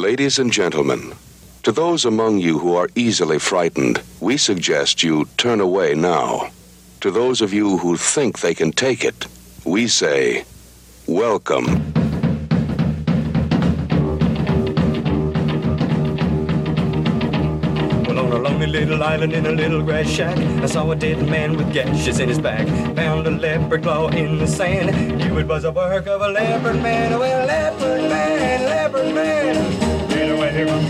[0.00, 1.12] Ladies and gentlemen,
[1.62, 6.48] to those among you who are easily frightened, we suggest you turn away now.
[7.02, 9.26] To those of you who think they can take it,
[9.66, 10.46] we say,
[11.06, 11.92] welcome.
[18.60, 22.28] Little island in a little grass shack, I saw a dead man with gashes in
[22.28, 22.66] his back.
[22.94, 25.18] Found a leopard claw in the sand.
[25.18, 27.12] Knew it was a work of a leopard man.
[27.12, 29.89] Oh, well, leopard man, leopard man,
[30.60, 30.86] I run,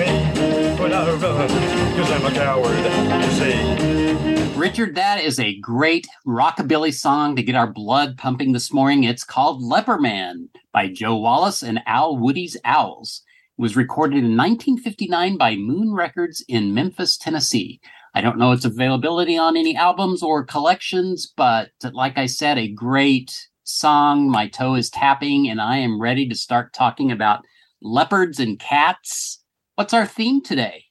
[1.96, 2.76] cause I'm a coward,
[3.24, 4.58] you see.
[4.58, 9.04] Richard, that is a great rockabilly song to get our blood pumping this morning.
[9.04, 13.22] It's called Leopard Man by Joe Wallace and Al Woody's Owls.
[13.58, 17.80] It was recorded in 1959 by Moon Records in Memphis, Tennessee.
[18.12, 22.66] I don't know its availability on any albums or collections, but like I said, a
[22.66, 24.28] great song.
[24.28, 27.44] My toe is tapping, and I am ready to start talking about
[27.80, 29.39] leopards and cats.
[29.80, 30.84] What's our theme today?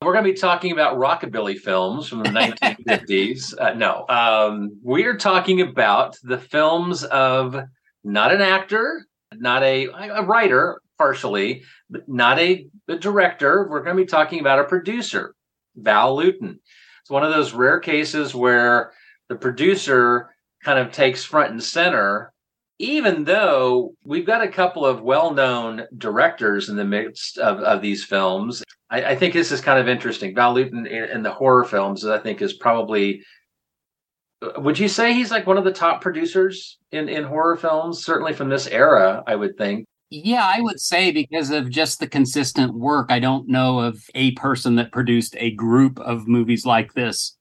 [0.00, 3.52] We're going to be talking about rockabilly films from the 1950s.
[3.58, 7.60] Uh, no, um, we are talking about the films of
[8.04, 13.66] not an actor, not a, a writer, partially, but not a, a director.
[13.68, 15.34] We're going to be talking about a producer,
[15.74, 16.60] Val Lewton.
[17.00, 18.92] It's one of those rare cases where
[19.28, 22.32] the producer kind of takes front and center,
[22.78, 27.82] even though we've got a couple of well known directors in the midst of, of
[27.82, 28.62] these films.
[28.90, 30.34] I, I, think this is kind of interesting.
[30.34, 33.22] Val Lewton in, in the horror films, I think, is probably.
[34.40, 38.04] Uh, would you say he's like one of the top producers in, in horror films?
[38.04, 39.84] Certainly from this era, I would think.
[40.10, 44.30] Yeah, I would say because of just the consistent work, I don't know of a
[44.32, 47.36] person that produced a group of movies like this,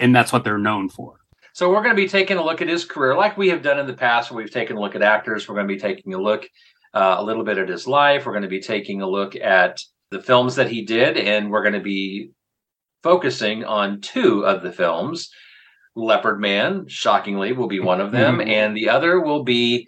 [0.00, 1.20] and that's what they're known for.
[1.54, 3.78] So we're going to be taking a look at his career, like we have done
[3.78, 4.32] in the past.
[4.32, 5.48] We've taken a look at actors.
[5.48, 6.48] We're going to be taking a look
[6.92, 8.26] uh, a little bit at his life.
[8.26, 11.62] We're going to be taking a look at the films that he did, and we're
[11.62, 12.32] going to be
[13.04, 15.30] focusing on two of the films.
[15.94, 18.50] Leopard Man, shockingly, will be one of them, mm-hmm.
[18.50, 19.86] and the other will be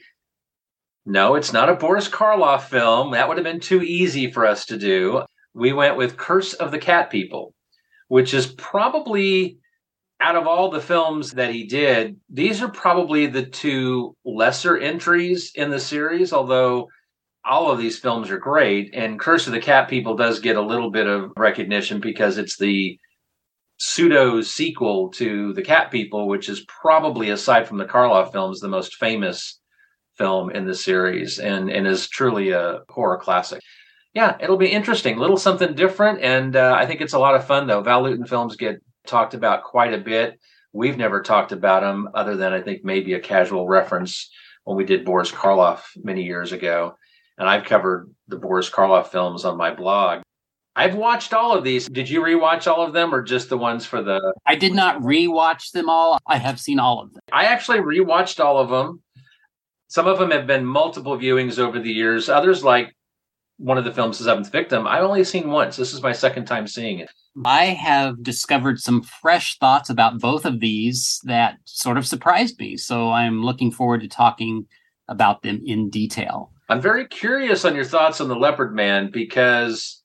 [1.04, 3.10] no, it's not a Boris Karloff film.
[3.10, 5.24] That would have been too easy for us to do.
[5.52, 7.54] We went with Curse of the Cat People,
[8.06, 9.58] which is probably
[10.20, 15.52] out of all the films that he did, these are probably the two lesser entries
[15.54, 16.88] in the series, although
[17.44, 18.94] all of these films are great.
[18.94, 22.56] And Curse of the Cat People does get a little bit of recognition because it's
[22.56, 22.98] the
[23.78, 28.68] pseudo sequel to The Cat People, which is probably, aside from the Karloff films, the
[28.68, 29.60] most famous
[30.16, 33.60] film in the series and, and is truly a horror classic.
[34.14, 35.18] Yeah, it'll be interesting.
[35.18, 36.22] A little something different.
[36.22, 37.82] And uh, I think it's a lot of fun, though.
[37.82, 40.38] Val Lewton films get talked about quite a bit.
[40.72, 44.30] We've never talked about them other than I think maybe a casual reference
[44.64, 46.96] when we did Boris Karloff many years ago.
[47.38, 50.22] And I've covered the Boris Karloff films on my blog.
[50.74, 51.88] I've watched all of these.
[51.88, 55.00] Did you rewatch all of them or just the ones for the I did not
[55.00, 56.18] rewatch them all.
[56.26, 57.20] I have seen all of them.
[57.32, 59.02] I actually rewatched all of them.
[59.88, 62.28] Some of them have been multiple viewings over the years.
[62.28, 62.94] Others, like
[63.58, 65.76] one of the films, The Seventh Victim, I've only seen once.
[65.76, 67.10] This is my second time seeing it.
[67.44, 72.76] I have discovered some fresh thoughts about both of these that sort of surprised me.
[72.76, 74.66] So I'm looking forward to talking
[75.08, 76.52] about them in detail.
[76.68, 80.02] I'm very curious on your thoughts on the Leopard Man because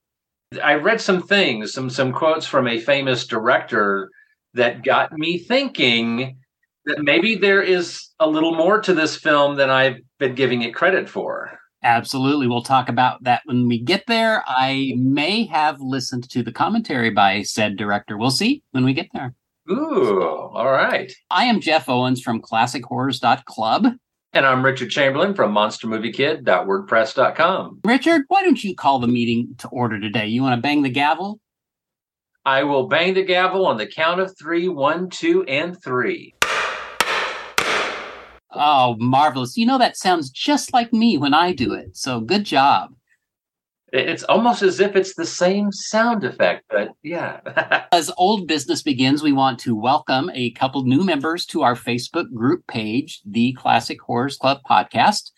[0.61, 4.09] I read some things, some some quotes from a famous director
[4.53, 6.37] that got me thinking
[6.85, 10.75] that maybe there is a little more to this film than I've been giving it
[10.75, 11.57] credit for.
[11.83, 12.47] Absolutely.
[12.47, 14.43] We'll talk about that when we get there.
[14.47, 18.15] I may have listened to the commentary by said director.
[18.17, 19.33] We'll see when we get there.
[19.69, 21.11] Ooh, all right.
[21.29, 23.87] I am Jeff Owens from ClassicHorrors.club.
[24.33, 27.79] And I'm Richard Chamberlain from MonsterMovieKid.wordpress.com.
[27.83, 30.27] Richard, why don't you call the meeting to order today?
[30.27, 31.41] You want to bang the gavel?
[32.45, 36.33] I will bang the gavel on the count of three, one, two, and three.
[38.53, 39.57] Oh, marvelous.
[39.57, 41.95] You know, that sounds just like me when I do it.
[41.95, 42.93] So good job.
[43.93, 47.87] It's almost as if it's the same sound effect, but yeah.
[47.91, 52.33] as old business begins, we want to welcome a couple new members to our Facebook
[52.33, 55.31] group page, the Classic Horrors Club podcast.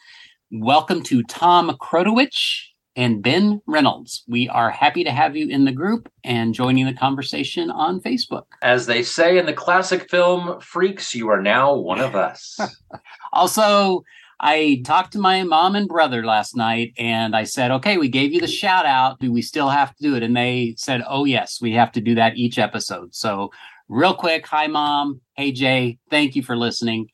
[0.52, 4.24] Welcome to Tom Krotowich and Ben Reynolds.
[4.28, 8.44] We are happy to have you in the group and joining the conversation on Facebook.
[8.62, 12.60] As they say in the classic film Freaks, you are now one of us.
[13.34, 14.04] also,
[14.40, 18.34] I talked to my mom and brother last night and I said, okay, we gave
[18.34, 19.20] you the shout out.
[19.20, 20.24] Do we still have to do it?
[20.24, 23.16] And they said, oh, yes, we have to do that each episode.
[23.16, 23.52] So,
[23.88, 25.22] real quick, hi, mom.
[25.36, 25.98] Hey, Jay.
[26.10, 27.08] Thank you for listening.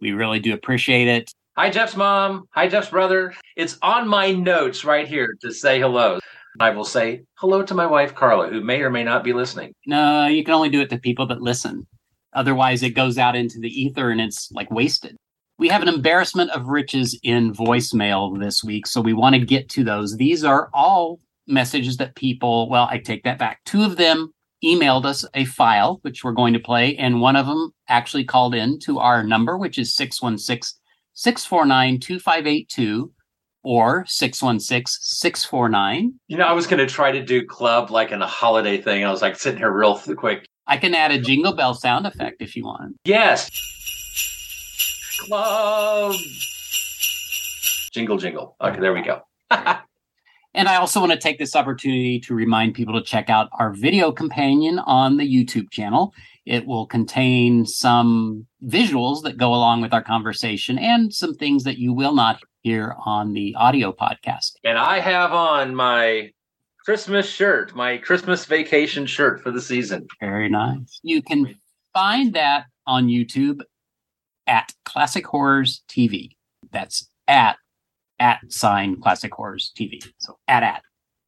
[0.00, 1.32] We really do appreciate it.
[1.56, 2.48] Hi, Jeff's mom.
[2.50, 3.32] Hi, Jeff's brother.
[3.54, 6.18] It's on my notes right here to say hello.
[6.58, 9.72] I will say hello to my wife, Carla, who may or may not be listening.
[9.86, 11.86] No, you can only do it to people that listen.
[12.32, 15.14] Otherwise, it goes out into the ether and it's like wasted.
[15.56, 19.68] We have an embarrassment of riches in voicemail this week, so we want to get
[19.70, 20.16] to those.
[20.16, 23.60] These are all messages that people, well, I take that back.
[23.64, 24.34] Two of them
[24.64, 28.56] emailed us a file, which we're going to play, and one of them actually called
[28.56, 30.80] in to our number, which is 616
[31.14, 33.12] 649 2582
[33.62, 36.12] or 616 649.
[36.28, 39.04] You know, I was going to try to do club like in a holiday thing.
[39.04, 40.46] I was like sitting here real quick.
[40.66, 42.96] I can add a jingle bell sound effect if you want.
[43.04, 43.50] Yes.
[45.20, 46.14] Club.
[47.92, 48.56] Jingle, jingle.
[48.60, 49.22] Okay, there we go.
[50.54, 53.72] And I also want to take this opportunity to remind people to check out our
[53.72, 56.14] video companion on the YouTube channel.
[56.46, 61.78] It will contain some visuals that go along with our conversation and some things that
[61.78, 64.52] you will not hear on the audio podcast.
[64.64, 66.30] And I have on my
[66.84, 70.06] Christmas shirt, my Christmas vacation shirt for the season.
[70.20, 71.00] Very nice.
[71.02, 71.54] You can
[71.94, 73.62] find that on YouTube
[74.46, 76.30] at Classic Horrors TV.
[76.72, 77.56] That's at
[78.18, 80.04] at sign Classic Horrors TV.
[80.18, 80.82] So at at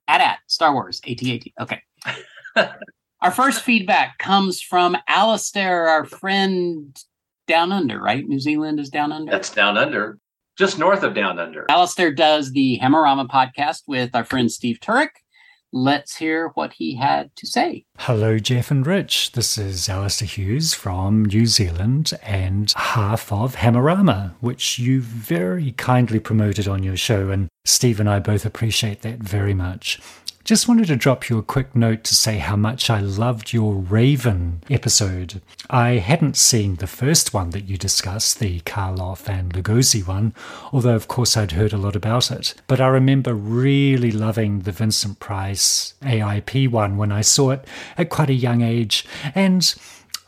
[0.08, 1.44] at at Star Wars AT-AT.
[1.60, 1.82] Okay.
[3.20, 6.96] our first feedback comes from Alistair, our friend
[7.46, 8.26] down under, right?
[8.26, 9.30] New Zealand is down under.
[9.30, 10.18] That's down under,
[10.58, 11.64] just north of down under.
[11.70, 15.08] Alistair does the Hammerama podcast with our friend Steve Turek.
[15.72, 17.84] Let's hear what he had to say.
[17.98, 19.32] Hello, Jeff and Rich.
[19.32, 26.20] This is Alistair Hughes from New Zealand and half of Hammerama, which you very kindly
[26.20, 30.00] promoted on your show, and Steve and I both appreciate that very much.
[30.46, 33.74] Just wanted to drop you a quick note to say how much I loved your
[33.74, 35.42] Raven episode.
[35.68, 40.34] I hadn't seen the first one that you discussed, the Karloff and Lugosi one,
[40.72, 42.54] although of course I'd heard a lot about it.
[42.68, 47.66] But I remember really loving the Vincent Price AIP one when I saw it
[47.98, 49.04] at quite a young age,
[49.34, 49.74] and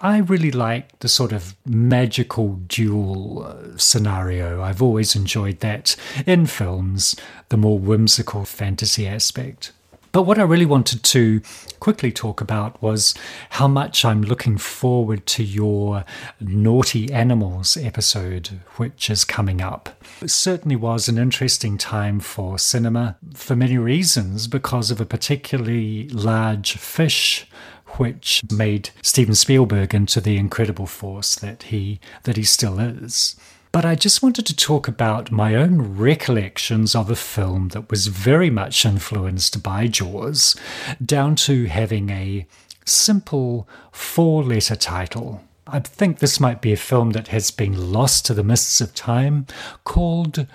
[0.01, 4.63] I really like the sort of magical duel uh, scenario.
[4.63, 5.95] I've always enjoyed that
[6.27, 7.15] in films,
[7.51, 9.71] the more whimsical fantasy aspect.
[10.19, 11.41] But what I really wanted to
[11.79, 13.15] quickly talk about was
[13.51, 16.05] how much I'm looking forward to your
[16.41, 19.91] Naughty Animals episode, which is coming up.
[20.21, 26.09] It certainly was an interesting time for cinema for many reasons because of a particularly
[26.09, 27.47] large fish
[27.91, 33.37] which made Steven Spielberg into the incredible force that he that he still is.
[33.71, 38.07] But I just wanted to talk about my own recollections of a film that was
[38.07, 40.57] very much influenced by Jaws,
[41.05, 42.47] down to having a
[42.85, 45.43] simple four letter title.
[45.67, 48.95] I think this might be a film that has been lost to the mists of
[48.95, 49.47] time,
[49.85, 50.47] called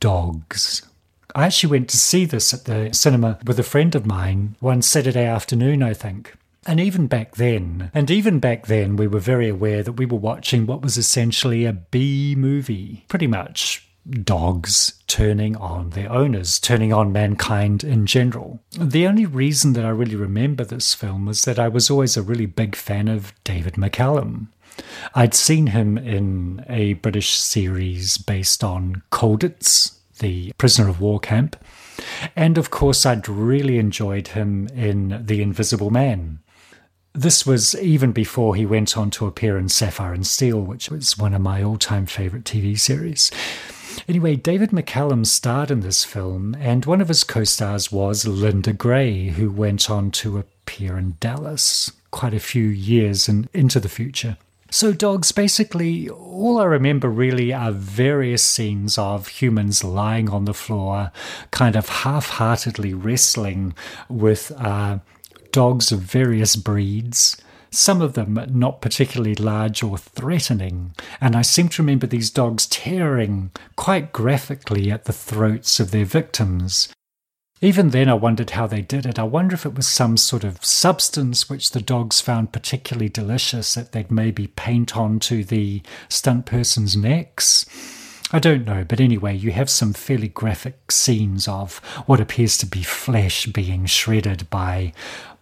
[0.00, 0.82] Dogs.
[1.34, 4.80] I actually went to see this at the cinema with a friend of mine one
[4.80, 6.34] Saturday afternoon, I think.
[6.66, 10.18] And even back then, and even back then, we were very aware that we were
[10.18, 13.04] watching what was essentially a B movie.
[13.08, 13.86] Pretty much
[14.22, 18.60] dogs turning on their owners, turning on mankind in general.
[18.78, 22.22] The only reason that I really remember this film was that I was always a
[22.22, 24.48] really big fan of David McCallum.
[25.14, 31.56] I'd seen him in a British series based on Colditz, the prisoner of war camp.
[32.34, 36.40] And of course, I'd really enjoyed him in The Invisible Man.
[37.16, 41.16] This was even before he went on to appear in Sapphire and Steel, which was
[41.16, 43.30] one of my all time favourite TV series.
[44.08, 48.72] Anyway, David McCallum starred in this film, and one of his co stars was Linda
[48.72, 53.88] Gray, who went on to appear in Dallas quite a few years in, into the
[53.88, 54.36] future.
[54.72, 60.52] So, dogs, basically, all I remember really are various scenes of humans lying on the
[60.52, 61.12] floor,
[61.52, 63.74] kind of half heartedly wrestling
[64.08, 64.98] with uh,
[65.54, 67.36] dogs of various breeds,
[67.70, 72.66] some of them not particularly large or threatening, and I seem to remember these dogs
[72.66, 76.88] tearing quite graphically at the throats of their victims.
[77.60, 79.16] Even then, I wondered how they did it.
[79.16, 83.74] I wonder if it was some sort of substance which the dogs found particularly delicious
[83.74, 87.64] that they'd maybe paint onto the stunt person's necks.
[88.32, 92.66] I don't know, but anyway, you have some fairly graphic scenes of what appears to
[92.66, 94.92] be flesh being shredded by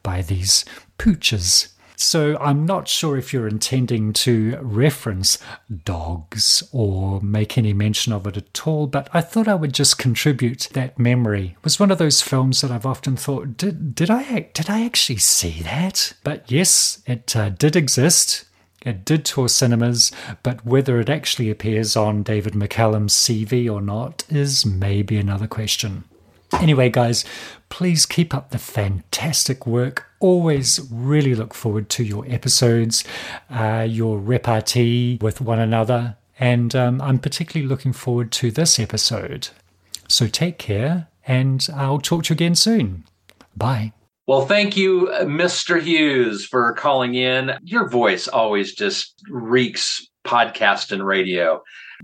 [0.02, 0.64] by these
[0.98, 1.68] pooches.
[2.02, 5.38] So I'm not sure if you're intending to reference
[5.84, 9.98] dogs or make any mention of it at all, but I thought I would just
[9.98, 11.54] contribute that memory.
[11.58, 14.84] It was one of those films that I've often thought, did, did I did I
[14.84, 16.12] actually see that?
[16.24, 18.46] But yes, it uh, did exist.
[18.84, 20.10] It did tour cinemas,
[20.42, 26.02] but whether it actually appears on David McCallum's CV or not is maybe another question.
[26.60, 27.24] Anyway, guys,
[27.68, 30.06] please keep up the fantastic work.
[30.20, 33.04] Always really look forward to your episodes,
[33.50, 39.48] uh, your repartee with one another, and um, I'm particularly looking forward to this episode.
[40.08, 43.04] So take care, and I'll talk to you again soon.
[43.56, 43.92] Bye.
[44.26, 45.80] Well, thank you, Mr.
[45.80, 47.52] Hughes, for calling in.
[47.62, 51.60] Your voice always just reeks podcast and radio.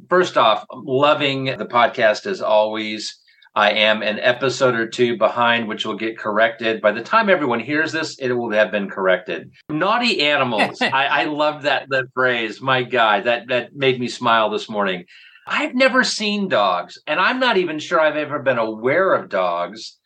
[0.08, 3.16] First off, loving the podcast as always.
[3.58, 6.80] I am an episode or two behind, which will get corrected.
[6.80, 9.50] By the time everyone hears this, it will have been corrected.
[9.68, 10.80] Naughty animals.
[10.80, 12.60] I, I love that that phrase.
[12.60, 15.06] My God, that that made me smile this morning.
[15.44, 19.98] I've never seen dogs, and I'm not even sure I've ever been aware of dogs.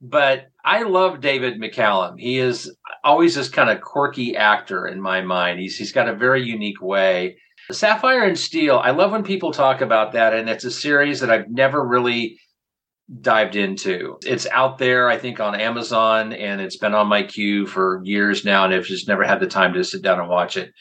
[0.00, 2.18] But I love David McCallum.
[2.18, 5.60] He is always this kind of quirky actor in my mind.
[5.60, 7.36] He's he's got a very unique way.
[7.70, 8.78] Sapphire and Steel.
[8.78, 12.38] I love when people talk about that, and it's a series that I've never really
[13.20, 14.18] dived into.
[14.24, 18.44] It's out there, I think, on Amazon, and it's been on my queue for years
[18.44, 20.72] now, and I've just never had the time to sit down and watch it.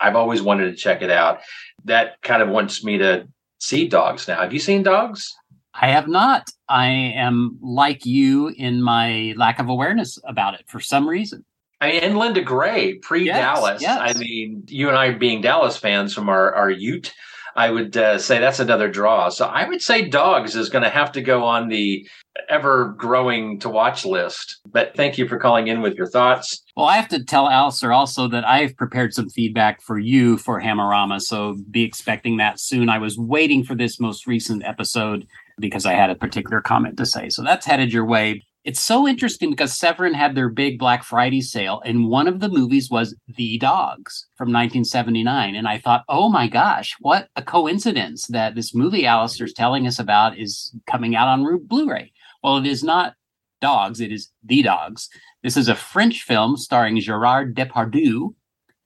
[0.00, 1.40] I've always wanted to check it out.
[1.84, 4.40] That kind of wants me to see dogs now.
[4.40, 5.34] Have you seen dogs?
[5.74, 6.50] I have not.
[6.68, 11.44] I am like you in my lack of awareness about it for some reason.
[11.80, 13.80] I mean, and Linda Gray, pre Dallas.
[13.80, 14.16] Yes, yes.
[14.16, 17.12] I mean, you and I being Dallas fans from our, our Ute
[17.58, 19.30] I would uh, say that's another draw.
[19.30, 22.08] So I would say Dogs is going to have to go on the
[22.48, 24.60] ever growing to watch list.
[24.64, 26.62] But thank you for calling in with your thoughts.
[26.76, 30.60] Well, I have to tell Alistair also that I've prepared some feedback for you for
[30.60, 31.20] Hammerama.
[31.20, 32.88] So be expecting that soon.
[32.88, 35.26] I was waiting for this most recent episode
[35.58, 37.28] because I had a particular comment to say.
[37.28, 38.44] So that's headed your way.
[38.68, 42.50] It's so interesting because Severin had their big Black Friday sale, and one of the
[42.50, 45.54] movies was The Dogs from 1979.
[45.54, 49.98] And I thought, oh my gosh, what a coincidence that this movie Alistair's telling us
[49.98, 52.12] about is coming out on Blu ray.
[52.44, 53.14] Well, it is not
[53.62, 55.08] Dogs, it is The Dogs.
[55.42, 58.34] This is a French film starring Gerard Depardieu.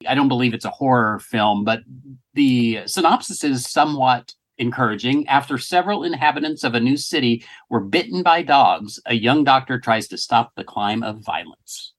[0.06, 1.80] I don't believe it's a horror film, but
[2.34, 4.32] the synopsis is somewhat
[4.62, 5.28] encouraging.
[5.28, 10.09] After several inhabitants of a new city were bitten by dogs, a young doctor tries
[10.09, 11.92] to stop the climb of violence.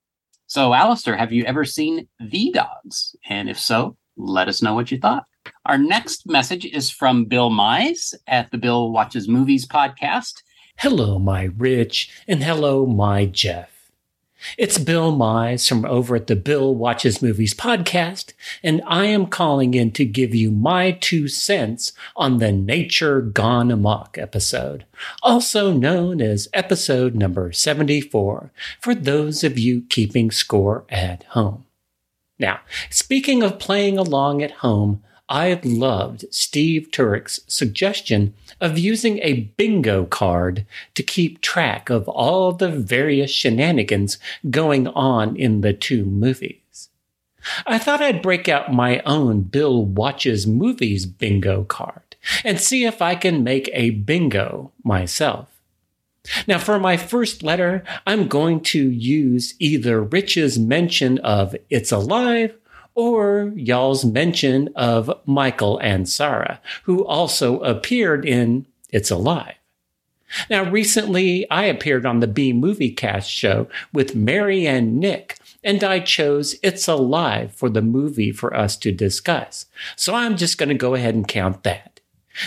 [0.47, 3.15] So, Alistair, have you ever seen The Dogs?
[3.27, 5.25] And if so, let us know what you thought.
[5.65, 10.33] Our next message is from Bill Mize at the Bill Watches Movies podcast.
[10.77, 13.72] Hello, my Rich, and hello, my Jeff.
[14.57, 19.73] It's Bill Mize from over at the Bill Watches Movies podcast, and I am calling
[19.73, 24.85] in to give you my two cents on the Nature Gone Amok episode,
[25.21, 31.65] also known as episode number 74, for those of you keeping score at home.
[32.37, 32.59] Now,
[32.89, 40.05] speaking of playing along at home, I loved Steve Turek's suggestion of using a bingo
[40.05, 40.65] card
[40.95, 44.17] to keep track of all the various shenanigans
[44.49, 46.89] going on in the two movies.
[47.65, 53.01] I thought I'd break out my own Bill Watches Movies bingo card and see if
[53.01, 55.49] I can make a bingo myself.
[56.47, 62.55] Now, for my first letter, I'm going to use either Rich's mention of It's Alive
[62.95, 69.55] or y'all's mention of Michael Ansara, who also appeared in It's Alive.
[70.49, 75.83] Now, recently I appeared on the B Movie Cast show with Mary and Nick, and
[75.83, 79.65] I chose It's Alive for the movie for us to discuss.
[79.95, 81.99] So I'm just going to go ahead and count that.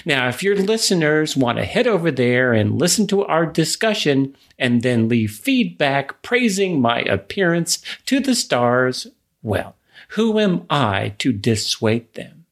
[0.04, 4.82] Now, if your listeners want to head over there and listen to our discussion and
[4.82, 9.06] then leave feedback praising my appearance to the stars,
[9.42, 9.76] well,
[10.16, 12.46] who am I to dissuade them?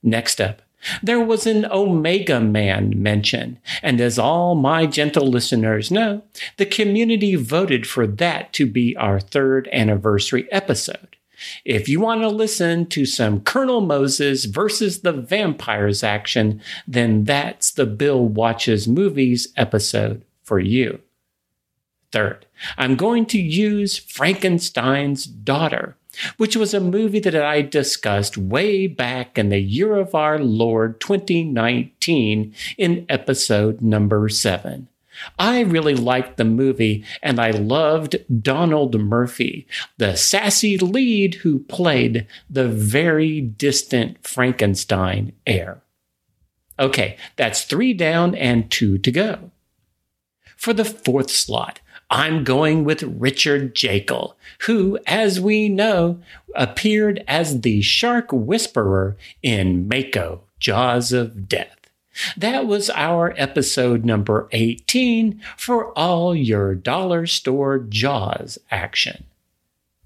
[0.00, 0.62] Next up,
[1.02, 6.22] there was an Omega Man mention, and as all my gentle listeners know,
[6.56, 11.16] the community voted for that to be our third anniversary episode.
[11.64, 17.72] If you want to listen to some Colonel Moses versus the vampires action, then that's
[17.72, 21.00] the Bill Watches Movies episode for you.
[22.12, 22.46] Third,
[22.78, 25.96] I'm going to use Frankenstein's Daughter
[26.36, 31.00] which was a movie that I discussed way back in the year of our Lord
[31.00, 34.88] 2019 in episode number seven.
[35.38, 39.66] I really liked the movie and I loved Donald Murphy,
[39.96, 45.80] the sassy lead who played the very distant Frankenstein heir.
[46.78, 49.50] Okay, that's three down and two to go.
[50.56, 51.80] For the fourth slot,
[52.14, 54.34] I'm going with Richard Jaeckel,
[54.66, 56.20] who, as we know,
[56.54, 61.90] appeared as the shark whisperer in Mako, Jaws of Death.
[62.36, 69.24] That was our episode number 18 for all your dollar store Jaws action.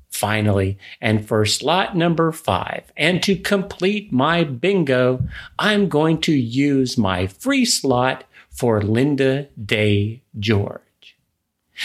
[0.09, 5.23] Finally, and for slot number five, and to complete my bingo,
[5.59, 10.88] I'm going to use my free slot for Linda Day George.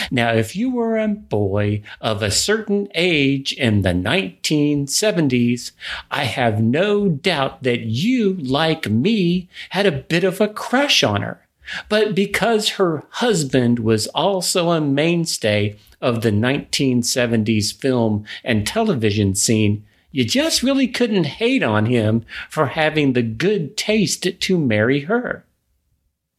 [0.10, 5.72] Now, if you were a boy of a certain age in the 1970s,
[6.10, 11.22] I have no doubt that you, like me, had a bit of a crush on
[11.22, 11.46] her.
[11.90, 19.86] But because her husband was also a mainstay of the 1970s film and television scene,
[20.12, 25.46] you just really couldn't hate on him for having the good taste to marry her.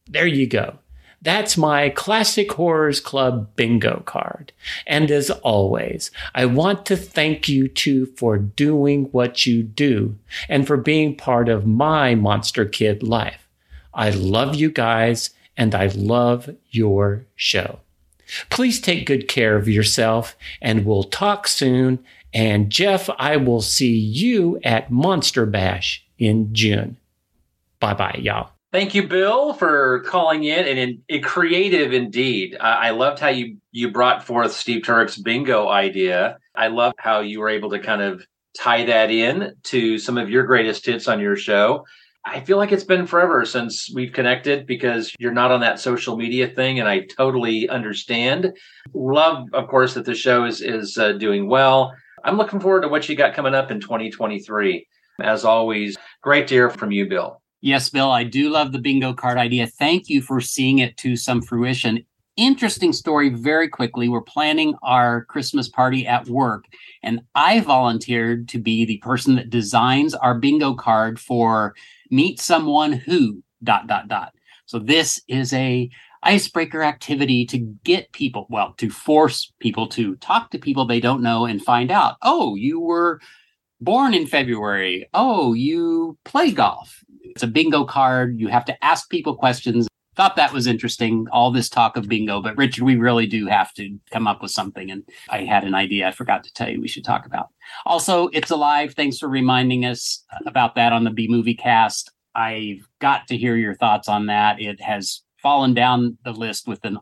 [0.07, 0.79] There you go.
[1.25, 4.53] That's my Classic Horrors Club bingo card.
[4.85, 10.17] And as always, I want to thank you two for doing what you do
[10.47, 13.47] and for being part of my Monster Kid life.
[13.91, 17.79] I love you guys and I love your show.
[18.51, 22.05] Please take good care of yourself and we'll talk soon.
[22.35, 26.97] And Jeff, I will see you at Monster Bash in June.
[27.79, 28.54] Bye bye, y'all.
[28.71, 32.57] Thank you, Bill, for calling in and in, creative indeed.
[32.59, 36.39] I, I loved how you you brought forth Steve Turek's bingo idea.
[36.55, 38.25] I love how you were able to kind of
[38.57, 41.85] tie that in to some of your greatest hits on your show.
[42.25, 46.17] I feel like it's been forever since we've connected because you're not on that social
[46.17, 48.57] media thing, and I totally understand.
[48.93, 51.95] Love, of course, that the show is is uh, doing well.
[52.23, 54.87] I'm looking forward to what you got coming up in 2023.
[55.21, 57.41] As always, great to hear from you, Bill.
[57.61, 59.67] Yes, Bill, I do love the bingo card idea.
[59.67, 62.05] Thank you for seeing it to some fruition.
[62.37, 64.09] Interesting story, very quickly.
[64.09, 66.65] We're planning our Christmas party at work,
[67.01, 71.73] and I volunteered to be the person that designs our bingo card for
[72.11, 74.33] meet someone who dot dot dot.
[74.65, 75.89] So this is a
[76.23, 81.21] icebreaker activity to get people, well, to force people to talk to people they don't
[81.23, 83.21] know and find out, oh, you were
[83.79, 85.07] born in February.
[85.13, 87.03] Oh, you play golf.
[87.35, 88.39] It's a bingo card.
[88.39, 89.89] You have to ask people questions.
[90.15, 92.41] Thought that was interesting, all this talk of bingo.
[92.41, 94.89] But Richard, we really do have to come up with something.
[94.89, 97.49] And I had an idea I forgot to tell you we should talk about.
[97.85, 98.93] Also, it's alive.
[98.93, 102.09] Thanks for reminding us about that on the B Movie cast.
[102.33, 104.61] I've got to hear your thoughts on that.
[104.61, 106.99] It has fallen down the list with an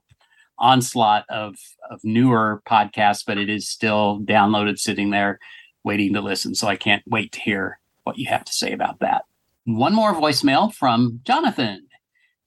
[0.57, 1.55] onslaught of,
[1.91, 5.37] of newer podcasts, but it is still downloaded, sitting there,
[5.83, 6.55] waiting to listen.
[6.55, 9.25] So I can't wait to hear what you have to say about that.
[9.65, 11.87] One more voicemail from Jonathan.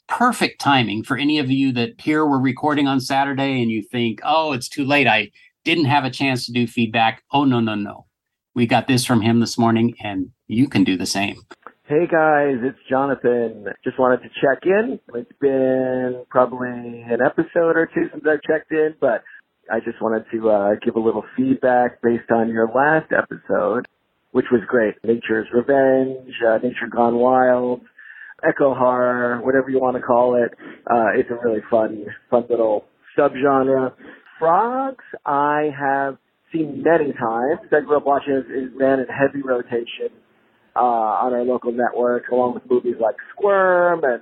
[0.07, 4.21] Perfect timing for any of you that here we're recording on Saturday and you think,
[4.23, 5.07] oh, it's too late.
[5.07, 5.31] I
[5.65, 7.23] didn't have a chance to do feedback.
[7.33, 8.05] Oh, no, no, no.
[8.55, 11.37] We got this from him this morning and you can do the same.
[11.85, 13.67] Hey guys, it's Jonathan.
[13.83, 15.01] Just wanted to check in.
[15.15, 19.25] It's been probably an episode or two since I've checked in, but
[19.73, 23.87] I just wanted to uh, give a little feedback based on your last episode
[24.37, 24.95] which was great.
[25.03, 27.81] Nature's Revenge, uh, Nature Gone Wild,
[28.47, 30.53] eco horror, whatever you want to call it.
[30.87, 32.85] Uh, it's a really fun, fun little
[33.19, 33.95] subgenre.
[34.39, 36.19] Frogs, I have
[36.53, 37.61] seen many times.
[37.73, 40.13] I grew up watching it, it ran in heavy rotation
[40.77, 40.81] uh,
[41.25, 44.21] on our local network, along with movies like Squirm and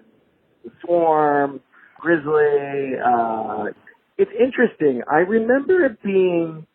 [0.62, 1.58] The Swarm,
[1.98, 2.92] Grizzly.
[3.04, 3.64] Uh,
[4.16, 5.02] it's interesting.
[5.10, 6.68] I remember it being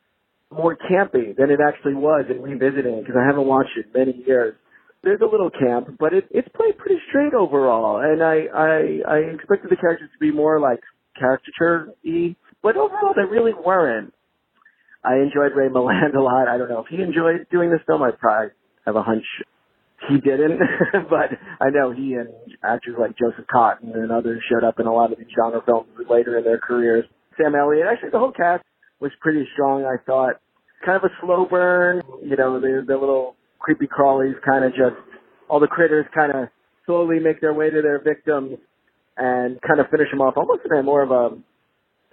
[0.51, 4.23] more campy than it actually was in revisiting because I haven't watched it in many
[4.25, 4.55] years.
[5.03, 9.17] There's a little camp, but it, it's played pretty straight overall, and I, I I
[9.33, 10.79] expected the characters to be more like
[11.17, 14.13] caricature-y, but overall they really weren't.
[15.05, 16.49] I enjoyed Ray Milland a lot.
[16.49, 18.03] I don't know if he enjoyed doing this film.
[18.03, 18.51] I probably
[18.85, 19.23] have a hunch
[20.07, 20.59] he didn't,
[21.09, 22.29] but I know he and
[22.63, 25.88] actors like Joseph Cotten and others showed up in a lot of these genre films
[26.09, 27.05] later in their careers.
[27.38, 28.63] Sam Elliott, actually the whole cast
[28.99, 30.35] was pretty strong, I thought.
[30.85, 34.95] Kind of a slow burn, you know, the, the little creepy crawlies kind of just,
[35.49, 36.49] all the critters kind of
[36.85, 38.57] slowly make their way to their victims
[39.17, 41.38] and kind of finish them off almost in a more of a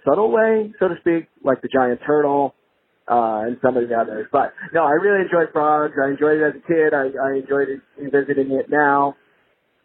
[0.07, 2.53] subtle way, so to speak, like the giant turtle,
[3.07, 4.27] uh, and some of the others.
[4.31, 5.93] But no, I really enjoyed Frogs.
[6.01, 6.93] I enjoyed it as a kid.
[6.93, 9.15] I, I enjoyed it revisiting it now.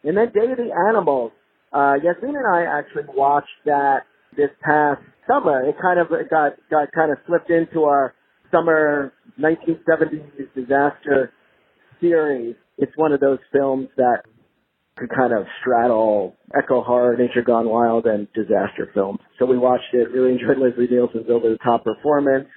[0.03, 1.33] And then Day of the Animals.
[1.73, 4.01] Uh, Yasmin and I actually watched that
[4.37, 5.63] this past summer.
[5.69, 8.15] It kind of got got kind of slipped into our
[8.51, 11.33] summer 1970s disaster
[12.01, 12.57] series.
[12.79, 14.23] It's one of those films that
[14.97, 19.21] could kind of straddle eco horror, nature gone wild, and disaster films.
[19.39, 20.11] So we watched it.
[20.11, 22.49] Really enjoyed Leslie Nielsen's over the top performance.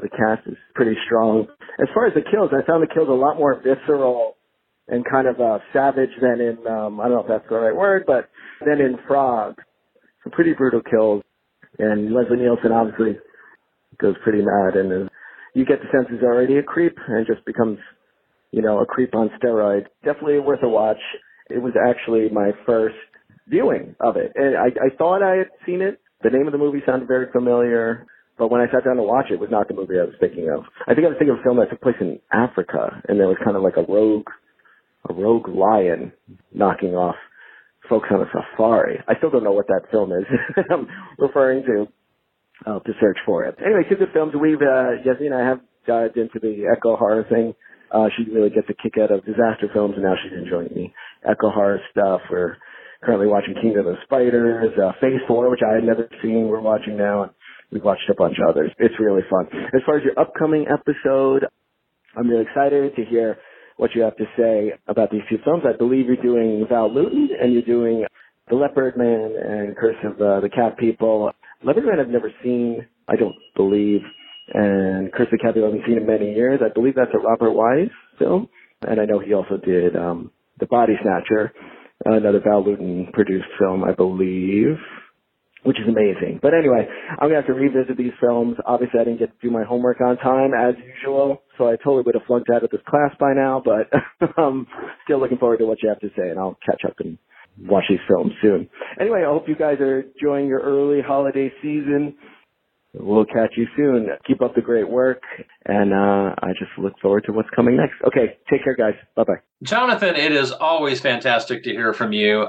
[0.00, 1.46] The cast is pretty strong.
[1.80, 4.36] As far as the kills, I found the kills a lot more visceral
[4.88, 7.74] and kind of uh, savage than in um, I don't know if that's the right
[7.74, 8.28] word, but
[8.66, 9.62] then in Frogs,
[10.22, 11.22] some pretty brutal kills,
[11.78, 13.18] and Leslie Nielsen obviously
[14.00, 15.08] goes pretty mad, and is,
[15.54, 17.78] you get the sense he's already a creep and just becomes,
[18.50, 19.86] you know, a creep on steroids.
[20.04, 21.00] Definitely worth a watch.
[21.50, 22.96] It was actually my first
[23.48, 26.00] viewing of it, and I, I thought I had seen it.
[26.22, 28.06] The name of the movie sounded very familiar.
[28.38, 30.14] But when I sat down to watch it, it was not the movie I was
[30.18, 30.64] thinking of.
[30.88, 33.28] I think I was thinking of a film that took place in Africa, and there
[33.28, 34.26] was kind of like a rogue,
[35.08, 36.12] a rogue lion
[36.52, 37.16] knocking off
[37.88, 39.00] folks on a safari.
[39.08, 40.24] I still don't know what that film is
[40.70, 40.86] I'm
[41.18, 41.86] referring to.
[42.66, 43.56] Have to search for it.
[43.64, 44.34] Anyway, two good films.
[44.40, 47.54] We've, uh, Jesse and I have dived into the eco horror thing.
[47.90, 50.86] Uh, she really gets a kick out of disaster films, and now she's enjoying the
[51.28, 52.20] eco horror stuff.
[52.30, 52.56] We're
[53.02, 56.46] currently watching Kingdom of the Spiders, uh, Phase 4, which I had never seen.
[56.48, 57.24] We're watching now.
[57.24, 57.32] And
[57.72, 58.70] we've watched a bunch of others.
[58.78, 59.46] It's really fun.
[59.74, 61.46] As far as your upcoming episode,
[62.16, 63.38] I'm really excited to hear
[63.82, 65.64] what you have to say about these two films.
[65.66, 68.04] I believe you're doing Val Lewton and you're doing
[68.48, 71.32] The Leopard Man and Curse of uh, the Cat People.
[71.64, 74.02] Leopard Man I've never seen, I don't believe,
[74.54, 76.60] and Curse of the Cat People I haven't seen in many years.
[76.64, 77.90] I believe that's a Robert Wise
[78.20, 78.48] film,
[78.86, 81.52] and I know he also did um, The Body Snatcher,
[82.04, 84.78] another Val Lewton produced film, I believe
[85.62, 86.40] which is amazing.
[86.42, 88.56] But anyway, I'm gonna have to revisit these films.
[88.66, 92.02] Obviously, I didn't get to do my homework on time as usual, so I totally
[92.02, 93.62] would have flunked out of this class by now.
[93.64, 93.90] But
[94.36, 94.66] I'm
[95.04, 97.16] still looking forward to what you have to say, and I'll catch up and
[97.60, 98.68] watch these films soon.
[99.00, 102.14] Anyway, I hope you guys are enjoying your early holiday season.
[102.94, 104.08] We'll catch you soon.
[104.26, 105.22] Keep up the great work,
[105.64, 107.94] and uh, I just look forward to what's coming next.
[108.06, 108.94] Okay, take care, guys.
[109.16, 109.40] Bye bye.
[109.62, 112.48] Jonathan, it is always fantastic to hear from you.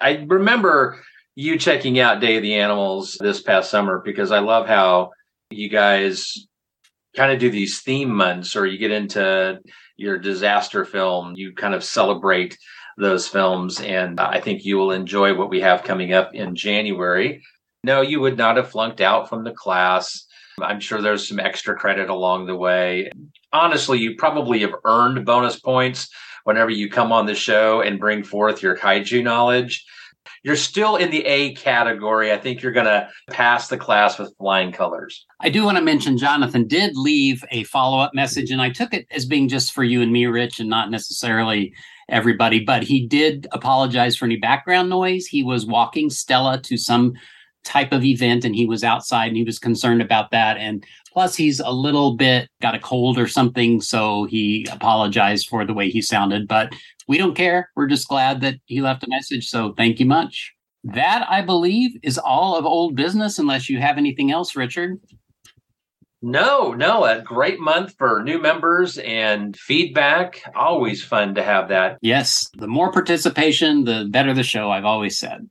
[0.00, 1.00] I remember
[1.36, 5.10] you checking out Day of the Animals this past summer because I love how
[5.50, 6.46] you guys
[7.16, 9.58] kind of do these theme months or you get into
[9.96, 12.56] your disaster film, you kind of celebrate
[12.96, 13.80] those films.
[13.80, 17.42] And I think you will enjoy what we have coming up in January.
[17.84, 20.26] No, you would not have flunked out from the class.
[20.60, 23.10] I'm sure there's some extra credit along the way.
[23.52, 26.08] Honestly, you probably have earned bonus points
[26.44, 29.84] whenever you come on the show and bring forth your kaiju knowledge
[30.42, 32.32] you're still in the A category.
[32.32, 35.26] I think you're going to pass the class with flying colors.
[35.40, 38.94] I do want to mention Jonathan did leave a follow up message, and I took
[38.94, 41.72] it as being just for you and me, Rich, and not necessarily
[42.08, 42.60] everybody.
[42.60, 45.26] But he did apologize for any background noise.
[45.26, 47.14] He was walking Stella to some
[47.64, 51.36] type of event and he was outside and he was concerned about that and plus
[51.36, 55.88] he's a little bit got a cold or something so he apologized for the way
[55.88, 56.72] he sounded but
[57.10, 57.68] we don't care.
[57.74, 59.48] We're just glad that he left a message.
[59.48, 60.54] So thank you much.
[60.84, 65.00] That, I believe, is all of old business, unless you have anything else, Richard.
[66.22, 70.40] No, no, a great month for new members and feedback.
[70.54, 71.98] Always fun to have that.
[72.00, 75.48] Yes, the more participation, the better the show, I've always said.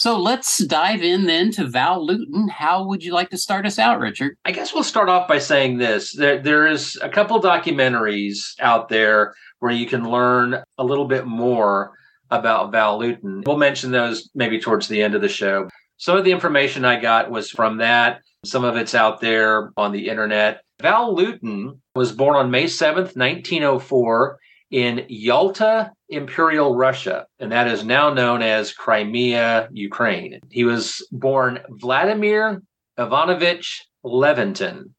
[0.00, 2.48] So let's dive in then to Val Lewton.
[2.48, 4.34] How would you like to start us out, Richard?
[4.46, 6.14] I guess we'll start off by saying this.
[6.14, 11.26] There, there is a couple documentaries out there where you can learn a little bit
[11.26, 11.92] more
[12.30, 13.42] about Val Lewton.
[13.44, 15.68] We'll mention those maybe towards the end of the show.
[15.98, 18.22] Some of the information I got was from that.
[18.46, 20.62] Some of it's out there on the internet.
[20.80, 24.38] Val Lewton was born on May 7th, 1904,
[24.70, 30.40] in Yalta, Imperial Russia, and that is now known as Crimea, Ukraine.
[30.50, 32.62] He was born Vladimir
[32.98, 34.90] Ivanovich Leventin.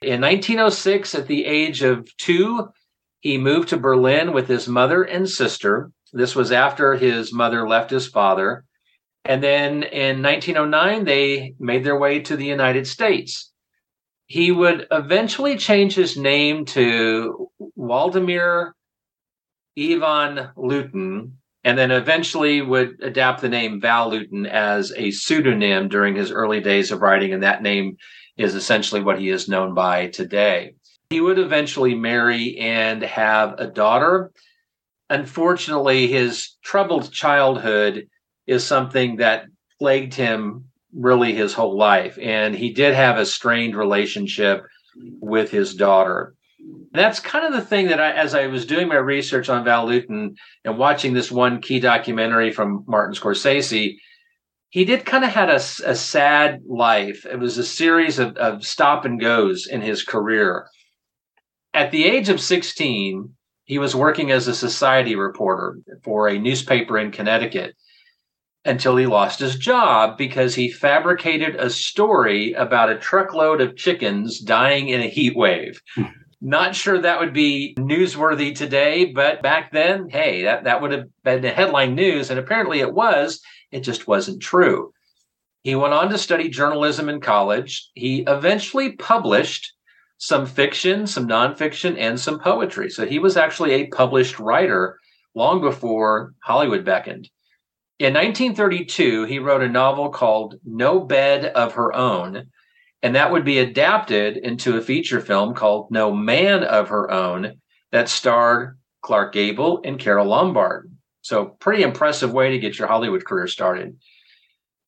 [0.00, 2.68] In 1906, at the age of two,
[3.20, 5.90] he moved to Berlin with his mother and sister.
[6.12, 8.64] This was after his mother left his father.
[9.24, 13.52] And then in 1909, they made their way to the United States.
[14.26, 18.72] He would eventually change his name to Waldemir
[19.78, 26.16] Ivan Lewton, and then eventually would adapt the name Val Lewton as a pseudonym during
[26.16, 27.32] his early days of writing.
[27.32, 27.96] And that name
[28.36, 30.74] is essentially what he is known by today.
[31.10, 34.30] He would eventually marry and have a daughter.
[35.10, 38.08] Unfortunately, his troubled childhood
[38.46, 39.46] is something that
[39.78, 40.64] plagued him
[40.94, 42.18] really his whole life.
[42.20, 44.64] And he did have a strained relationship
[45.20, 46.34] with his daughter.
[46.92, 49.86] That's kind of the thing that I, as I was doing my research on Val
[49.86, 53.96] Lewton and watching this one key documentary from Martin Scorsese,
[54.70, 57.26] he did kind of had a, a sad life.
[57.26, 60.66] It was a series of, of stop and goes in his career.
[61.74, 66.98] At the age of 16, he was working as a society reporter for a newspaper
[66.98, 67.74] in Connecticut
[68.64, 74.40] until he lost his job because he fabricated a story about a truckload of chickens
[74.40, 75.80] dying in a heat wave.
[76.40, 81.08] Not sure that would be newsworthy today, but back then, hey, that, that would have
[81.24, 82.30] been the headline news.
[82.30, 83.40] And apparently it was.
[83.72, 84.92] It just wasn't true.
[85.64, 87.90] He went on to study journalism in college.
[87.94, 89.72] He eventually published
[90.18, 92.90] some fiction, some nonfiction, and some poetry.
[92.90, 94.98] So he was actually a published writer
[95.34, 97.28] long before Hollywood beckoned.
[97.98, 102.48] In 1932, he wrote a novel called No Bed of Her Own,
[103.02, 107.60] and that would be adapted into a feature film called No Man of Her Own
[107.92, 110.90] that starred Clark Gable and Carole Lombard.
[111.22, 113.98] So, pretty impressive way to get your Hollywood career started.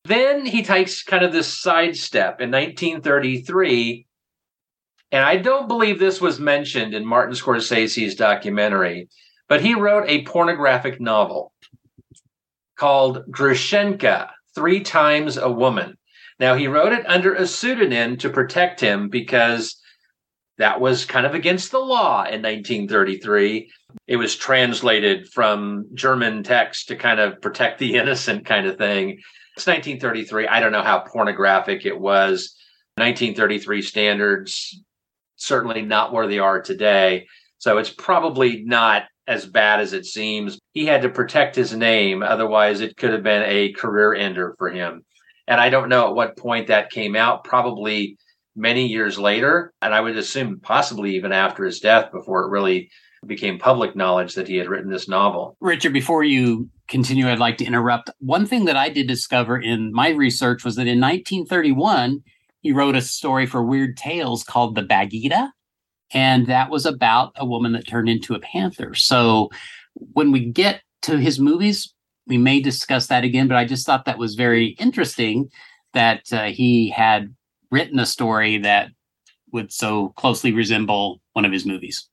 [0.05, 4.07] Then he takes kind of this sidestep in 1933
[5.13, 9.09] and I don't believe this was mentioned in Martin Scorsese's documentary,
[9.49, 11.53] but he wrote a pornographic novel
[12.77, 15.97] called Grushenka, Three Times a Woman.
[16.41, 19.77] Now, he wrote it under a pseudonym to protect him because
[20.57, 23.71] that was kind of against the law in 1933.
[24.07, 29.21] It was translated from German text to kind of protect the innocent kind of thing.
[29.57, 30.49] It's 1933.
[30.49, 32.57] I don't know how pornographic it was.
[32.97, 34.83] 1933 standards,
[35.37, 37.27] certainly not where they are today.
[37.59, 40.59] So it's probably not as bad as it seems.
[40.73, 44.71] He had to protect his name, otherwise, it could have been a career ender for
[44.71, 45.05] him.
[45.51, 48.17] And I don't know at what point that came out, probably
[48.55, 49.75] many years later.
[49.83, 52.89] And I would assume possibly even after his death before it really
[53.27, 55.57] became public knowledge that he had written this novel.
[55.61, 58.11] Richard, before you continue, I'd like to interrupt.
[58.21, 62.23] One thing that I did discover in my research was that in 1931,
[62.61, 65.51] he wrote a story for Weird Tales called The Bagheeta.
[66.13, 68.95] And that was about a woman that turned into a panther.
[68.95, 69.51] So
[69.95, 71.93] when we get to his movies,
[72.31, 75.51] we may discuss that again, but I just thought that was very interesting
[75.93, 77.35] that uh, he had
[77.71, 78.91] written a story that
[79.53, 82.09] would so closely resemble one of his movies.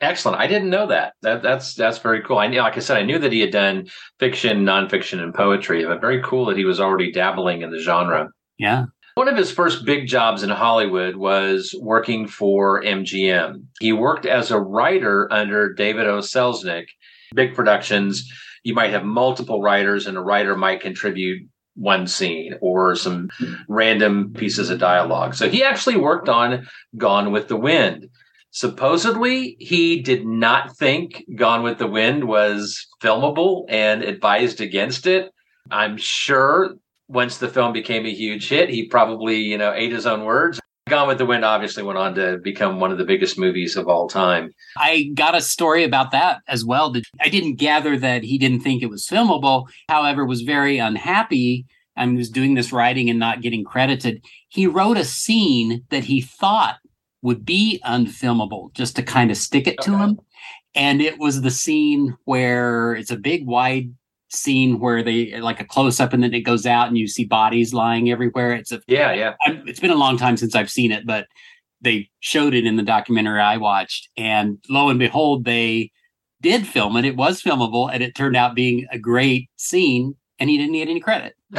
[0.00, 0.40] Excellent.
[0.40, 1.14] I didn't know that.
[1.22, 2.38] That that's that's very cool.
[2.38, 5.84] I knew, like I said, I knew that he had done fiction, nonfiction, and poetry.
[5.84, 8.28] But very cool that he was already dabbling in the genre.
[8.58, 8.86] Yeah.
[9.14, 13.64] One of his first big jobs in Hollywood was working for MGM.
[13.80, 16.18] He worked as a writer under David O.
[16.18, 16.86] Selznick.
[17.34, 18.30] Big productions,
[18.62, 23.30] you might have multiple writers, and a writer might contribute one scene or some
[23.68, 25.34] random pieces of dialogue.
[25.34, 28.08] So he actually worked on Gone with the Wind.
[28.50, 35.30] Supposedly, he did not think Gone with the Wind was filmable and advised against it.
[35.70, 36.74] I'm sure
[37.08, 40.59] once the film became a huge hit, he probably, you know, ate his own words.
[40.90, 43.88] Gone with the Wind obviously went on to become one of the biggest movies of
[43.88, 44.52] all time.
[44.76, 46.92] I got a story about that as well.
[47.20, 51.64] I didn't gather that he didn't think it was filmable, however, was very unhappy
[51.96, 54.24] and was doing this writing and not getting credited.
[54.48, 56.76] He wrote a scene that he thought
[57.22, 59.92] would be unfilmable just to kind of stick it okay.
[59.92, 60.20] to him.
[60.74, 63.94] And it was the scene where it's a big wide
[64.30, 67.24] scene where they like a close up and then it goes out and you see
[67.24, 68.52] bodies lying everywhere.
[68.52, 69.34] It's a yeah, yeah.
[69.66, 71.26] It's been a long time since I've seen it, but
[71.80, 75.90] they showed it in the documentary I watched, and lo and behold, they
[76.40, 77.04] did film it.
[77.04, 80.14] It was filmable, and it turned out being a great scene.
[80.38, 81.34] And he didn't get any credit.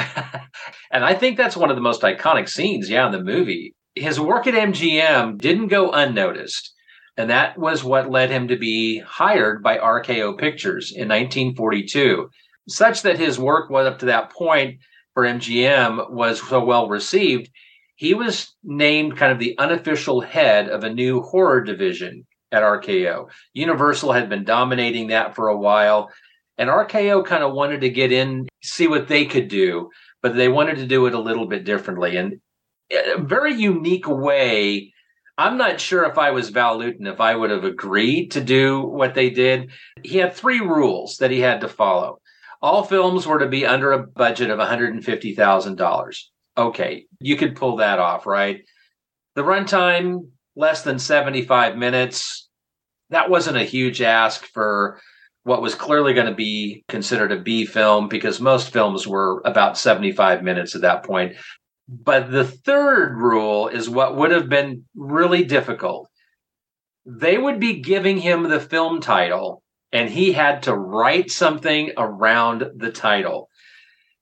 [0.92, 3.76] and I think that's one of the most iconic scenes, yeah, in the movie.
[3.94, 6.74] His work at MGM didn't go unnoticed.
[7.16, 12.32] And that was what led him to be hired by RKO Pictures in 1942
[12.68, 14.80] such that his work was up to that point
[15.14, 17.50] for MGM was so well received,
[17.96, 23.30] he was named kind of the unofficial head of a new horror division at RKO.
[23.54, 26.10] Universal had been dominating that for a while,
[26.58, 29.90] and RKO kind of wanted to get in, see what they could do,
[30.22, 32.18] but they wanted to do it a little bit differently.
[32.18, 32.40] And
[32.90, 34.94] eh, a very unique way.
[35.38, 38.82] I'm not sure if I was Val Lewton, if I would have agreed to do
[38.82, 39.72] what they did.
[40.04, 42.21] He had three rules that he had to follow
[42.62, 46.18] all films were to be under a budget of $150,000.
[46.58, 48.62] Okay, you could pull that off, right?
[49.36, 52.50] The runtime, less than 75 minutes.
[53.10, 55.00] That wasn't a huge ask for
[55.44, 59.78] what was clearly going to be considered a B film because most films were about
[59.78, 61.36] 75 minutes at that point.
[61.88, 66.08] But the third rule is what would have been really difficult.
[67.06, 72.66] They would be giving him the film title and he had to write something around
[72.76, 73.50] the title.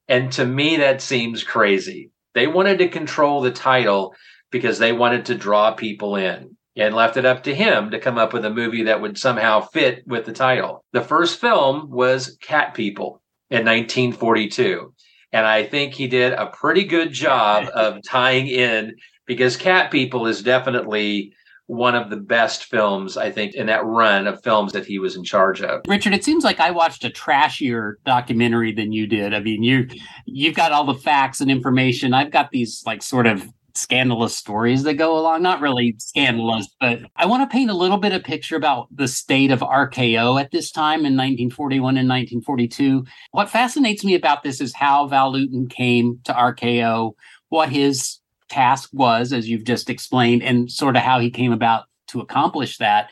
[0.08, 2.12] And to me, that seems crazy.
[2.34, 4.16] They wanted to control the title
[4.52, 8.18] because they wanted to draw people in and left it up to him to come
[8.18, 10.84] up with a movie that would somehow fit with the title.
[10.94, 14.94] The first film was Cat People in 1942.
[15.32, 18.96] And I think he did a pretty good job of tying in
[19.28, 21.34] because Cat People is definitely
[21.70, 25.16] one of the best films, I think, in that run of films that he was
[25.16, 25.82] in charge of.
[25.88, 29.36] Richard, it seems like I watched a trashier documentary than you did.
[29.36, 29.88] I mean, you
[30.26, 32.12] you've got all the facts and information.
[32.12, 35.44] I've got these like sort of scandalous stories that go along.
[35.44, 39.08] Not really scandalous, but I want to paint a little bit of picture about the
[39.08, 43.06] state of RKO at this time in 1941 and 1942.
[43.30, 47.14] What fascinates me about this is how Val Lewton came to RKO,
[47.50, 48.19] what his
[48.50, 52.78] task was, as you've just explained, and sort of how he came about to accomplish
[52.78, 53.10] that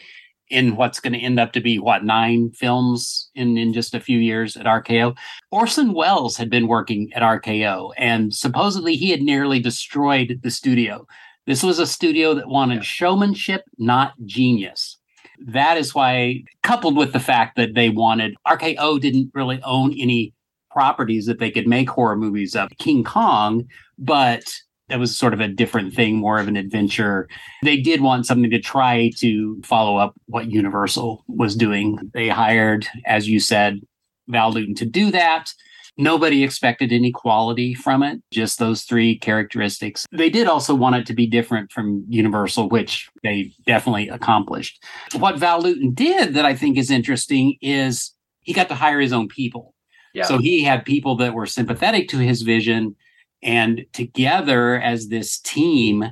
[0.50, 4.00] in what's going to end up to be what nine films in in just a
[4.00, 5.15] few years at RKO.
[5.52, 11.06] Orson Welles had been working at RKO and supposedly he had nearly destroyed the studio.
[11.45, 14.97] This was a studio that wanted showmanship, not genius.
[15.39, 20.34] That is why coupled with the fact that they wanted RKO didn't really own any
[20.71, 22.69] properties that they could make horror movies of.
[22.78, 23.65] King Kong,
[23.97, 24.43] but
[24.89, 27.28] that was sort of a different thing, more of an adventure.
[27.63, 32.00] They did want something to try to follow up what Universal was doing.
[32.13, 33.82] They hired, as you said,
[34.28, 35.54] Val Lewton to do that.
[36.00, 40.06] Nobody expected any quality from it, just those three characteristics.
[40.12, 44.84] They did also want it to be different from Universal, which they definitely accomplished.
[45.17, 49.12] What Val Lewton did that I think is interesting is he got to hire his
[49.12, 49.73] own people.
[50.13, 50.26] Yeah.
[50.26, 52.95] So he had people that were sympathetic to his vision
[53.43, 56.06] and together as this team,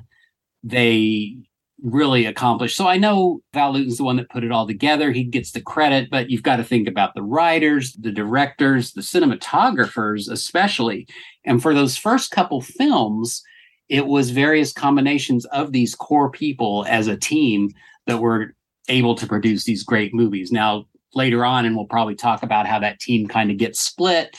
[0.64, 1.38] they
[1.82, 2.76] really accomplished.
[2.76, 5.12] So I know Val Lewton's the one that put it all together.
[5.12, 9.02] He gets the credit, but you've got to think about the writers, the directors, the
[9.02, 11.08] cinematographers, especially.
[11.44, 13.44] And for those first couple films,
[13.90, 17.72] it was various combinations of these core people as a team
[18.08, 18.56] that were
[18.88, 20.52] able to produce these great movies.
[20.52, 24.36] Now, later on, and we'll probably talk about how that team kind of gets split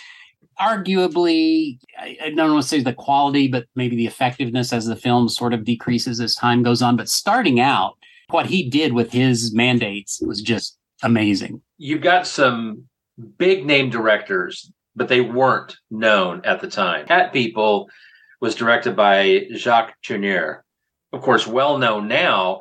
[0.60, 4.96] arguably, I, I don't want to say the quality, but maybe the effectiveness as the
[4.96, 6.96] film sort of decreases as time goes on.
[6.96, 7.96] But starting out,
[8.30, 11.60] what he did with his mandates was just amazing.
[11.78, 12.84] You've got some
[13.38, 17.06] big name directors, but they weren't known at the time.
[17.06, 17.88] Cat People
[18.40, 20.62] was directed by Jacques Tourneur.
[21.12, 22.60] Of course, well known now,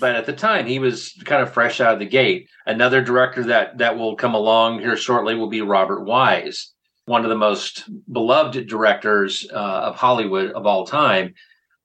[0.00, 2.48] but at the time he was kind of fresh out of the gate.
[2.66, 6.73] Another director that that will come along here shortly will be Robert Wise
[7.06, 11.34] one of the most beloved directors uh, of Hollywood of all time,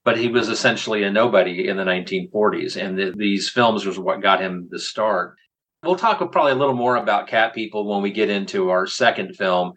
[0.05, 2.82] but he was essentially a nobody in the 1940s.
[2.82, 5.36] And the, these films was what got him the start.
[5.84, 9.36] We'll talk probably a little more about Cat People when we get into our second
[9.36, 9.73] film,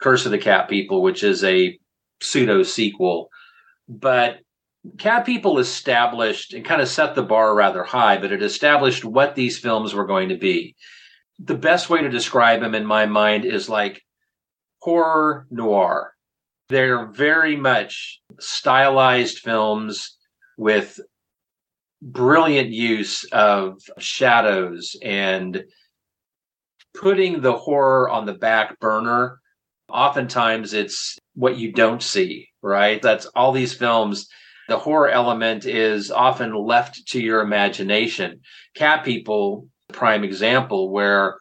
[0.00, 1.78] Curse of the Cat People, which is a
[2.22, 3.28] pseudo sequel.
[3.88, 4.40] But
[4.98, 9.34] Cat People established and kind of set the bar rather high, but it established what
[9.34, 10.74] these films were going to be.
[11.38, 14.02] The best way to describe them in my mind is like
[14.80, 16.14] horror noir.
[16.68, 20.16] They're very much stylized films
[20.56, 21.00] with
[22.02, 25.64] brilliant use of shadows and
[26.94, 29.40] putting the horror on the back burner.
[29.88, 33.02] Oftentimes, it's what you don't see, right?
[33.02, 34.28] That's all these films.
[34.68, 38.40] The horror element is often left to your imagination.
[38.76, 41.38] Cat People, prime example, where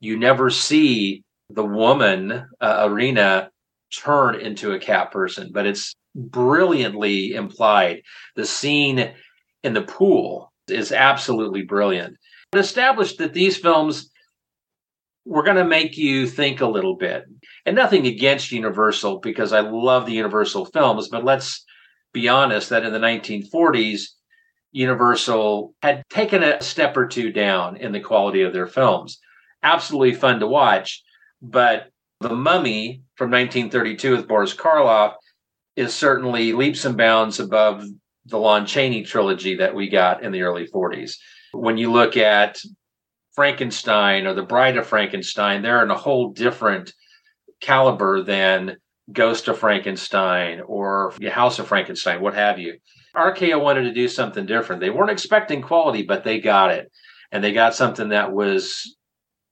[0.00, 3.50] you never see the woman uh, Irina
[3.96, 8.02] turn into a cat person, but it's brilliantly implied.
[8.34, 9.12] The scene
[9.62, 12.16] in the pool is absolutely brilliant.
[12.52, 14.10] It established that these films
[15.24, 17.24] were going to make you think a little bit.
[17.64, 21.64] And nothing against Universal because I love the Universal films, but let's
[22.12, 24.02] be honest that in the 1940s,
[24.72, 29.18] Universal had taken a step or two down in the quality of their films.
[29.62, 31.02] Absolutely fun to watch,
[31.42, 35.14] but The Mummy from 1932 with Boris Karloff
[35.76, 37.84] is certainly leaps and bounds above
[38.24, 41.16] the Lon Chaney trilogy that we got in the early 40s.
[41.52, 42.58] When you look at
[43.34, 46.92] Frankenstein or The Bride of Frankenstein, they're in a whole different
[47.60, 48.76] caliber than
[49.12, 52.78] Ghost of Frankenstein or House of Frankenstein, what have you.
[53.14, 54.80] RKO wanted to do something different.
[54.80, 56.90] They weren't expecting quality, but they got it.
[57.30, 58.96] And they got something that was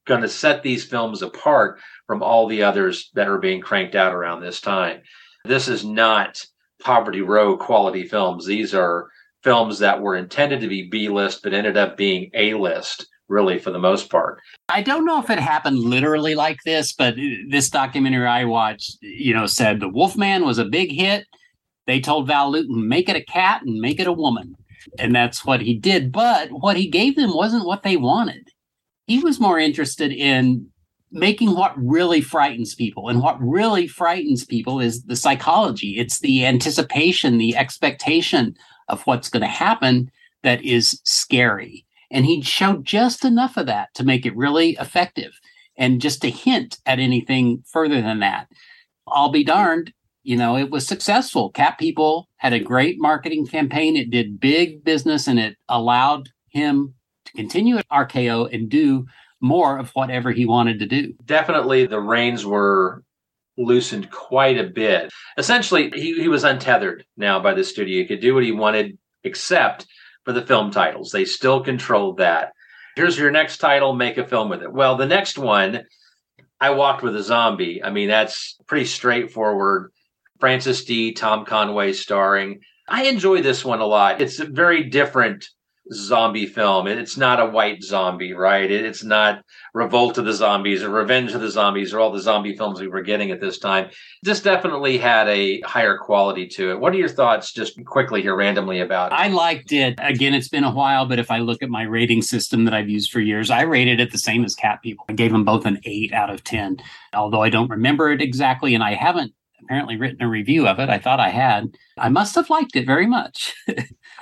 [0.06, 4.14] going to set these films apart from all the others that are being cranked out
[4.14, 5.00] around this time.
[5.44, 6.44] This is not
[6.82, 8.46] Poverty Row quality films.
[8.46, 9.08] These are
[9.42, 13.58] films that were intended to be B list, but ended up being A list, really,
[13.58, 14.40] for the most part.
[14.68, 17.14] I don't know if it happened literally like this, but
[17.50, 21.26] this documentary I watched, you know, said the Wolfman was a big hit.
[21.86, 24.56] They told Val Lewton, make it a cat and make it a woman.
[24.98, 26.12] And that's what he did.
[26.12, 28.50] But what he gave them wasn't what they wanted
[29.06, 30.66] he was more interested in
[31.10, 33.08] making what really frightens people.
[33.08, 38.56] And what really frightens people is the psychology, it's the anticipation, the expectation
[38.88, 40.10] of what's going to happen
[40.42, 41.86] that is scary.
[42.10, 45.32] And he showed just enough of that to make it really effective
[45.76, 48.48] and just to hint at anything further than that.
[49.06, 49.92] I'll be darned,
[50.22, 51.50] you know, it was successful.
[51.50, 53.96] Cat People had a great marketing campaign.
[53.96, 56.94] It did big business and it allowed him
[57.34, 59.06] continue at RKO and do
[59.40, 61.14] more of whatever he wanted to do.
[61.24, 63.02] Definitely the reins were
[63.56, 65.12] loosened quite a bit.
[65.36, 67.98] Essentially, he, he was untethered now by the studio.
[67.98, 69.86] He could do what he wanted, except
[70.24, 71.10] for the film titles.
[71.10, 72.52] They still controlled that.
[72.96, 74.72] Here's your next title, make a film with it.
[74.72, 75.84] Well, the next one,
[76.60, 77.82] I Walked with a Zombie.
[77.82, 79.92] I mean, that's pretty straightforward.
[80.40, 81.12] Frances Dee.
[81.12, 82.60] Tom Conway starring.
[82.88, 84.20] I enjoy this one a lot.
[84.20, 85.46] It's a very different
[85.92, 86.86] zombie film.
[86.86, 88.70] It's not a white zombie, right?
[88.70, 92.56] It's not Revolt of the Zombies or Revenge of the Zombies or all the zombie
[92.56, 93.90] films we were getting at this time.
[94.22, 96.80] This definitely had a higher quality to it.
[96.80, 99.12] What are your thoughts, just quickly here, randomly about?
[99.12, 99.98] I liked it.
[99.98, 102.88] Again, it's been a while, but if I look at my rating system that I've
[102.88, 105.04] used for years, I rated it the same as Cat People.
[105.08, 106.78] I gave them both an 8 out of 10,
[107.12, 110.88] although I don't remember it exactly, and I haven't apparently written a review of it.
[110.88, 111.76] I thought I had.
[111.98, 113.54] I must have liked it very much.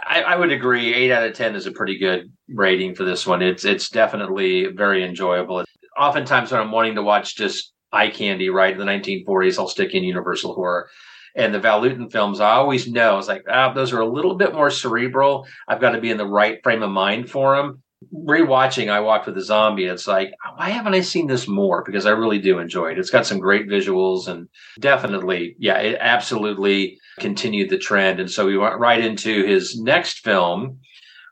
[0.04, 0.92] I, I, would agree.
[0.94, 3.42] Eight out of ten is a pretty good rating for this one.
[3.42, 5.64] It's it's definitely very enjoyable.
[5.98, 9.94] Oftentimes, when I'm wanting to watch just eye candy, right in the 1940s, I'll stick
[9.94, 10.88] in Universal Horror.
[11.34, 14.34] And the Val Lewton films, I always know it's like, ah, those are a little
[14.34, 15.46] bit more cerebral.
[15.66, 17.82] I've got to be in the right frame of mind for them
[18.12, 21.82] rewatching I Walked with a Zombie, it's like, why haven't I seen this more?
[21.84, 22.98] Because I really do enjoy it.
[22.98, 24.48] It's got some great visuals and
[24.80, 28.20] definitely, yeah, it absolutely continued the trend.
[28.20, 30.78] And so we went right into his next film,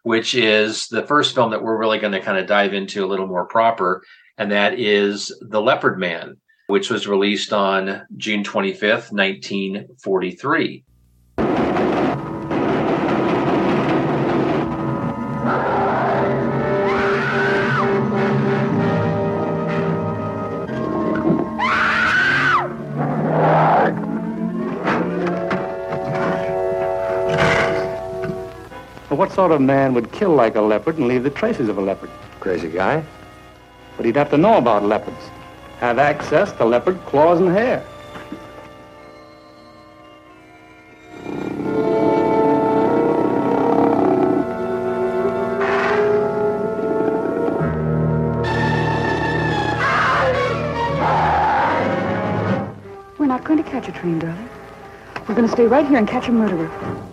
[0.03, 3.09] which is the first film that we're really going to kind of dive into a
[3.09, 4.03] little more proper.
[4.39, 10.85] And that is The Leopard Man, which was released on June 25th, 1943.
[29.21, 31.81] What sort of man would kill like a leopard and leave the traces of a
[31.83, 32.09] leopard?
[32.41, 33.05] Crazy guy.
[33.99, 35.23] But he'd have to know about leopards,
[35.79, 37.85] have access to leopard claws and hair.
[53.19, 54.49] We're not going to catch a train, darling.
[55.29, 57.10] We're going to stay right here and catch a murderer.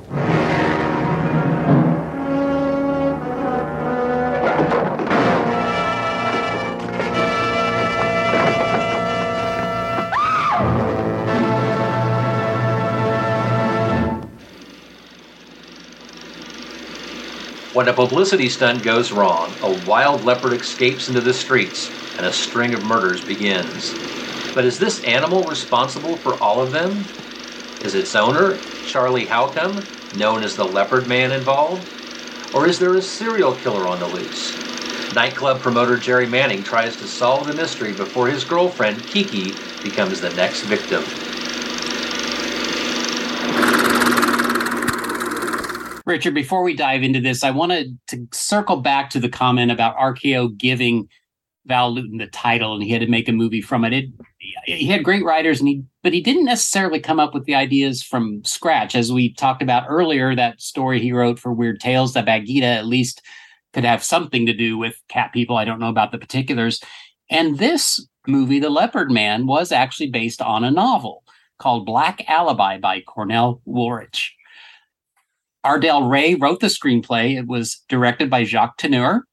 [17.77, 22.33] When a publicity stunt goes wrong, a wild leopard escapes into the streets and a
[22.33, 23.93] string of murders begins.
[24.55, 27.05] But is this animal responsible for all of them?
[27.83, 28.57] Is its owner,
[28.87, 31.87] Charlie Howcome, known as the Leopard Man, involved?
[32.51, 34.57] Or is there a serial killer on the loose?
[35.13, 39.53] Nightclub promoter Jerry Manning tries to solve the mystery before his girlfriend, Kiki,
[39.83, 41.03] becomes the next victim.
[46.07, 49.97] Richard, before we dive into this, I wanted to circle back to the comment about
[49.97, 51.09] RKO giving
[51.65, 53.91] Val Lewton the title and he had to make a movie from it.
[53.91, 54.05] it
[54.63, 58.01] he had great writers and he but he didn't necessarily come up with the ideas
[58.01, 58.95] from scratch.
[58.95, 62.87] As we talked about earlier, that story he wrote for Weird Tales, that Bagheeta at
[62.87, 63.21] least
[63.73, 65.57] could have something to do with cat people.
[65.57, 66.79] I don't know about the particulars.
[67.29, 71.25] And this movie, The Leopard Man, was actually based on a novel
[71.59, 74.29] called Black Alibi by Cornell Woolrich.
[75.65, 77.37] Ardel Wray wrote the screenplay.
[77.37, 79.23] It was directed by Jacques Tourneur.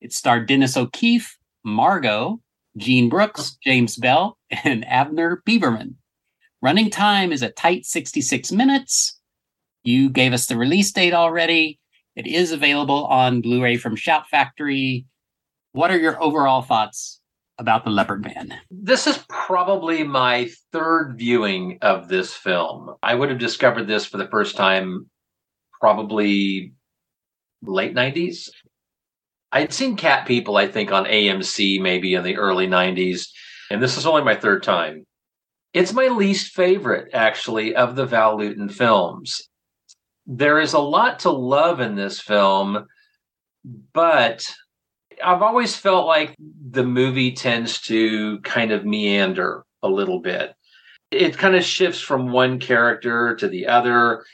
[0.00, 2.40] It starred Dennis O'Keefe, Margo,
[2.76, 5.94] Jean Brooks, James Bell, and Abner Biberman.
[6.60, 9.18] Running time is a tight 66 minutes.
[9.84, 11.80] You gave us the release date already.
[12.14, 15.06] It is available on Blu ray from Shout Factory.
[15.72, 17.20] What are your overall thoughts
[17.58, 18.54] about The Leopard Man?
[18.70, 22.94] This is probably my third viewing of this film.
[23.02, 25.10] I would have discovered this for the first time
[25.82, 26.72] probably
[27.60, 28.50] late 90s.
[29.50, 33.26] I'd seen Cat People, I think, on AMC maybe in the early 90s,
[33.68, 35.04] and this is only my third time.
[35.74, 39.42] It's my least favorite, actually, of the Val Lewton films.
[40.24, 42.86] There is a lot to love in this film,
[43.92, 44.54] but
[45.22, 50.54] I've always felt like the movie tends to kind of meander a little bit.
[51.10, 54.24] It kind of shifts from one character to the other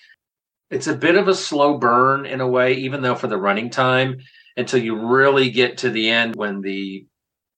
[0.70, 3.70] it's a bit of a slow burn in a way, even though for the running
[3.70, 4.18] time,
[4.56, 7.06] until you really get to the end when the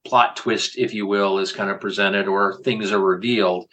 [0.04, 3.66] plot twist, if you will, is kind of presented or things are revealed.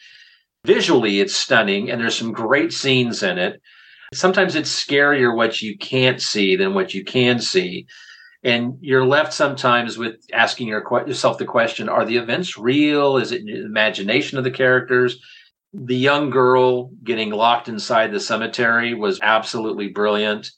[0.66, 3.62] Visually, it's stunning, and there's some great scenes in it.
[4.14, 7.86] Sometimes it's scarier what you can't see than what you can see.
[8.44, 13.18] And you're left sometimes with asking yourself the question Are the events real?
[13.18, 15.20] Is it imagination of the characters?
[15.74, 20.50] The young girl getting locked inside the cemetery was absolutely brilliant.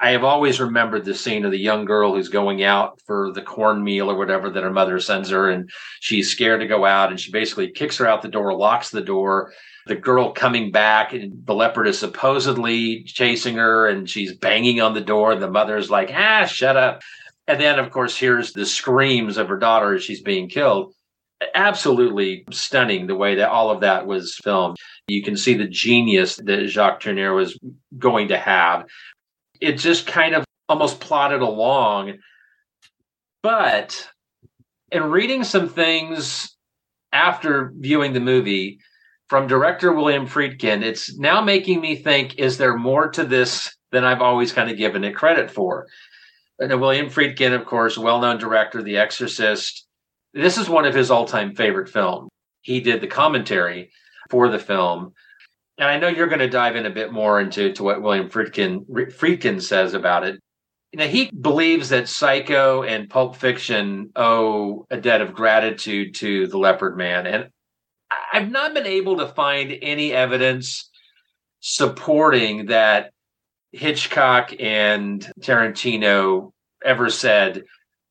[0.00, 3.42] I have always remembered the scene of the young girl who's going out for the
[3.42, 5.68] cornmeal or whatever that her mother sends her, and
[6.00, 9.00] she's scared to go out, and she basically kicks her out the door, locks the
[9.00, 9.52] door.
[9.86, 14.94] The girl coming back, and the leopard is supposedly chasing her, and she's banging on
[14.94, 17.02] the door, and the mother's like, "Ah, shut up!"
[17.48, 20.92] And then, of course, here's the screams of her daughter as she's being killed.
[21.54, 24.76] Absolutely stunning the way that all of that was filmed.
[25.06, 27.58] You can see the genius that Jacques Tourneur was
[27.98, 28.86] going to have
[29.60, 32.18] it just kind of almost plodded along.
[33.42, 34.08] But
[34.90, 36.56] in reading some things
[37.12, 38.80] after viewing the movie
[39.28, 44.04] from director William Friedkin, it's now making me think is there more to this than
[44.04, 45.86] I've always kind of given it credit for?
[46.58, 49.86] And William Friedkin, of course, well known director, The Exorcist.
[50.42, 52.30] This is one of his all time favorite films.
[52.62, 53.90] He did the commentary
[54.30, 55.12] for the film
[55.78, 58.28] and I know you're going to dive in a bit more into to what William
[58.28, 60.40] Friedkin Friedkin says about it.
[60.92, 66.58] Know, he believes that Psycho and Pulp Fiction owe a debt of gratitude to the
[66.58, 67.48] Leopard Man, and
[68.32, 70.90] I've not been able to find any evidence
[71.60, 73.10] supporting that
[73.72, 77.64] Hitchcock and Tarantino ever said,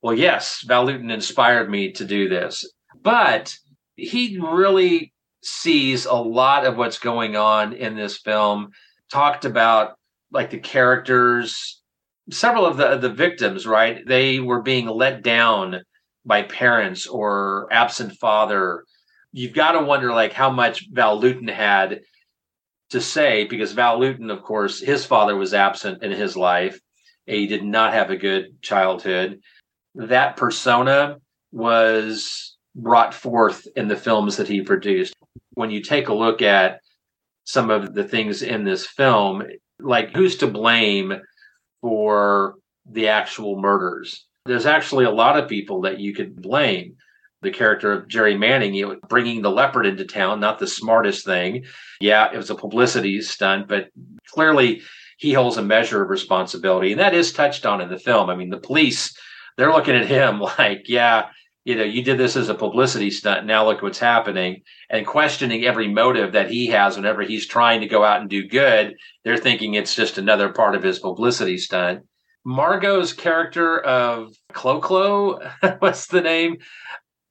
[0.08, 2.64] "Well, yes, Val Lewton inspired me to do this,"
[3.04, 3.54] but
[3.98, 5.12] he really
[5.44, 8.70] sees a lot of what's going on in this film.
[9.12, 9.96] Talked about
[10.32, 11.82] like the characters,
[12.32, 14.02] several of the the victims, right?
[14.08, 15.82] They were being let down
[16.24, 18.86] by parents or absent father.
[19.34, 22.00] You've got to wonder like how much Val Lewton had
[22.92, 26.80] to say because Val Lewton, of course, his father was absent in his life.
[27.26, 29.42] He did not have a good childhood.
[29.98, 31.18] That persona
[31.52, 35.14] was brought forth in the films that he produced.
[35.56, 36.82] When you take a look at
[37.46, 39.44] some of the things in this film,
[39.80, 41.20] like who's to blame
[41.82, 44.26] for the actual murders?
[44.46, 46.96] There's actually a lot of people that you could blame.
[47.42, 51.26] The character of Jerry Manning, you know, bringing the leopard into town, not the smartest
[51.26, 51.66] thing.
[52.00, 53.90] Yeah, it was a publicity stunt, but
[54.28, 54.82] clearly
[55.18, 56.92] he holds a measure of responsibility.
[56.92, 58.30] And that is touched on in the film.
[58.30, 59.16] I mean, the police,
[59.58, 61.30] they're looking at him like, yeah,
[61.66, 63.46] you know, you did this as a publicity stunt.
[63.46, 64.62] Now look what's happening.
[64.90, 68.48] And questioning every motive that he has whenever he's trying to go out and do
[68.48, 68.96] good,
[69.26, 72.04] they're thinking it's just another part of his publicity stunt.
[72.46, 75.42] Margo's character of Clo-Clo,
[75.80, 76.60] what's the name?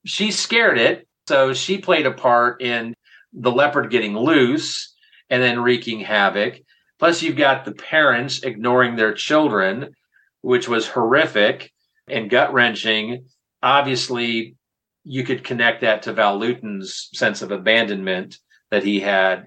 [0.05, 1.07] She scared it.
[1.27, 2.93] So she played a part in
[3.33, 4.93] the leopard getting loose
[5.31, 6.59] and then wreaking havoc.
[6.99, 9.95] Plus, you've got the parents ignoring their children,
[10.41, 11.71] which was horrific
[12.07, 13.25] and gut wrenching
[13.63, 14.55] obviously
[15.03, 18.37] you could connect that to Val Lewton's sense of abandonment
[18.71, 19.45] that he had.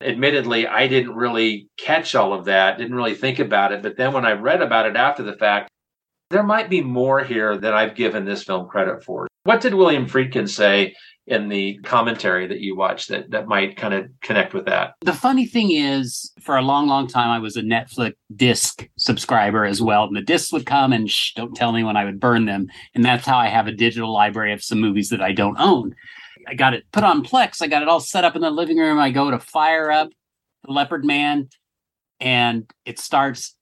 [0.00, 3.82] Admittedly, I didn't really catch all of that, didn't really think about it.
[3.82, 5.70] But then when I read about it after the fact,
[6.30, 9.26] there might be more here than I've given this film credit for.
[9.44, 10.94] What did William Friedkin say
[11.28, 14.94] in the commentary that you watch that that might kind of connect with that.
[15.02, 19.64] The funny thing is, for a long, long time, I was a Netflix disc subscriber
[19.64, 22.18] as well, and the discs would come and shh, don't tell me when I would
[22.18, 25.32] burn them, and that's how I have a digital library of some movies that I
[25.32, 25.94] don't own.
[26.46, 27.60] I got it put on Plex.
[27.60, 28.98] I got it all set up in the living room.
[28.98, 30.08] I go to fire up
[30.64, 31.48] the Leopard Man,
[32.20, 33.54] and it starts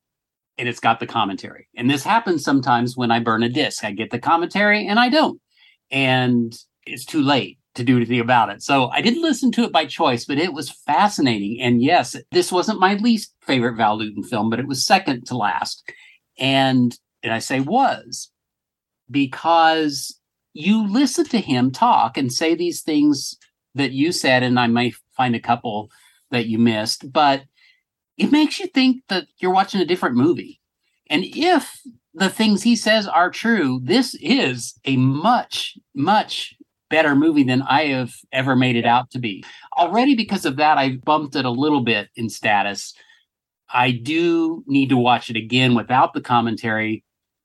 [0.59, 1.69] and it's got the commentary.
[1.77, 3.85] And this happens sometimes when I burn a disc.
[3.85, 5.39] I get the commentary and I don't.
[5.91, 6.57] And
[6.87, 8.63] it's too late to do anything about it.
[8.63, 11.61] So I didn't listen to it by choice, but it was fascinating.
[11.61, 15.37] And yes, this wasn't my least favorite Val Lewton film, but it was second to
[15.37, 15.83] last.
[16.39, 18.31] And and I say was
[19.11, 20.19] because
[20.53, 23.37] you listen to him talk and say these things
[23.75, 25.91] that you said, and I may find a couple
[26.31, 27.43] that you missed, but
[28.17, 30.61] it makes you think that you're watching a different movie.
[31.11, 31.81] And if
[32.15, 36.56] the things he says are true, this is a much, much
[36.91, 39.45] better movie than I have ever made it out to be.
[39.77, 42.95] Already because of that, I've bumped it a little bit in status.
[43.73, 47.03] I do need to watch it again without the commentary.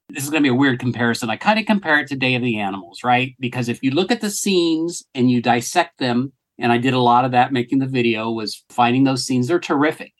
[0.09, 1.29] This is going to be a weird comparison.
[1.29, 3.33] I kind of compare it to Day of the Animals, right?
[3.39, 6.99] Because if you look at the scenes and you dissect them, and I did a
[6.99, 9.47] lot of that making the video, was finding those scenes.
[9.47, 10.13] They're terrific.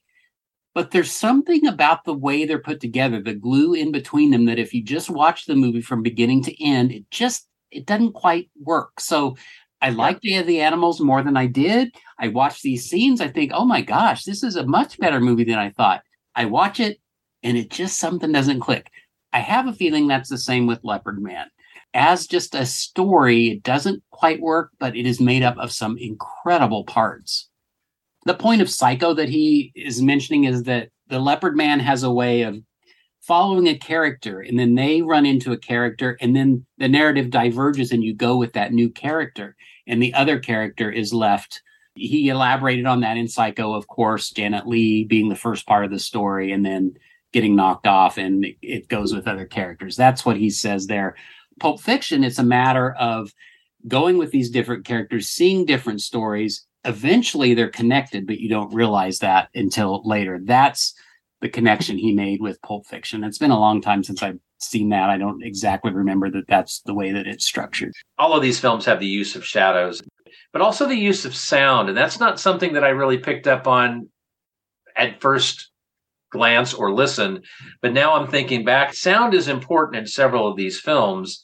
[0.74, 4.60] but there's something about the way they're put together, the glue in between them, that
[4.60, 8.50] if you just watch the movie from beginning to end, it just it doesn't quite
[8.62, 9.00] work.
[9.00, 9.38] So
[9.82, 11.96] I like Day of the Animals more than I did.
[12.20, 15.44] I watch these scenes, I think, oh my gosh, this is a much better movie
[15.44, 16.02] than I thought.
[16.36, 17.00] I watch it
[17.42, 18.92] and it just something doesn't click.
[19.34, 21.48] I have a feeling that's the same with Leopard Man.
[21.94, 25.98] As just a story, it doesn't quite work, but it is made up of some
[25.98, 27.50] incredible parts.
[28.26, 32.12] The point of Psycho that he is mentioning is that the Leopard Man has a
[32.12, 32.58] way of
[33.32, 37.94] following a character and then they run into a character and then the narrative diverges
[37.94, 39.56] and you go with that new character
[39.88, 41.62] and the other character is left.
[41.96, 45.92] He elaborated on that in psycho of course janet leigh being the first part of
[45.92, 46.94] the story and then
[47.32, 49.96] getting knocked off and it goes with other characters.
[49.96, 51.16] That's what he says there.
[51.58, 53.34] Pulp fiction it's a matter of
[53.88, 56.66] going with these different characters seeing different stories.
[56.84, 60.38] Eventually they're connected but you don't realize that until later.
[60.44, 60.94] That's
[61.42, 63.24] the connection he made with Pulp Fiction.
[63.24, 65.10] It's been a long time since I've seen that.
[65.10, 67.94] I don't exactly remember that that's the way that it's structured.
[68.18, 70.02] All of these films have the use of shadows,
[70.54, 71.90] but also the use of sound.
[71.90, 74.08] And that's not something that I really picked up on
[74.96, 75.72] at first
[76.32, 77.42] glance or listen.
[77.82, 81.44] But now I'm thinking back, sound is important in several of these films.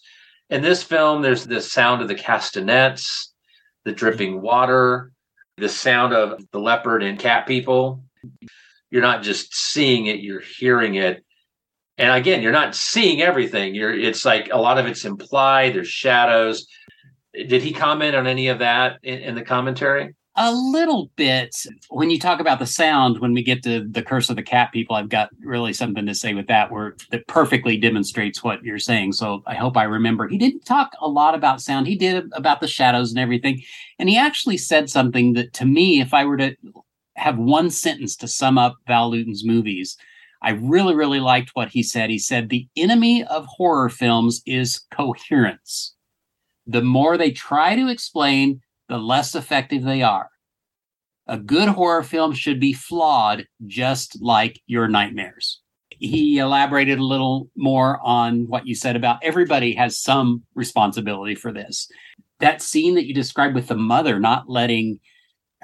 [0.50, 3.34] In this film, there's the sound of the castanets,
[3.84, 5.12] the dripping water,
[5.58, 8.04] the sound of the leopard and cat people
[8.90, 11.24] you're not just seeing it you're hearing it.
[11.98, 13.76] And again you're not seeing everything.
[13.76, 16.68] You're it's like a lot of it's implied there's shadows.
[17.34, 20.16] Did he comment on any of that in, in the commentary?
[20.40, 21.56] A little bit.
[21.90, 24.72] When you talk about the sound when we get to the curse of the cat
[24.72, 28.78] people i've got really something to say with that where that perfectly demonstrates what you're
[28.78, 29.14] saying.
[29.14, 30.28] So i hope i remember.
[30.28, 31.88] He didn't talk a lot about sound.
[31.88, 33.64] He did about the shadows and everything.
[33.98, 36.56] And he actually said something that to me if i were to
[37.18, 39.98] have one sentence to sum up Val Lewton's movies.
[40.42, 42.10] I really, really liked what he said.
[42.10, 45.96] He said, The enemy of horror films is coherence.
[46.68, 50.30] The more they try to explain, the less effective they are.
[51.28, 55.62] A good horror film should be flawed, just like your nightmares.
[55.90, 61.52] He elaborated a little more on what you said about everybody has some responsibility for
[61.52, 61.90] this.
[62.40, 65.00] That scene that you described with the mother not letting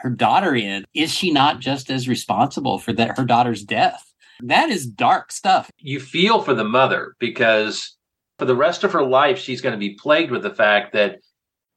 [0.04, 4.14] her daughter in, is she not just as responsible for that her daughter's death?
[4.42, 5.72] That is dark stuff.
[5.78, 7.96] You feel for the mother because
[8.38, 11.20] for the rest of her life, she's going to be plagued with the fact that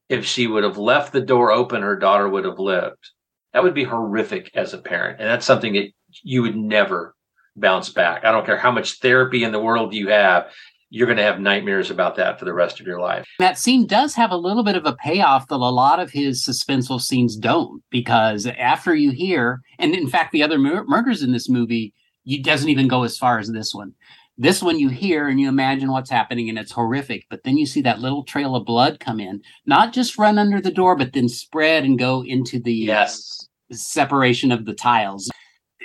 [0.09, 3.11] if she would have left the door open, her daughter would have lived.
[3.53, 5.21] That would be horrific as a parent.
[5.21, 5.91] And that's something that
[6.23, 7.15] you would never
[7.55, 8.25] bounce back.
[8.25, 10.51] I don't care how much therapy in the world you have
[10.91, 13.27] you're going to have nightmares about that for the rest of your life.
[13.39, 16.45] That scene does have a little bit of a payoff that a lot of his
[16.45, 21.33] suspenseful scenes don't, because after you hear, and in fact, the other mur- murders in
[21.33, 21.93] this movie,
[22.25, 23.95] you doesn't even go as far as this one.
[24.39, 27.65] This one you hear and you imagine what's happening and it's horrific, but then you
[27.65, 31.15] see that little trail of blood come in, not just run under the door, but
[31.15, 33.49] then spread and go into the yes.
[33.73, 35.31] separation of the tiles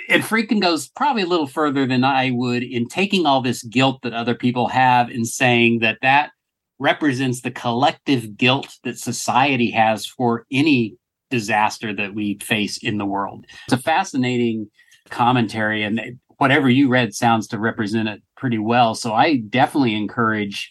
[0.08, 4.00] and Friedkin goes probably a little further than I would in taking all this guilt
[4.02, 6.30] that other people have and saying that that
[6.78, 10.96] represents the collective guilt that society has for any
[11.30, 13.46] disaster that we face in the world.
[13.66, 14.68] It's a fascinating
[15.08, 18.94] commentary, and whatever you read sounds to represent it pretty well.
[18.94, 20.70] So I definitely encourage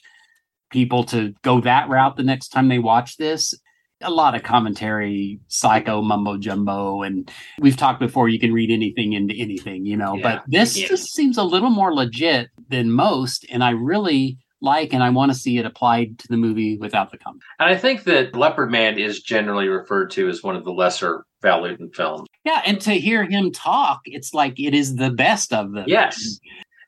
[0.70, 3.54] people to go that route the next time they watch this
[4.02, 7.30] a lot of commentary, psycho mumbo jumbo, and
[7.60, 8.30] we've talked before.
[8.30, 10.16] You can read anything into anything, you know.
[10.16, 10.88] Yeah, but this yeah.
[10.88, 15.32] just seems a little more legit than most, and I really like and I want
[15.32, 17.42] to see it applied to the movie without the comment.
[17.60, 21.26] And I think that Leopard Man is generally referred to as one of the lesser
[21.42, 22.28] Val Lewton films.
[22.46, 25.86] Yeah, and to hear him talk, it's like it is the best of them.
[25.88, 26.40] Yes.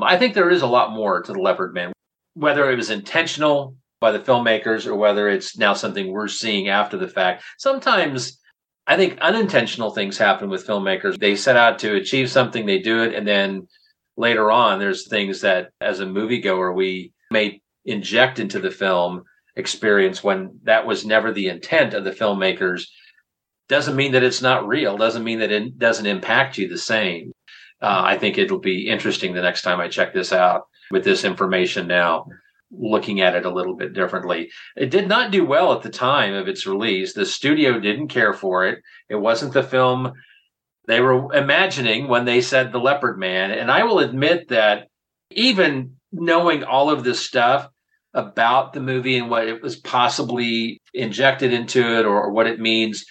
[0.02, 1.94] I think there is a lot more to the Leopard Man,
[2.36, 6.98] whether it was intentional by the filmmakers or whether it's now something we're seeing after
[6.98, 7.42] the fact.
[7.58, 8.38] Sometimes
[8.86, 11.18] I think unintentional things happen with filmmakers.
[11.18, 13.66] They set out to achieve something, they do it, and then
[14.18, 19.24] later on, there's things that as a moviegoer we may inject into the film
[19.56, 22.84] experience when that was never the intent of the filmmakers.
[23.70, 27.32] Doesn't mean that it's not real, doesn't mean that it doesn't impact you the same.
[27.82, 31.24] Uh, I think it'll be interesting the next time I check this out with this
[31.24, 32.26] information now
[32.78, 34.50] looking at it a little bit differently.
[34.76, 37.14] It did not do well at the time of its release.
[37.14, 38.80] The studio didn't care for it.
[39.10, 40.14] It wasn't the film
[40.88, 43.52] they were imagining when they said The Leopard Man.
[43.52, 44.88] And I will admit that
[45.32, 47.70] even knowing all of this stuff
[48.14, 53.06] about the movie and what it was possibly injected into it or, what it means,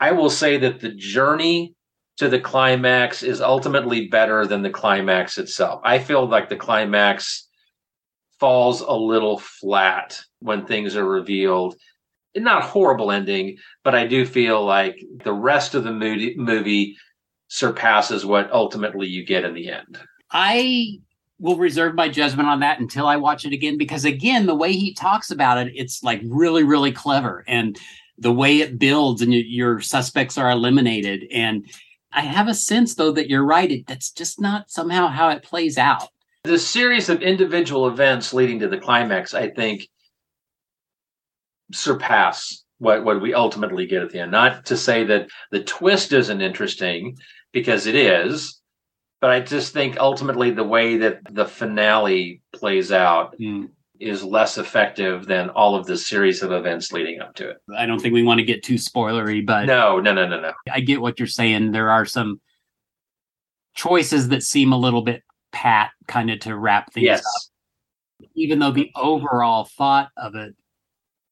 [0.00, 1.74] I will say that the journey
[2.18, 5.80] to the climax is ultimately better than the climax itself.
[5.84, 7.45] I feel like the climax
[8.38, 11.76] falls a little flat when things are revealed.
[12.36, 16.96] Not a horrible ending, but I do feel like the rest of the movie, movie
[17.48, 19.98] surpasses what ultimately you get in the end.
[20.30, 20.98] I
[21.38, 24.72] will reserve my judgment on that until I watch it again because again, the way
[24.72, 27.78] he talks about it, it's like really, really clever, and
[28.18, 31.26] the way it builds and your suspects are eliminated.
[31.30, 31.66] And
[32.12, 35.42] I have a sense though that you're right; it, that's just not somehow how it
[35.42, 36.08] plays out.
[36.46, 39.88] The series of individual events leading to the climax, I think,
[41.72, 44.30] surpass what what we ultimately get at the end.
[44.30, 47.16] Not to say that the twist isn't interesting
[47.52, 48.60] because it is,
[49.20, 53.68] but I just think ultimately the way that the finale plays out mm.
[53.98, 57.56] is less effective than all of the series of events leading up to it.
[57.76, 60.52] I don't think we want to get too spoilery, but no, no, no, no, no.
[60.70, 61.72] I get what you're saying.
[61.72, 62.40] There are some
[63.74, 65.22] choices that seem a little bit
[65.56, 67.20] pat, kind of to wrap things yes.
[67.20, 68.28] up.
[68.34, 70.54] Even though the overall thought of it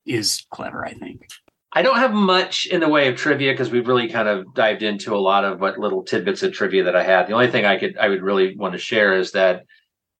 [0.06, 1.26] is clever, I think.
[1.72, 4.82] I don't have much in the way of trivia because we've really kind of dived
[4.82, 7.26] into a lot of what little tidbits of trivia that I had.
[7.26, 9.64] The only thing I could I would really want to share is that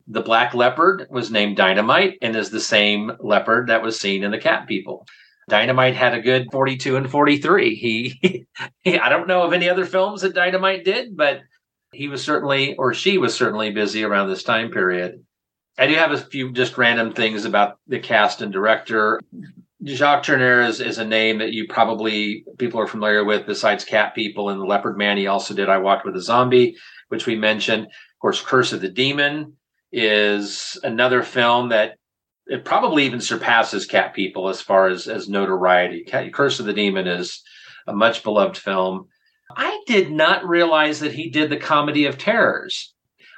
[0.07, 4.33] the black leopard was named Dynamite and is the same leopard that was seen in
[4.33, 5.07] the Cat People.
[5.49, 7.75] Dynamite had a good 42 and 43.
[7.75, 8.47] He,
[8.83, 11.41] he I don't know of any other films that Dynamite did, but
[11.95, 15.25] he was certainly or she was certainly busy around this time period.
[15.79, 19.21] I do have a few just random things about the cast and director.
[19.85, 24.15] Jacques Tourneur is, is a name that you probably people are familiar with besides Cat
[24.15, 25.17] People and the Leopard Man.
[25.17, 26.77] He also did I Walked with a Zombie,
[27.09, 27.85] which we mentioned.
[27.85, 29.55] Of course, Curse of the Demon
[29.93, 31.97] is another film that
[32.47, 36.07] it probably even surpasses Cat People as far as, as notoriety.
[36.33, 37.43] Curse of the Demon is
[37.87, 39.09] a much beloved film.
[39.57, 42.95] I did not realize that he did the Comedy of Terrors.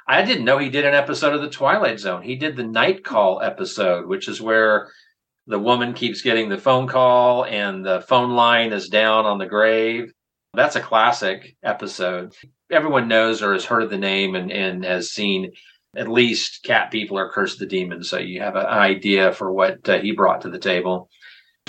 [0.07, 2.21] I didn't know he did an episode of The Twilight Zone.
[2.21, 4.89] He did the Night Call episode, which is where
[5.47, 9.45] the woman keeps getting the phone call and the phone line is down on the
[9.45, 10.11] grave.
[10.53, 12.33] That's a classic episode.
[12.71, 15.51] Everyone knows or has heard the name and, and has seen
[15.95, 18.03] at least Cat People or Curse the Demon.
[18.03, 21.09] So you have an idea for what uh, he brought to the table.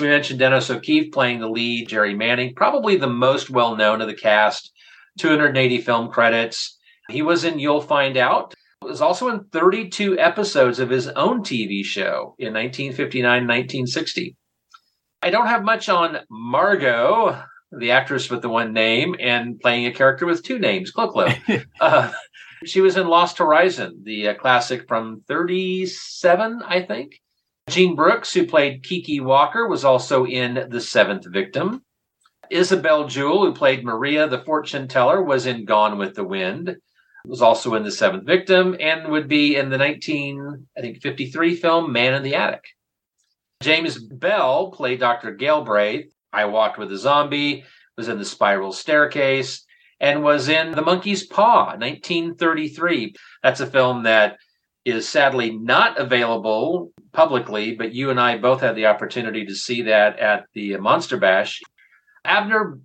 [0.00, 4.08] We mentioned Dennis O'Keefe playing the lead, Jerry Manning, probably the most well known of
[4.08, 4.72] the cast,
[5.18, 6.78] 280 film credits.
[7.10, 11.84] He was in You'll Find Out, was also in 32 episodes of his own TV
[11.84, 14.36] show in 1959 1960.
[15.22, 17.42] I don't have much on Margo,
[17.72, 21.12] the actress with the one name and playing a character with two names, Clo
[21.80, 22.12] uh,
[22.64, 27.20] she was in Lost Horizon, the uh, classic from 37, I think.
[27.68, 31.82] Jean Brooks, who played Kiki Walker, was also in The Seventh Victim.
[32.50, 36.76] Isabel Jewell, who played Maria the fortune teller, was in Gone with the Wind
[37.28, 41.56] was also in the seventh victim and would be in the 19 i think 53
[41.56, 42.64] film man in the attic.
[43.62, 46.12] James bell played dr galbraith.
[46.32, 47.64] I walked with a zombie
[47.96, 49.64] was in the spiral staircase
[50.00, 54.38] and was in the monkey's paw 1933 that's a film that
[54.84, 59.82] is sadly not available publicly but you and i both had the opportunity to see
[59.82, 61.60] that at the monster bash
[62.24, 62.78] abner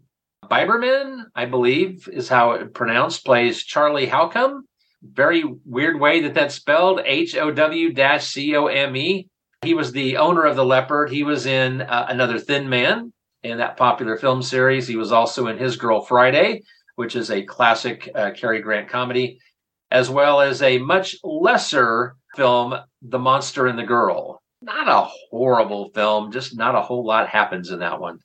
[0.49, 4.67] Biberman, I believe is how it pronounced, plays Charlie Howcome.
[5.01, 9.27] Very weird way that that's spelled H O W C O M E.
[9.63, 11.09] He was the owner of the Leopard.
[11.09, 13.11] He was in uh, Another Thin Man
[13.43, 14.87] in that popular film series.
[14.87, 16.61] He was also in His Girl Friday,
[16.95, 19.39] which is a classic uh, Cary Grant comedy,
[19.93, 24.41] as well as a much lesser film, The Monster and the Girl.
[24.61, 28.17] Not a horrible film, just not a whole lot happens in that one.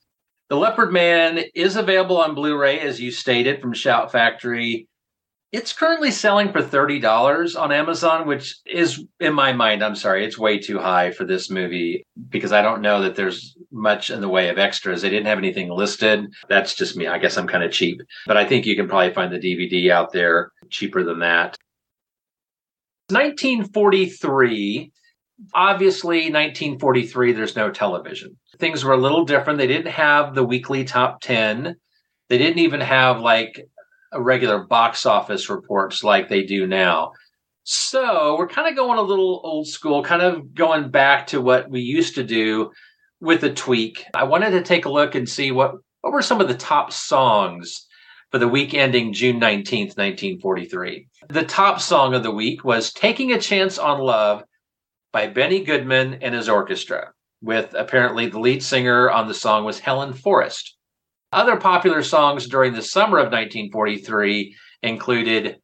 [0.49, 4.89] The Leopard Man is available on Blu ray, as you stated, from Shout Factory.
[5.53, 10.39] It's currently selling for $30 on Amazon, which is, in my mind, I'm sorry, it's
[10.39, 14.29] way too high for this movie because I don't know that there's much in the
[14.29, 15.03] way of extras.
[15.03, 16.27] They didn't have anything listed.
[16.49, 17.07] That's just me.
[17.07, 19.91] I guess I'm kind of cheap, but I think you can probably find the DVD
[19.91, 21.57] out there cheaper than that.
[23.11, 24.93] 1943
[25.55, 28.37] obviously 1943 there's no television.
[28.59, 29.59] Things were a little different.
[29.59, 31.77] They didn't have the weekly top 10
[32.29, 33.69] they didn't even have like
[34.13, 37.13] a regular box office reports like they do now.
[37.65, 41.69] So we're kind of going a little old school kind of going back to what
[41.69, 42.71] we used to do
[43.21, 44.05] with a tweak.
[44.15, 46.93] I wanted to take a look and see what what were some of the top
[46.93, 47.87] songs
[48.31, 51.09] for the week ending June 19th, 1943.
[51.31, 54.43] The top song of the week was Taking a Chance on Love
[55.13, 59.79] by Benny Goodman and his orchestra, with apparently the lead singer on the song was
[59.79, 60.77] Helen Forrest.
[61.33, 65.57] Other popular songs during the summer of 1943 included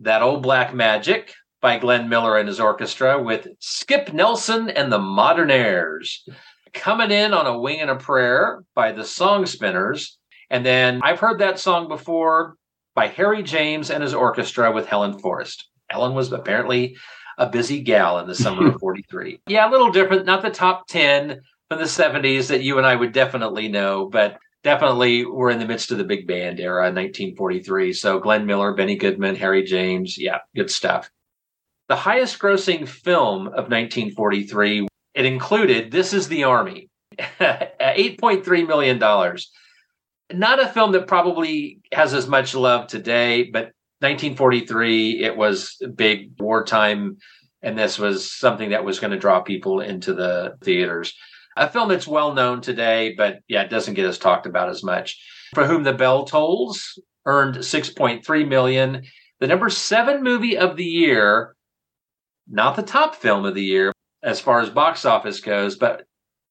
[0.00, 4.98] That Old Black Magic by Glenn Miller and his orchestra with Skip Nelson and the
[4.98, 6.28] Modernaires.
[6.72, 10.17] Coming in on a Wing and a Prayer by the Song Spinners.
[10.50, 12.54] And then I've heard that song before
[12.94, 15.68] by Harry James and his orchestra with Helen Forrest.
[15.90, 16.96] Helen was apparently
[17.36, 19.40] a busy gal in the summer of 43.
[19.46, 22.96] Yeah, a little different, not the top 10 from the 70s that you and I
[22.96, 26.94] would definitely know, but definitely we're in the midst of the big band era in
[26.94, 27.92] 1943.
[27.92, 31.10] So Glenn Miller, Benny Goodman, Harry James, yeah, good stuff.
[31.88, 36.88] The highest grossing film of 1943, it included This is the Army,
[37.18, 38.98] $8.3 million.
[40.32, 46.32] Not a film that probably has as much love today, but 1943, it was big
[46.38, 47.16] wartime,
[47.62, 51.14] and this was something that was going to draw people into the theaters
[51.58, 54.82] a film that's well known today, but yeah, it doesn't get us talked about as
[54.82, 55.18] much.
[55.54, 59.04] For Whom the Bell Tolls earned 6.3 million.
[59.40, 61.54] The number seven movie of the year,
[62.48, 66.04] not the top film of the year as far as box office goes, but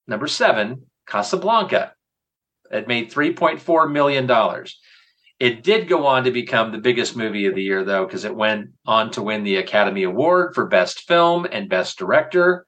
[0.07, 1.93] number seven, Casablanca.
[2.72, 4.65] It made $3.4 million.
[5.39, 8.36] It did go on to become the biggest movie of the year, though, because it
[8.36, 12.68] went on to win the Academy Award for Best Film and Best Director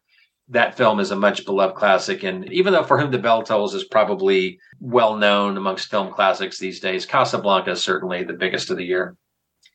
[0.50, 2.24] that film is a much beloved classic.
[2.24, 6.58] And even though For Whom the Bell Tolls is probably well known amongst film classics
[6.58, 9.16] these days, Casablanca is certainly the biggest of the year.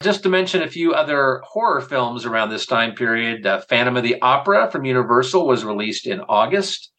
[0.03, 4.03] Just to mention a few other horror films around this time period, uh, Phantom of
[4.03, 6.91] the Opera from Universal was released in August.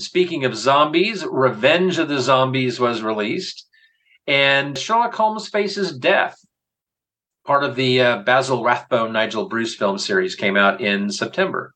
[0.00, 3.66] Speaking of zombies, Revenge of the Zombies was released.
[4.28, 6.38] And Sherlock Holmes Faces Death,
[7.44, 11.74] part of the uh, Basil Rathbone Nigel Bruce film series, came out in September.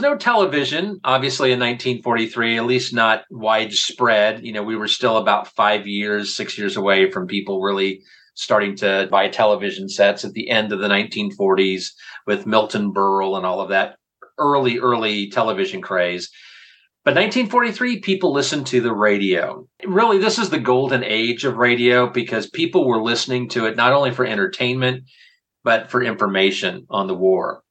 [0.00, 4.44] No television, obviously, in 1943, at least not widespread.
[4.44, 8.02] You know, we were still about five years, six years away from people really
[8.34, 11.90] starting to buy television sets at the end of the 1940s
[12.26, 13.96] with Milton Berle and all of that
[14.38, 16.30] early, early television craze.
[17.04, 19.68] But 1943, people listened to the radio.
[19.84, 23.92] Really, this is the golden age of radio because people were listening to it not
[23.92, 25.04] only for entertainment,
[25.64, 27.62] but for information on the war.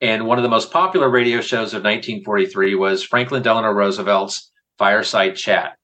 [0.00, 5.36] And one of the most popular radio shows of 1943 was Franklin Delano Roosevelt's Fireside
[5.36, 5.76] Chat,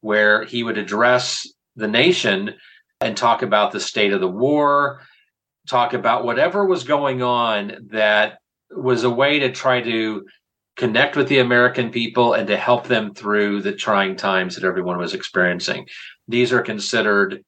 [0.00, 2.54] where he would address the nation
[3.00, 5.02] and talk about the state of the war,
[5.68, 8.38] talk about whatever was going on that
[8.72, 10.24] was a way to try to
[10.76, 14.98] connect with the American people and to help them through the trying times that everyone
[14.98, 15.86] was experiencing.
[16.26, 17.44] These are considered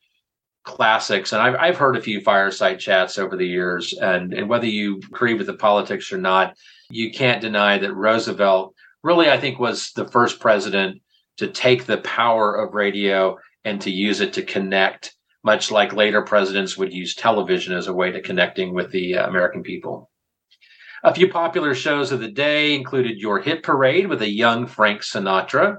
[0.64, 1.32] classics.
[1.32, 3.94] And I've, I've heard a few fireside chats over the years.
[3.94, 6.56] And, and whether you agree with the politics or not,
[6.90, 11.00] you can't deny that Roosevelt really, I think, was the first president
[11.38, 15.14] to take the power of radio and to use it to connect,
[15.44, 19.28] much like later presidents would use television as a way to connecting with the uh,
[19.28, 20.10] American people.
[21.04, 25.02] A few popular shows of the day included Your Hit Parade with a young Frank
[25.02, 25.76] Sinatra,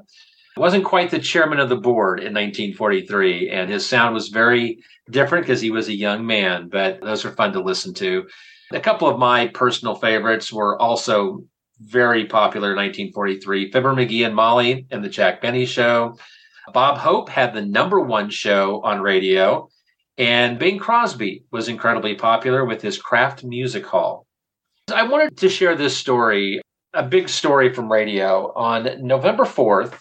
[0.57, 5.45] wasn't quite the chairman of the board in 1943, and his sound was very different
[5.45, 8.27] because he was a young man, but those are fun to listen to.
[8.71, 11.43] A couple of my personal favorites were also
[11.79, 16.17] very popular in 1943 Fibber McGee and Molly and the Jack Benny Show.
[16.73, 19.69] Bob Hope had the number one show on radio,
[20.17, 24.26] and Bing Crosby was incredibly popular with his Kraft Music Hall.
[24.93, 26.61] I wanted to share this story,
[26.93, 28.53] a big story from radio.
[28.55, 29.99] On November 4th,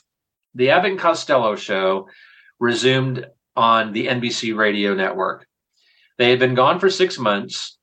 [0.54, 2.08] the Abbott Costello show
[2.60, 3.26] resumed
[3.56, 5.44] on the NBC radio network.
[6.18, 7.76] They had been gone for six months,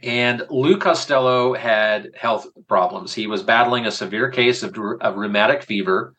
[0.00, 3.12] and Lou Costello had health problems.
[3.12, 6.14] He was battling a severe case of, of rheumatic fever,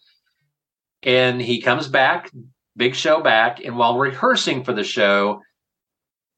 [1.02, 2.30] and he comes back,
[2.76, 5.42] big show back, and while rehearsing for the show,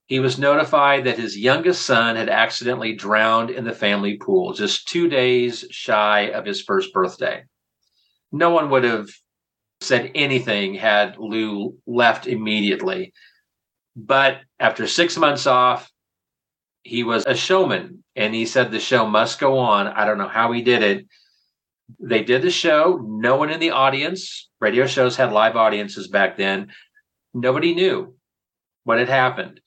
[0.06, 4.88] he was notified that his youngest son had accidentally drowned in the family pool just
[4.88, 7.42] two days shy of his first birthday.
[8.30, 9.08] No one would have
[9.80, 13.12] said anything had Lou left immediately.
[13.96, 15.90] But after six months off,
[16.82, 19.88] he was a showman and he said the show must go on.
[19.88, 21.06] I don't know how he did it.
[21.98, 23.00] They did the show.
[23.02, 26.68] No one in the audience, radio shows had live audiences back then.
[27.34, 28.14] Nobody knew
[28.84, 29.60] what had happened.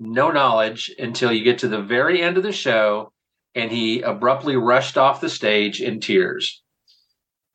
[0.00, 3.12] No knowledge until you get to the very end of the show
[3.54, 6.62] and he abruptly rushed off the stage in tears.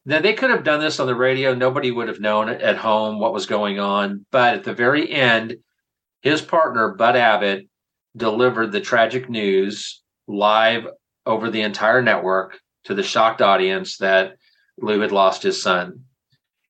[0.06, 1.56] Now, they could have done this on the radio.
[1.56, 4.26] Nobody would have known at home what was going on.
[4.32, 5.56] But at the very end,
[6.22, 7.68] his partner, Bud Abbott,
[8.16, 10.88] delivered the tragic news live
[11.26, 14.34] over the entire network to the shocked audience that
[14.78, 16.02] Lou had lost his son.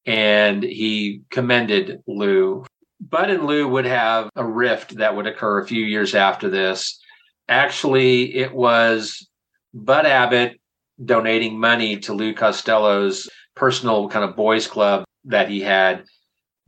[0.05, 2.65] And he commended Lou
[3.13, 6.99] Bud and Lou would have a rift that would occur a few years after this.
[7.47, 9.29] Actually, it was
[9.71, 10.59] Bud Abbott
[11.05, 16.05] donating money to Lou Costello's personal kind of boys club that he had,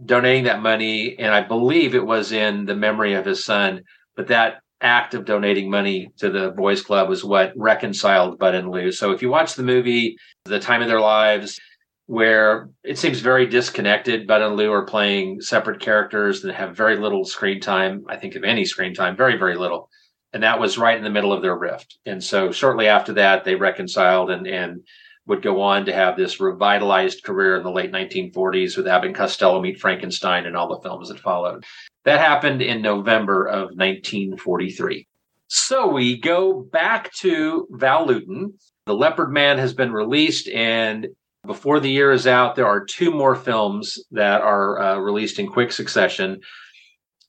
[0.05, 1.17] donating that money.
[1.17, 3.81] And I believe it was in the memory of his son.
[4.15, 8.69] But that act of donating money to the boys club was what reconciled Bud and
[8.69, 8.91] Lou.
[8.91, 11.59] So if you watch the movie, The Time of Their Lives,
[12.07, 14.27] where it seems very disconnected.
[14.27, 18.05] Bud and Lou are playing separate characters that have very little screen time.
[18.07, 19.89] I think of any screen time, very, very little.
[20.33, 21.97] And that was right in the middle of their rift.
[22.05, 24.81] And so shortly after that, they reconciled and, and
[25.27, 29.15] would go on to have this revitalized career in the late 1940s with Abbott and
[29.15, 31.63] Costello Meet Frankenstein and all the films that followed.
[32.03, 35.07] That happened in November of 1943.
[35.47, 38.53] So we go back to Val Lewton.
[38.85, 41.07] The Leopard Man has been released, and
[41.45, 45.47] before the year is out, there are two more films that are uh, released in
[45.47, 46.41] quick succession.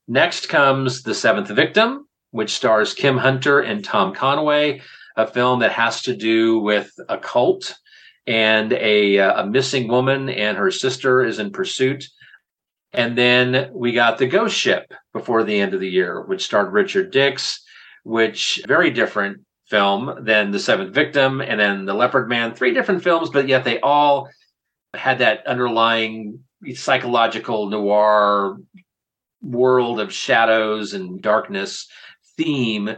[0.08, 4.82] Next comes The Seventh Victim, which stars Kim Hunter and Tom Conway,
[5.16, 7.74] a film that has to do with a cult
[8.26, 12.04] and a, uh, a missing woman, and her sister is in pursuit.
[12.92, 16.72] And then we got The Ghost Ship before the end of the year, which starred
[16.72, 17.62] Richard Dix,
[18.04, 22.54] which very different film, then The Seventh Victim, and then The Leopard Man.
[22.54, 24.28] Three different films, but yet they all
[24.94, 26.40] had that underlying
[26.74, 28.56] psychological noir
[29.42, 31.88] world of shadows and darkness
[32.36, 32.96] theme.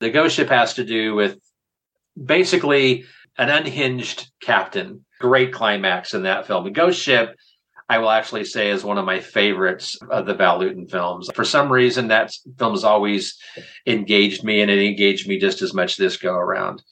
[0.00, 1.38] The Ghost Ship has to do with
[2.22, 3.04] basically
[3.38, 5.04] an unhinged captain.
[5.20, 6.64] Great climax in that film.
[6.64, 7.34] The Ghost Ship
[7.90, 11.28] I will actually say is one of my favorites of the Val Lewton films.
[11.34, 13.36] For some reason, that film has always
[13.84, 16.84] engaged me, and it engaged me just as much this go around.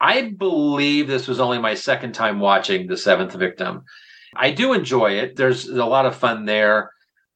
[0.00, 3.82] I believe this was only my second time watching The Seventh Victim.
[4.36, 5.34] I do enjoy it.
[5.34, 6.92] There's a lot of fun there.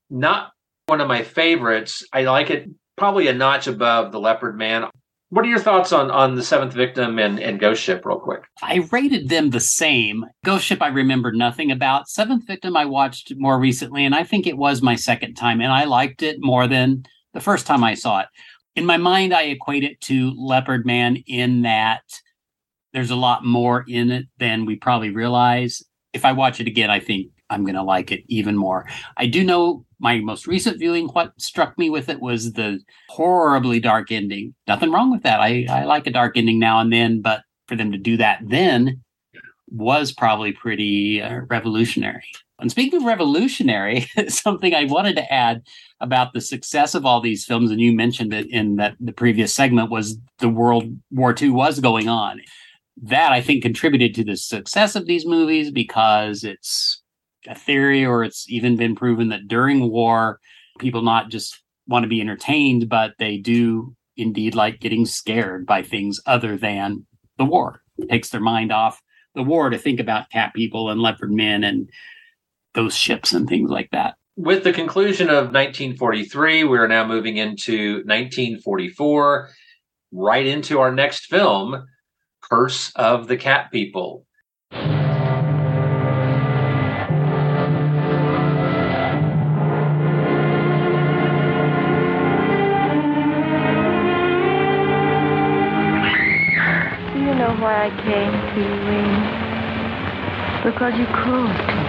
[0.09, 0.53] Not
[0.87, 2.05] one of my favorites.
[2.13, 4.85] I like it probably a notch above The Leopard Man.
[5.31, 8.45] What are your thoughts on on the seventh victim and, and Ghost Ship, real quick?
[8.63, 10.25] I rated them the same.
[10.43, 12.09] Ghost Ship, I remember nothing about.
[12.09, 15.71] Seventh Victim, I watched more recently, and I think it was my second time, and
[15.71, 17.05] I liked it more than
[17.35, 18.29] the first time I saw it.
[18.75, 22.05] In my mind, I equate it to Leopard Man in that
[22.95, 25.83] there's a lot more in it than we probably realize.
[26.15, 28.87] If I watch it again, I think I'm going to like it even more.
[29.17, 33.81] I do know my most recent viewing, what struck me with it was the horribly
[33.81, 34.55] dark ending.
[34.67, 35.41] Nothing wrong with that.
[35.41, 38.41] I, I like a dark ending now and then, but for them to do that
[38.43, 39.03] then
[39.71, 42.25] was probably pretty uh, revolutionary.
[42.59, 45.63] And speaking of revolutionary, something I wanted to add
[46.01, 49.55] about the success of all these films, and you mentioned it in that the previous
[49.55, 52.41] segment, was the World War II was going on.
[53.01, 57.01] That I think contributed to the success of these movies because it's
[57.49, 60.39] a theory or it's even been proven that during war,
[60.79, 65.83] people not just want to be entertained, but they do indeed like getting scared by
[65.83, 67.07] things other than
[67.39, 67.83] the war.
[67.97, 69.01] It takes their mind off
[69.35, 71.89] the war to think about cat people and leopard men and
[72.75, 74.15] those ships and things like that.
[74.37, 79.49] With the conclusion of 1943, we are now moving into 1944,
[80.13, 81.87] right into our next film,
[82.43, 84.27] Curse of the Cat People.
[100.69, 101.89] Because you crawled to me,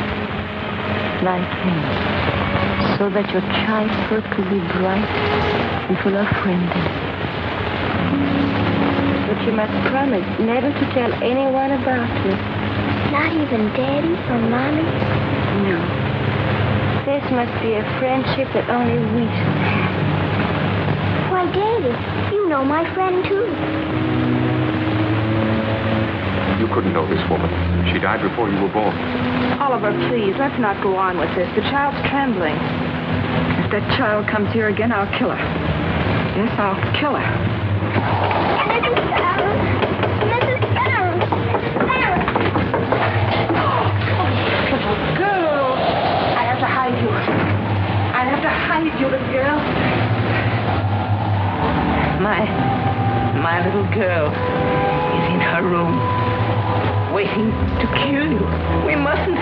[1.28, 1.84] like him,
[2.96, 5.04] so that your childhood could be bright
[5.92, 6.96] and full of friendliness.
[9.28, 12.40] But you must promise never to tell anyone about it.
[13.12, 14.88] Not even Daddy or Mommy?
[15.68, 15.76] No.
[17.04, 19.92] This must be a friendship that only we should have.
[21.36, 21.92] Why, Daddy,
[22.34, 24.19] you know my friend, too.
[26.70, 27.50] You couldn't know this woman.
[27.90, 28.94] She died before you were born.
[29.58, 31.50] Oliver, please, let's not go on with this.
[31.58, 32.54] The child's trembling.
[33.66, 35.46] If that child comes here again, I'll kill her.
[36.38, 37.26] Yes, I'll kill her.
[38.70, 39.02] Mrs.
[39.02, 39.58] Farren!
[40.30, 40.62] Mrs.
[40.78, 41.18] Farren!
[41.90, 42.22] Farren!
[44.70, 45.74] Little girl!
[45.74, 47.10] I have to hide you.
[47.10, 49.58] I have to hide you, little girl.
[52.22, 52.46] My,
[53.42, 56.29] my little girl is in her room
[57.20, 58.86] waiting to kill you.
[58.88, 59.36] We mustn't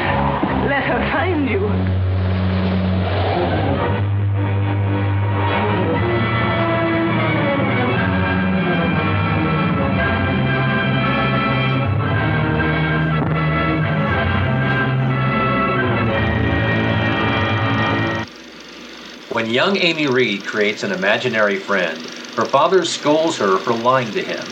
[0.67, 1.59] let her find you.
[19.31, 22.01] When young Amy Reed creates an imaginary friend,
[22.37, 24.43] her father scolds her for lying to him.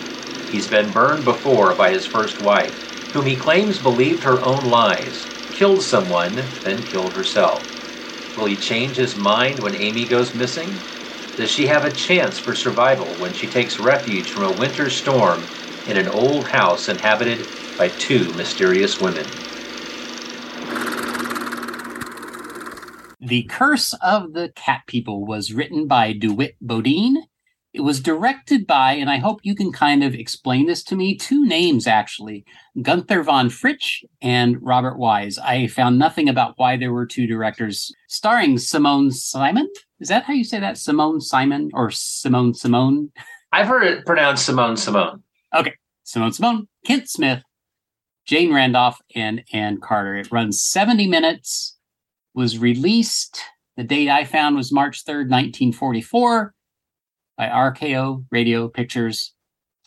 [0.51, 2.84] He's been burned before by his first wife,
[3.15, 7.63] whom he claims believed her own lies, killed someone, then killed herself.
[8.35, 10.67] Will he change his mind when Amy goes missing?
[11.37, 15.41] Does she have a chance for survival when she takes refuge from a winter storm
[15.87, 17.47] in an old house inhabited
[17.77, 19.25] by two mysterious women?
[23.21, 27.15] The Curse of the Cat People was written by DeWitt Bodeen.
[27.75, 31.17] It was directed by, and I hope you can kind of explain this to me,
[31.17, 32.45] two names actually
[32.81, 35.37] Gunther von Fritsch and Robert Wise.
[35.37, 39.67] I found nothing about why there were two directors starring Simone Simon.
[39.99, 40.77] Is that how you say that?
[40.77, 43.11] Simone Simon or Simone Simone?
[43.51, 45.21] I've heard it pronounced Simone Simone.
[45.53, 45.73] Okay.
[46.03, 47.43] Simone Simone, Kent Smith,
[48.25, 50.15] Jane Randolph, and Ann Carter.
[50.15, 51.77] It runs 70 minutes
[52.33, 53.41] was released.
[53.75, 56.54] The date I found was March 3rd, 1944,
[57.37, 59.33] by RKO Radio Pictures.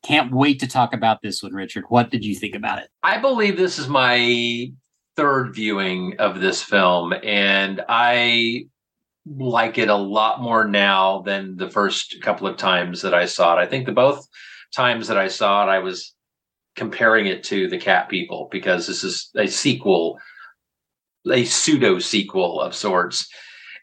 [0.04, 1.84] Can't wait to talk about this one, Richard.
[1.88, 2.88] What did you think about it?
[3.02, 4.70] I believe this is my
[5.16, 8.66] third viewing of this film, and I
[9.26, 13.58] like it a lot more now than the first couple of times that I saw
[13.58, 13.60] it.
[13.60, 14.26] I think the both
[14.74, 16.14] times that I saw it, I was
[16.76, 20.18] comparing it to The Cat People because this is a sequel
[21.30, 23.28] a pseudo sequel of sorts.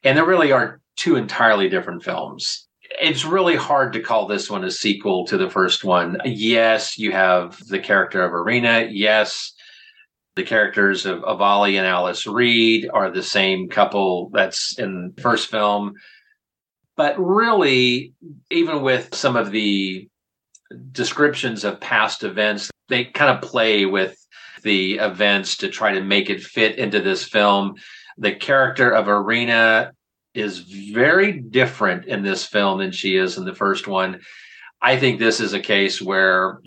[0.03, 2.64] And there really are two entirely different films.
[3.01, 6.17] It's really hard to call this one a sequel to the first one.
[6.25, 8.87] Yes, you have the character of Irina.
[8.89, 9.53] Yes,
[10.35, 15.49] the characters of, Ollie and Alice Reed are the same couple that's in the first
[15.49, 15.93] film.
[16.97, 18.13] But really,
[18.51, 20.07] even with some of the
[20.91, 24.17] descriptions of past events, they kind of play with
[24.63, 27.75] the events to try to make it fit into this film.
[28.17, 29.91] The character of Irina
[30.35, 34.21] is very different in this film than she is in the first one.
[34.81, 36.59] I think this is a case where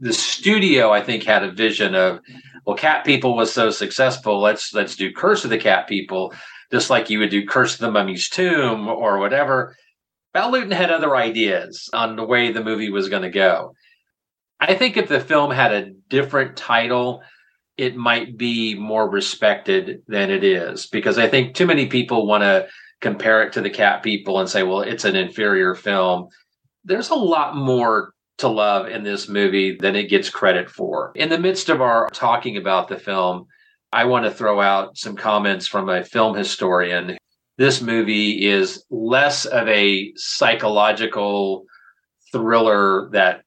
[0.00, 2.20] the studio, I think, had a vision of,
[2.66, 4.40] well, Cat People was so successful.
[4.40, 6.34] Let's let's do Curse of the Cat People,
[6.72, 9.76] just like you would do Curse of the Mummy's Tomb or whatever.
[10.34, 13.74] Val Lewton had other ideas on the way the movie was going to go.
[14.58, 17.22] I think if the film had a different title,
[17.76, 22.42] it might be more respected than it is because I think too many people want
[22.42, 22.68] to
[23.02, 26.28] compare it to the cat people and say, well, it's an inferior film.
[26.84, 31.12] There's a lot more to love in this movie than it gets credit for.
[31.16, 33.44] In the midst of our talking about the film,
[33.92, 37.18] I want to throw out some comments from a film historian.
[37.58, 41.64] This movie is less of a psychological
[42.32, 43.42] thriller that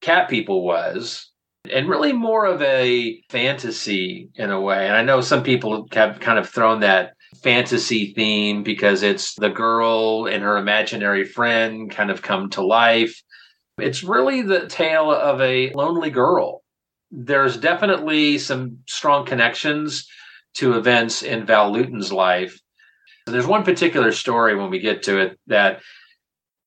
[0.00, 1.32] Cat People was
[1.72, 4.86] and really more of a fantasy in a way.
[4.86, 9.50] And I know some people have kind of thrown that fantasy theme because it's the
[9.50, 13.22] girl and her imaginary friend kind of come to life.
[13.78, 16.62] It's really the tale of a lonely girl.
[17.10, 20.06] There's definitely some strong connections
[20.54, 22.58] to events in Val Lewton's life.
[23.26, 25.80] There's one particular story when we get to it that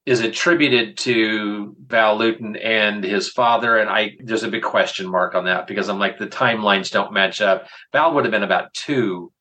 [0.05, 3.77] is attributed to Val Lewton and his father.
[3.77, 7.13] And I there's a big question mark on that because I'm like the timelines don't
[7.13, 7.67] match up.
[7.91, 9.31] Val would have been about two,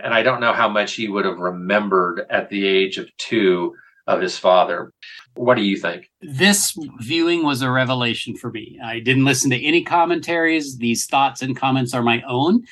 [0.00, 3.74] and I don't know how much he would have remembered at the age of two
[4.06, 4.92] of his father.
[5.34, 6.10] What do you think?
[6.20, 8.78] This viewing was a revelation for me.
[8.82, 10.78] I didn't listen to any commentaries.
[10.78, 12.62] These thoughts and comments are my own.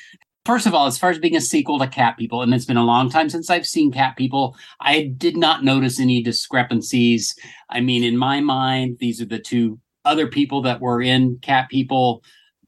[0.45, 2.77] First of all, as far as being a sequel to Cat People, and it's been
[2.77, 7.35] a long time since I've seen Cat People, I did not notice any discrepancies.
[7.69, 11.69] I mean, in my mind, these are the two other people that were in Cat
[11.69, 12.23] People.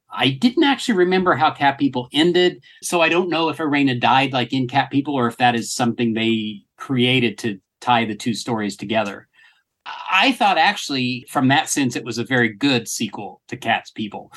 [0.10, 4.34] I didn't actually remember how Cat People ended, so I don't know if Irina died
[4.34, 8.34] like in Cat People or if that is something they created to tie the two
[8.34, 9.28] stories together.
[10.12, 14.32] I thought actually, from that sense, it was a very good sequel to Cat's People.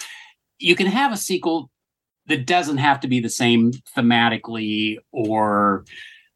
[0.58, 1.70] You can have a sequel
[2.26, 5.84] that doesn't have to be the same thematically or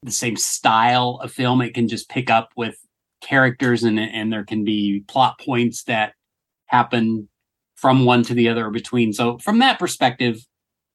[0.03, 1.61] the same style of film.
[1.61, 2.77] It can just pick up with
[3.21, 6.13] characters and and there can be plot points that
[6.67, 7.29] happen
[7.85, 9.13] from one to the other or between.
[9.13, 10.39] So from that perspective,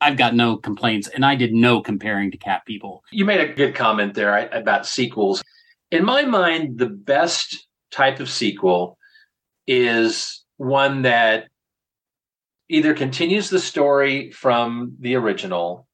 [0.01, 3.03] I've got no complaints, and I did no comparing to Cat People.
[3.11, 5.43] You made a good comment there about sequels.
[5.91, 8.97] In my mind, the best type of sequel
[9.67, 11.49] is one that
[12.69, 15.87] either continues the story from the original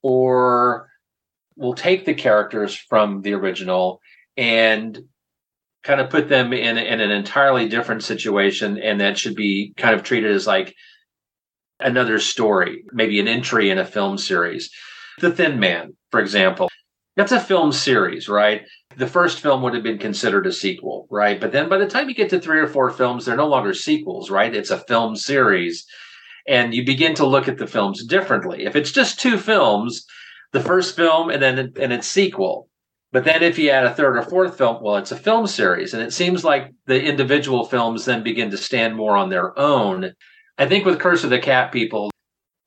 [0.00, 0.88] or
[1.56, 4.00] will take the characters from the original
[4.38, 4.98] and
[5.86, 9.94] kind of put them in, in an entirely different situation and that should be kind
[9.94, 10.74] of treated as like
[11.80, 14.70] another story maybe an entry in a film series
[15.20, 16.68] the thin man for example
[17.16, 18.66] that's a film series, right?
[18.96, 21.40] The first film would have been considered a sequel, right?
[21.40, 23.72] But then by the time you get to three or four films, they're no longer
[23.72, 24.54] sequels, right?
[24.54, 25.86] It's a film series.
[26.46, 28.66] And you begin to look at the films differently.
[28.66, 30.04] If it's just two films,
[30.52, 32.68] the first film and then and its sequel.
[33.16, 35.94] But then if you add a third or fourth film, well, it's a film series.
[35.94, 40.12] And it seems like the individual films then begin to stand more on their own.
[40.58, 42.10] I think with Curse of the Cat People,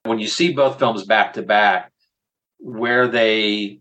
[0.05, 1.91] when you see both films back to back,
[2.57, 3.79] where they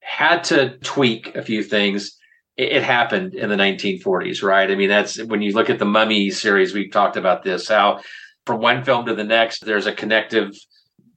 [0.00, 2.18] had to tweak a few things.
[2.58, 4.70] It, it, happened in the 1940s, right?
[4.70, 8.02] I mean, that's when you look at the Mummy series, we've talked about this, how
[8.44, 10.50] from one film to the next, there's a connective,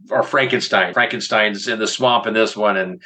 [0.09, 0.93] or Frankenstein.
[0.93, 2.77] Frankenstein's in the swamp in this one.
[2.77, 3.03] And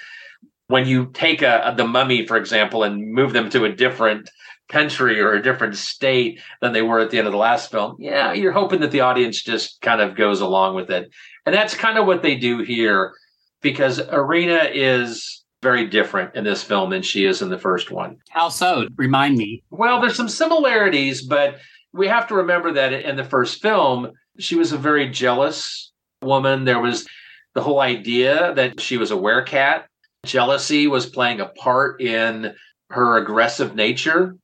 [0.72, 4.30] when you take a, a the Mummy, for example, and move them to a different
[4.70, 7.96] country or a different state than they were at the end of the last film,
[8.00, 11.12] yeah, you're hoping that the audience just kind of goes along with it.
[11.46, 13.14] And that's kind of what they do here
[13.62, 18.18] because Irina is very different in this film than she is in the first one.
[18.30, 18.88] How so?
[18.96, 19.64] Remind me.
[19.70, 21.60] Well, there's some similarities, but
[21.94, 25.92] we have to remember that in the first film, she was a very jealous
[26.22, 26.66] woman.
[26.66, 27.08] There was
[27.54, 29.84] the whole idea that she was a werecat.
[30.26, 32.54] Jealousy was playing a part in
[32.90, 34.36] her aggressive nature.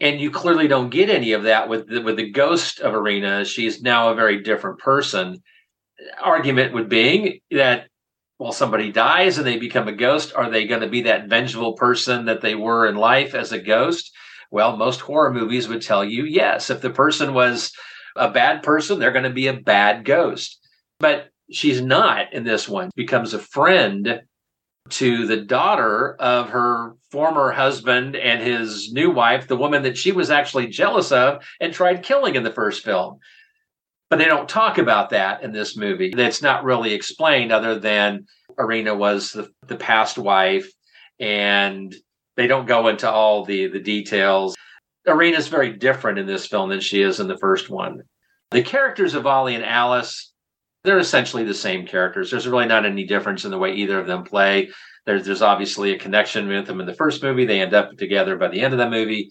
[0.00, 3.44] And you clearly don't get any of that with the, with the ghost of Irina.
[3.44, 5.42] She's now a very different person.
[6.20, 7.86] Argument would being that
[8.42, 11.74] well, somebody dies and they become a ghost, are they going to be that vengeful
[11.74, 14.10] person that they were in life as a ghost?
[14.50, 16.68] Well, most horror movies would tell you yes.
[16.68, 17.72] If the person was
[18.16, 20.58] a bad person, they're going to be a bad ghost.
[20.98, 24.22] But she's not in this one, becomes a friend
[24.90, 30.12] to the daughter of her former husband and his new wife, the woman that she
[30.12, 33.18] was actually jealous of and tried killing in the first film
[34.12, 36.12] but they don't talk about that in this movie.
[36.14, 38.26] That's not really explained other than
[38.58, 40.70] Irina was the, the past wife
[41.18, 41.94] and
[42.36, 44.54] they don't go into all the the details.
[45.06, 48.02] Irina's very different in this film than she is in the first one.
[48.50, 50.31] The characters of Ollie and Alice,
[50.84, 52.30] they're essentially the same characters.
[52.30, 54.70] There's really not any difference in the way either of them play.
[55.06, 57.44] There's, there's obviously a connection with them in the first movie.
[57.44, 59.30] They end up together by the end of the movie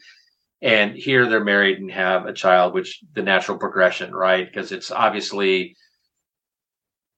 [0.61, 4.91] and here they're married and have a child which the natural progression right because it's
[4.91, 5.75] obviously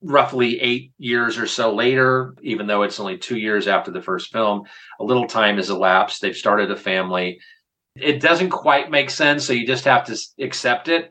[0.02, 4.32] roughly eight years or so later even though it's only two years after the first
[4.32, 4.62] film
[5.00, 7.38] a little time has elapsed they've started a family
[7.96, 11.10] it doesn't quite make sense so you just have to accept it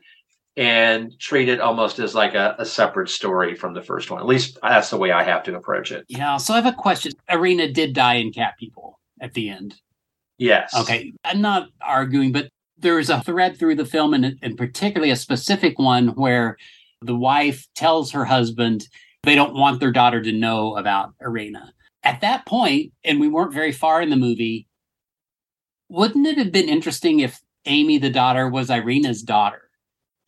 [0.56, 4.20] and treat it almost as like a, a, separate story from the first one.
[4.20, 6.04] At least that's the way I have to approach it.
[6.08, 6.36] Yeah.
[6.36, 7.12] So I have a question.
[7.28, 9.74] Irina did die in Cat People at the end.
[10.38, 10.74] Yes.
[10.76, 11.12] Okay.
[11.24, 12.48] I'm not arguing, but
[12.78, 16.56] there's a thread through the film, and, and particularly a specific one where
[17.02, 18.88] the wife tells her husband
[19.22, 21.72] they don't want their daughter to know about Irina.
[22.02, 24.68] At that point, and we weren't very far in the movie,
[25.88, 29.63] wouldn't it have been interesting if Amy, the daughter, was Irina's daughter?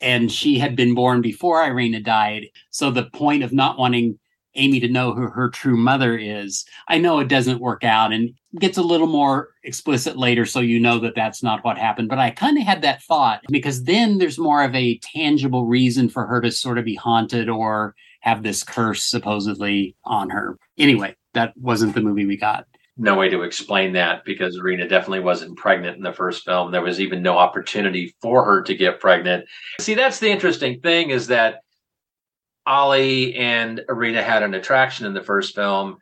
[0.00, 2.48] And she had been born before Irina died.
[2.70, 4.18] So the point of not wanting
[4.56, 6.64] Amy to know who her true mother is.
[6.88, 10.80] I know it doesn't work out and gets a little more explicit later, so you
[10.80, 12.08] know that that's not what happened.
[12.08, 16.08] But I kind of had that thought because then there's more of a tangible reason
[16.08, 20.58] for her to sort of be haunted or have this curse supposedly on her.
[20.78, 22.66] Anyway, that wasn't the movie we got.
[22.98, 26.72] No way to explain that because Irina definitely wasn't pregnant in the first film.
[26.72, 29.44] There was even no opportunity for her to get pregnant.
[29.80, 31.60] See, that's the interesting thing is that
[32.66, 35.98] Ollie and Irina had an attraction in the first film,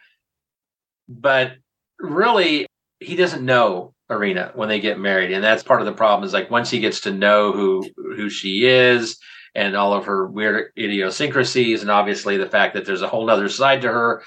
[1.09, 1.53] but
[1.99, 2.67] really
[3.01, 6.25] he doesn't know Irina when they get married, and that's part of the problem.
[6.27, 9.19] Is like once he gets to know who who she is
[9.55, 13.49] and all of her weird idiosyncrasies, and obviously the fact that there's a whole other
[13.49, 14.23] side to her,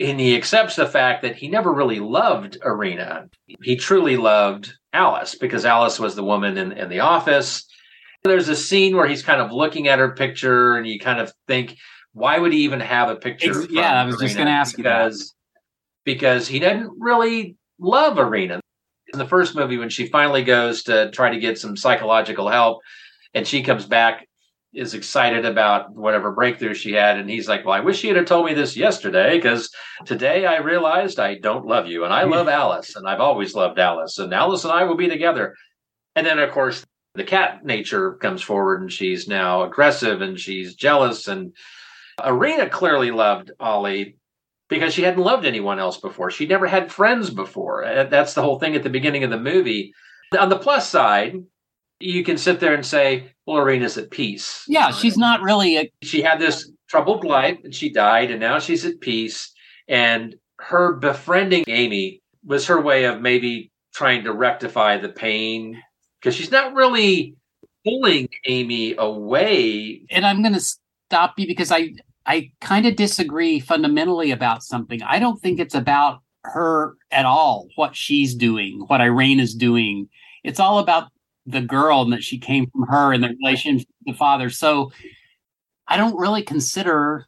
[0.00, 3.28] and he accepts the fact that he never really loved Irina.
[3.62, 7.66] He truly loved Alice because Alice was the woman in, in the office
[8.24, 11.32] there's a scene where he's kind of looking at her picture, and you kind of
[11.46, 11.76] think,
[12.12, 13.66] why would he even have a picture?
[13.70, 15.60] yeah, I was just going to ask because, you that.
[16.04, 18.60] Because he didn't really love Irina.
[19.12, 22.80] In the first movie, when she finally goes to try to get some psychological help,
[23.34, 24.26] and she comes back,
[24.74, 28.26] is excited about whatever breakthrough she had, and he's like, "Well, I wish she had
[28.26, 29.70] told me this yesterday, because
[30.04, 33.78] today I realized I don't love you, and I love Alice, and I've always loved
[33.78, 35.54] Alice, and Alice and I will be together."
[36.16, 36.84] And then, of course,
[37.14, 41.52] the cat nature comes forward and she's now aggressive and she's jealous and
[42.24, 44.16] Irina clearly loved Ollie
[44.68, 46.30] because she hadn't loved anyone else before.
[46.30, 47.84] She never had friends before.
[48.10, 49.92] That's the whole thing at the beginning of the movie.
[50.38, 51.36] On the plus side,
[52.00, 54.64] you can sit there and say, well, Irina's at peace.
[54.68, 55.92] Yeah, she's not really a.
[56.02, 59.52] She had this troubled life and she died, and now she's at peace.
[59.88, 65.80] And her befriending Amy was her way of maybe trying to rectify the pain
[66.20, 67.36] because she's not really
[67.84, 70.02] pulling Amy away.
[70.10, 70.60] And I'm going to
[71.10, 71.92] stop you because I
[72.26, 75.02] I kind of disagree fundamentally about something.
[75.02, 80.08] I don't think it's about her at all, what she's doing, what Irene is doing.
[80.42, 81.08] It's all about
[81.46, 84.50] the girl and that she came from her and the relationship with the father.
[84.50, 84.92] So
[85.86, 87.26] I don't really consider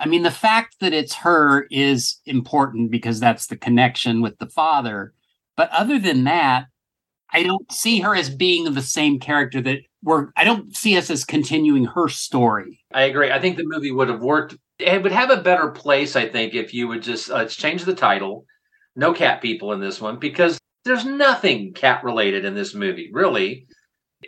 [0.00, 4.46] I mean, the fact that it's her is important because that's the connection with the
[4.46, 5.12] father.
[5.56, 6.66] But other than that,
[7.32, 11.10] I don't see her as being the same character that we're, I don't see us
[11.10, 12.84] as continuing her story.
[12.92, 13.32] I agree.
[13.32, 14.56] I think the movie would have worked.
[14.78, 17.94] It would have a better place, I think, if you would just uh, change the
[17.94, 18.46] title.
[18.94, 20.58] No cat people in this one because
[20.88, 23.66] there's nothing cat related in this movie, really,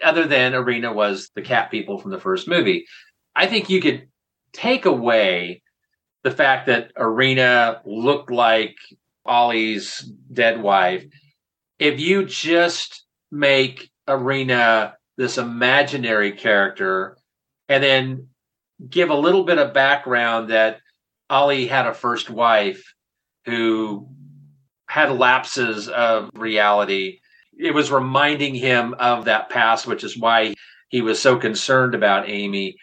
[0.03, 2.87] other than Irina was the cat people from the first movie.
[3.35, 4.09] I think you could
[4.53, 5.63] take away
[6.23, 8.77] the fact that Irina looked like
[9.25, 10.01] Ollie's
[10.33, 11.05] dead wife
[11.79, 17.17] if you just make Irina this imaginary character
[17.69, 18.29] and then
[18.89, 20.81] give a little bit of background that
[21.29, 22.83] Ollie had a first wife
[23.47, 24.09] who
[24.91, 27.21] had lapses of reality.
[27.57, 30.55] It was reminding him of that past, which is why
[30.89, 32.75] he was so concerned about Amy.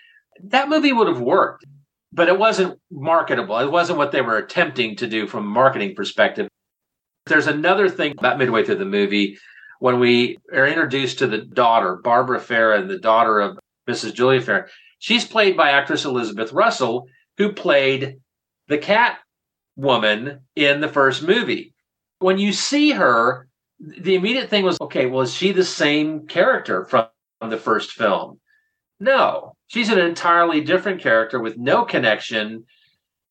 [0.46, 1.66] That movie would have worked,
[2.14, 3.60] but it wasn't marketable.
[3.60, 6.48] It wasn't what they were attempting to do from a marketing perspective.
[7.26, 9.38] There's another thing about midway through the movie
[9.82, 14.14] when we are introduced to the daughter, Barbara Farren, the daughter of Mrs.
[14.14, 14.70] Julia Farren.
[15.00, 18.22] She's played by actress Elizabeth Russell, who played
[18.70, 19.20] the cat
[19.76, 21.74] woman in the first movie.
[22.20, 23.48] When you see her,
[23.80, 27.10] the immediate thing was, okay, well, is she the same character from
[27.42, 28.40] the first film?
[29.00, 32.66] No, she's an entirely different character with no connection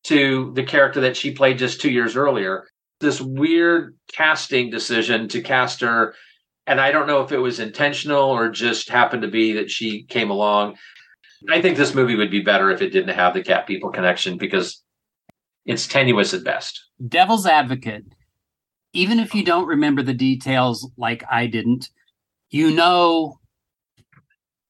[0.05, 2.65] to the character that she played just two years earlier.
[3.01, 6.15] This weird casting decision to cast her
[6.67, 10.03] and i don't know if it was intentional or just happened to be that she
[10.03, 10.75] came along.
[11.49, 14.37] I think this movie would be better if it didn't have the cat people connection
[14.37, 14.83] because
[15.65, 16.83] it's tenuous at best.
[17.07, 18.05] Devil's advocate
[18.93, 21.89] even if you don't remember the details like i didn't
[22.49, 23.39] you know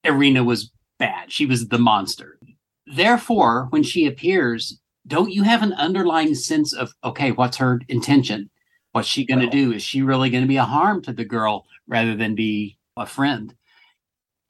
[0.03, 1.31] irina was bad.
[1.31, 2.39] She was the monster.
[2.87, 8.49] Therefore when she appears don't you have an underlying sense of okay what's her intention?
[8.91, 9.71] What's she going to do?
[9.73, 13.05] Is she really going to be a harm to the girl rather than be a
[13.05, 13.53] friend?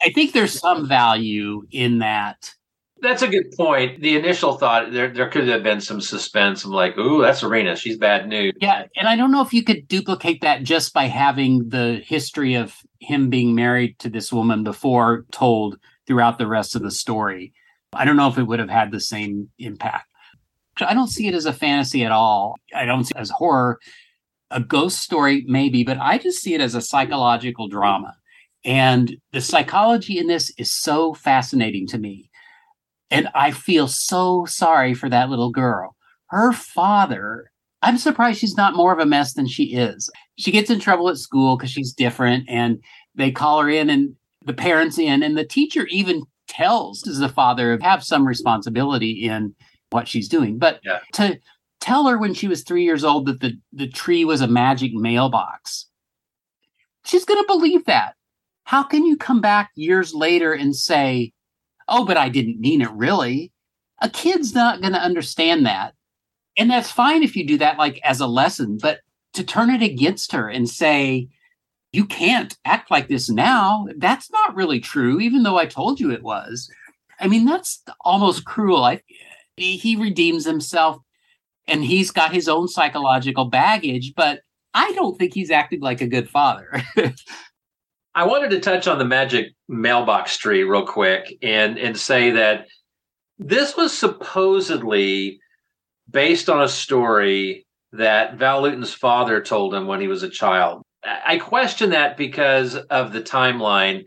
[0.01, 2.51] I think there's some value in that
[3.01, 6.71] that's a good point the initial thought there, there could have been some suspense of
[6.71, 9.87] like ooh that's Irina she's bad news yeah and i don't know if you could
[9.87, 15.25] duplicate that just by having the history of him being married to this woman before
[15.31, 17.53] told throughout the rest of the story
[17.93, 20.07] i don't know if it would have had the same impact
[20.85, 22.55] I don't see it as a fantasy at all.
[22.75, 23.79] I don't see it as horror.
[24.51, 28.15] A ghost story, maybe, but I just see it as a psychological drama.
[28.63, 32.29] And the psychology in this is so fascinating to me.
[33.09, 35.95] And I feel so sorry for that little girl.
[36.27, 37.51] Her father,
[37.81, 40.09] I'm surprised she's not more of a mess than she is.
[40.37, 42.79] She gets in trouble at school because she's different, and
[43.15, 44.15] they call her in, and
[44.45, 49.55] the parents in, and the teacher even tells the father have some responsibility in
[49.89, 50.57] what she's doing.
[50.57, 50.99] But yeah.
[51.13, 51.39] to
[51.79, 54.93] tell her when she was three years old that the, the tree was a magic
[54.93, 55.87] mailbox,
[57.05, 58.15] she's going to believe that.
[58.63, 61.31] How can you come back years later and say,
[61.87, 63.51] oh, but I didn't mean it really?
[64.01, 65.93] A kid's not going to understand that.
[66.57, 68.99] And that's fine if you do that, like as a lesson, but
[69.33, 71.29] to turn it against her and say,
[71.91, 76.11] you can't act like this now, that's not really true, even though I told you
[76.11, 76.69] it was.
[77.19, 78.83] I mean, that's almost cruel.
[78.83, 79.01] I,
[79.55, 80.97] he redeems himself
[81.67, 84.41] and he's got his own psychological baggage, but
[84.73, 86.83] I don't think he's acting like a good father.
[88.17, 92.65] I wanted to touch on the magic mailbox tree real quick and and say that
[93.37, 95.39] this was supposedly
[96.09, 100.81] based on a story that Val Lewton's father told him when he was a child.
[101.03, 104.05] I question that because of the timeline.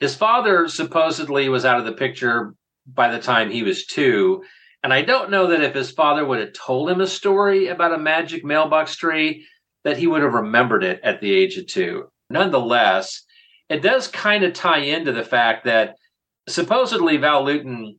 [0.00, 2.54] His father supposedly was out of the picture
[2.86, 4.42] by the time he was two.
[4.82, 7.92] And I don't know that if his father would have told him a story about
[7.92, 9.46] a magic mailbox tree,
[9.84, 12.08] that he would have remembered it at the age of two.
[12.30, 13.23] Nonetheless,
[13.68, 15.96] it does kind of tie into the fact that
[16.48, 17.98] supposedly Val Lewton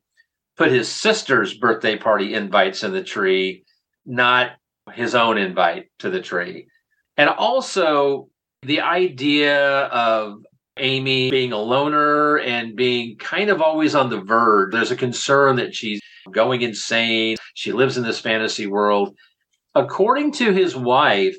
[0.57, 3.63] put his sister's birthday party invites in the tree,
[4.05, 4.51] not
[4.93, 6.67] his own invite to the tree.
[7.17, 8.29] And also
[8.61, 10.37] the idea of
[10.77, 14.71] Amy being a loner and being kind of always on the verge.
[14.71, 16.01] There's a concern that she's
[16.31, 17.37] going insane.
[17.53, 19.15] She lives in this fantasy world.
[19.75, 21.35] according to his wife,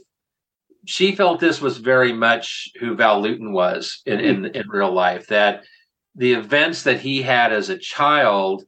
[0.86, 4.56] she felt this was very much who Val Lewton was in, in, mm-hmm.
[4.56, 5.26] in real life.
[5.26, 5.64] That
[6.14, 8.64] the events that he had as a child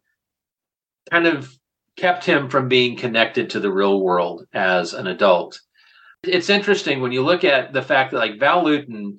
[1.10, 1.52] kind of
[1.96, 5.60] kept him from being connected to the real world as an adult.
[6.22, 9.18] It's interesting when you look at the fact that like Val Lewton,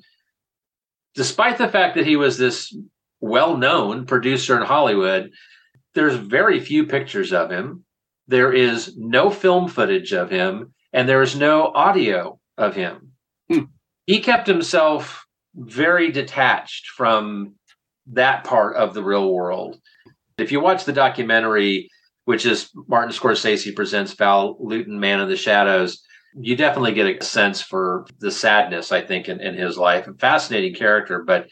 [1.16, 2.76] despite the fact that he was this
[3.22, 5.32] well-known producer in Hollywood,
[5.96, 7.84] there's very few pictures of him.
[8.28, 13.14] There is no film footage of him, and there is no audio of him.
[13.50, 13.64] Hmm.
[14.06, 15.26] He kept himself
[15.56, 17.56] very detached from
[18.12, 19.80] that part of the real world.
[20.38, 21.90] If you watch the documentary,
[22.26, 26.04] which is Martin Scorsese presents Val Lewton, Man in the Shadows,
[26.40, 30.08] you definitely get a sense for the sadness, I think, in, in his life.
[30.08, 31.48] A fascinating character, but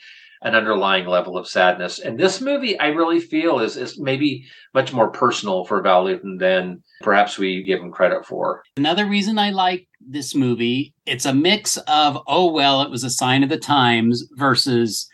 [0.48, 2.00] an underlying level of sadness.
[2.00, 6.82] And this movie, I really feel, is is maybe much more personal for Val than
[7.02, 8.64] perhaps we give him credit for.
[8.78, 13.10] Another reason I like this movie, it's a mix of oh well, it was a
[13.10, 15.08] sign of the times versus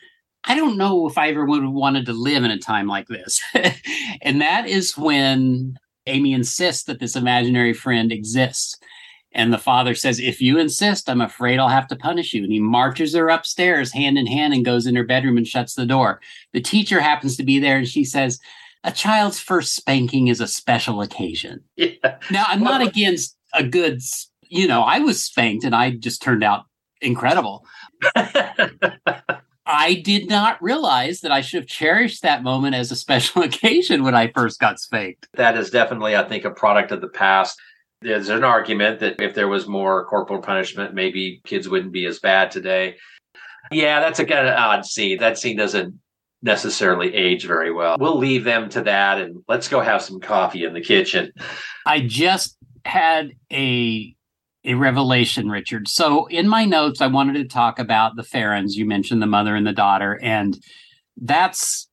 [0.45, 3.07] I don't know if I ever would have wanted to live in a time like
[3.07, 3.41] this.
[4.21, 8.77] and that is when Amy insists that this imaginary friend exists.
[9.33, 12.43] And the father says, If you insist, I'm afraid I'll have to punish you.
[12.43, 15.73] And he marches her upstairs hand in hand and goes in her bedroom and shuts
[15.73, 16.21] the door.
[16.53, 18.39] The teacher happens to be there and she says,
[18.83, 21.63] A child's first spanking is a special occasion.
[21.75, 22.17] Yeah.
[22.31, 24.01] Now, I'm not against a good,
[24.47, 26.65] you know, I was spanked and I just turned out
[27.01, 27.65] incredible.
[29.65, 34.03] I did not realize that I should have cherished that moment as a special occasion
[34.03, 35.27] when I first got spanked.
[35.35, 37.59] That is definitely, I think, a product of the past.
[38.03, 42.19] There's an argument that if there was more corporal punishment, maybe kids wouldn't be as
[42.19, 42.95] bad today.
[43.71, 45.19] Yeah, that's a kind of odd scene.
[45.19, 45.99] That scene doesn't
[46.41, 47.97] necessarily age very well.
[47.99, 51.31] We'll leave them to that and let's go have some coffee in the kitchen.
[51.85, 54.13] I just had a
[54.65, 55.87] a revelation, Richard.
[55.89, 58.77] So in my notes, I wanted to talk about the Farrens.
[58.77, 60.57] You mentioned the mother and the daughter, and
[61.17, 61.89] that's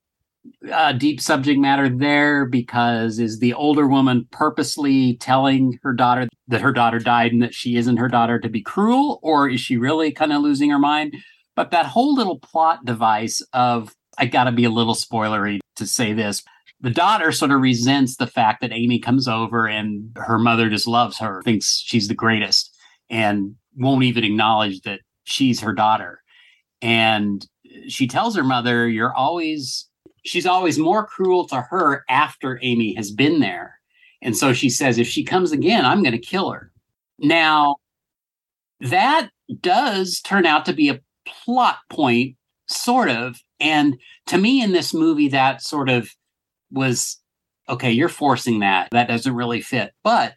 [0.72, 6.60] a deep subject matter there because is the older woman purposely telling her daughter that
[6.60, 9.76] her daughter died and that she isn't her daughter to be cruel, or is she
[9.76, 11.14] really kind of losing her mind?
[11.56, 15.86] But that whole little plot device of I got to be a little spoilery to
[15.86, 16.42] say this.
[16.80, 20.86] The daughter sort of resents the fact that Amy comes over and her mother just
[20.86, 22.74] loves her, thinks she's the greatest,
[23.10, 26.22] and won't even acknowledge that she's her daughter.
[26.80, 27.46] And
[27.88, 29.88] she tells her mother, You're always,
[30.24, 33.78] she's always more cruel to her after Amy has been there.
[34.22, 36.70] And so she says, If she comes again, I'm going to kill her.
[37.18, 37.76] Now,
[38.80, 39.30] that
[39.60, 42.36] does turn out to be a plot point,
[42.66, 43.36] sort of.
[43.59, 46.09] And to me, in this movie, that sort of
[46.70, 47.18] was
[47.68, 48.88] okay, you're forcing that.
[48.90, 49.92] That doesn't really fit.
[50.02, 50.34] But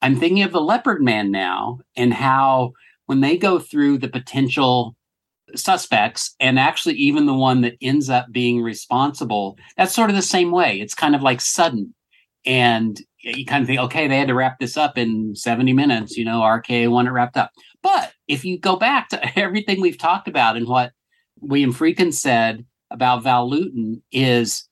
[0.00, 2.72] I'm thinking of the leopard man now and how
[3.06, 4.94] when they go through the potential
[5.54, 10.22] suspects and actually even the one that ends up being responsible, that's sort of the
[10.22, 10.80] same way.
[10.80, 11.94] It's kind of like sudden.
[12.46, 16.16] And you kind of think, okay, they had to wrap this up in 70 minutes,
[16.16, 17.50] you know, RKO want it wrapped up.
[17.82, 20.92] But if you go back to everything we've talked about and what
[21.40, 24.68] William Friedkin said about Val Lewton is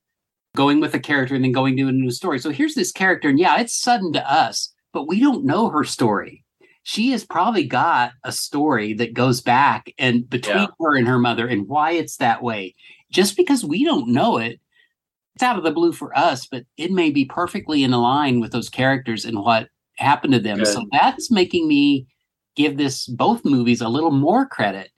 [0.57, 2.39] going with a character and then going to a new story.
[2.39, 5.85] So here's this character, and yeah, it's sudden to us, but we don't know her
[5.85, 6.45] story.
[6.89, 10.67] She has probably got a story that goes back and between Yeah.
[10.79, 12.77] her and her mother and why it's that way.
[13.11, 14.61] Just because we don't know it,
[15.35, 18.53] it's out of the blue for us, but it may be perfectly in line with
[18.53, 20.59] those characters and what happened to them.
[20.65, 22.07] So that's making me
[22.55, 24.93] give this both movies a little more credit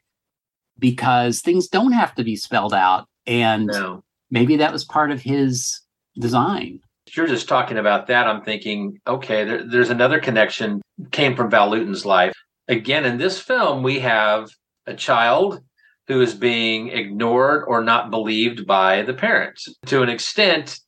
[0.79, 3.09] because things don't have to be spelled out.
[3.27, 4.05] And No.
[4.31, 5.81] maybe that was part of his
[6.19, 6.81] design.
[7.17, 8.27] You're just talking about that.
[8.27, 10.81] I'm thinking, okay, there, there's another connection
[11.11, 12.35] came from Val Lewton's life.
[12.69, 14.51] Again, in this film, we have
[14.87, 15.61] a child
[16.09, 20.79] who is being ignored or not believed by the parents to an extent,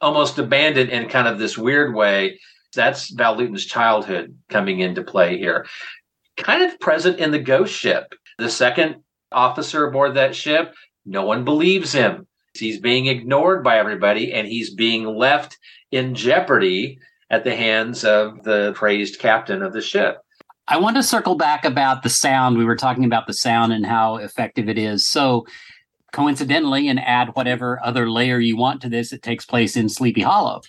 [0.00, 2.38] almost abandoned in kind of this weird way.
[2.74, 5.66] That's Val Lewton's childhood coming into play here.
[6.36, 8.14] Kind of present in the ghost ship.
[8.38, 9.02] The second
[9.32, 10.74] officer aboard that ship,
[11.04, 12.26] no one believes him.
[12.60, 15.58] He's being ignored by everybody and he's being left
[15.90, 16.98] in jeopardy
[17.30, 20.18] at the hands of the praised captain of the ship.
[20.68, 22.56] I want to circle back about the sound.
[22.56, 25.04] We were talking about the sound and how effective it is.
[25.04, 25.46] So,
[26.12, 30.22] coincidentally, and add whatever other layer you want to this, it takes place in Sleepy
[30.22, 30.60] Hollow.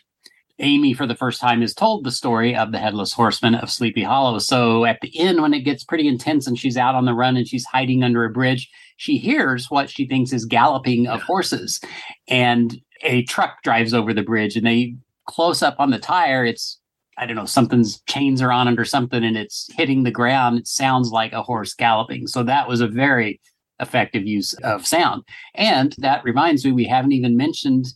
[0.57, 4.03] Amy, for the first time, is told the story of the Headless Horseman of Sleepy
[4.03, 4.39] Hollow.
[4.39, 7.37] So, at the end, when it gets pretty intense and she's out on the run
[7.37, 11.81] and she's hiding under a bridge, she hears what she thinks is galloping of horses.
[12.27, 14.95] And a truck drives over the bridge and they
[15.25, 16.45] close up on the tire.
[16.45, 16.79] It's
[17.17, 20.59] I don't know, something's chains are on it or something and it's hitting the ground,
[20.59, 22.27] it sounds like a horse galloping.
[22.27, 23.41] So that was a very
[23.79, 25.23] effective use of sound.
[25.55, 27.87] And that reminds me, we haven't even mentioned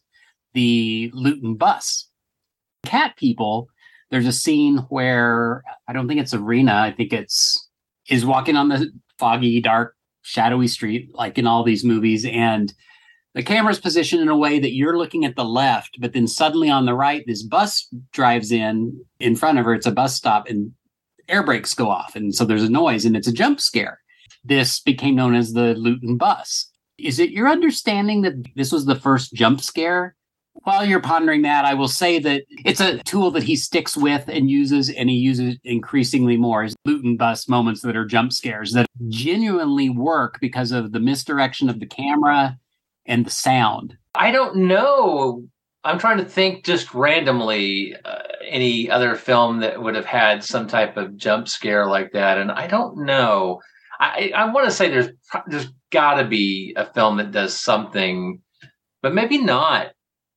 [0.55, 2.09] the Lewton bus.
[2.83, 3.69] Cat people,
[4.09, 7.69] there's a scene where I don't think it's Irina, I think it's
[8.09, 9.94] is walking on the foggy, dark,
[10.25, 12.73] shadowy street, like in all these movies, and
[13.35, 16.69] the camera's positioned in a way that you're looking at the left, but then suddenly
[16.69, 19.73] on the right, this bus drives in in front of her.
[19.73, 20.71] It's a bus stop, and
[21.27, 23.99] air brakes go off, and so there's a noise, and it's a jump scare.
[24.43, 26.71] This became known as the Lewton bus.
[26.97, 30.15] Is it your understanding that this was the first jump scare
[30.63, 34.27] while you're pondering that, I will say that it's a tool that he sticks with
[34.27, 38.71] and uses, and he uses increasingly more is and bust moments that are jump scares
[38.73, 42.57] that genuinely work because of the misdirection of the camera
[43.05, 43.97] and the sound.
[44.15, 45.43] I don't know.
[45.83, 50.67] I'm trying to think just randomly uh, any other film that would have had some
[50.67, 53.61] type of jump scare like that, and I don't know.
[53.99, 55.09] I, I want to say there's
[55.47, 58.41] there's got to be a film that does something,
[59.01, 59.94] but maybe not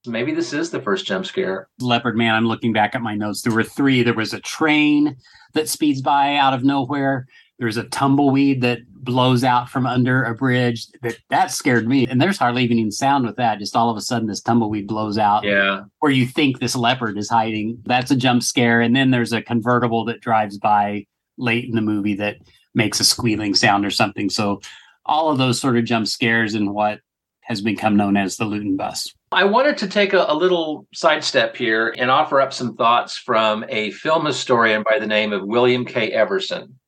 [0.09, 1.69] maybe this is the first jump scare.
[1.81, 3.43] Leopard Man, I'm looking back at my notes.
[3.43, 4.03] There were three.
[4.03, 5.17] There was a train
[5.55, 7.27] that speeds by out of nowhere.
[7.59, 10.87] There's a tumbleweed that blows out from under a bridge.
[11.03, 12.07] That that scared me.
[12.07, 13.59] And there's hardly even any sound with that.
[13.59, 15.45] Just all of a sudden, this tumbleweed blows out.
[15.45, 15.83] Yeah.
[15.99, 17.79] Where you think this leopard is hiding.
[17.85, 18.81] That's a jump scare.
[18.81, 21.07] And then there's a convertible that drives by
[21.37, 22.37] late in the movie that
[22.75, 24.31] makes a squealing sound or something.
[24.31, 24.61] So
[25.05, 27.01] all of those sort of jump scares and what
[27.43, 29.13] has become known as the Lewton bus.
[29.31, 33.63] I wanted to take a, a, little sidestep here and offer up some thoughts from
[33.69, 36.11] a film historian by the name of William K.
[36.13, 36.79] Everson.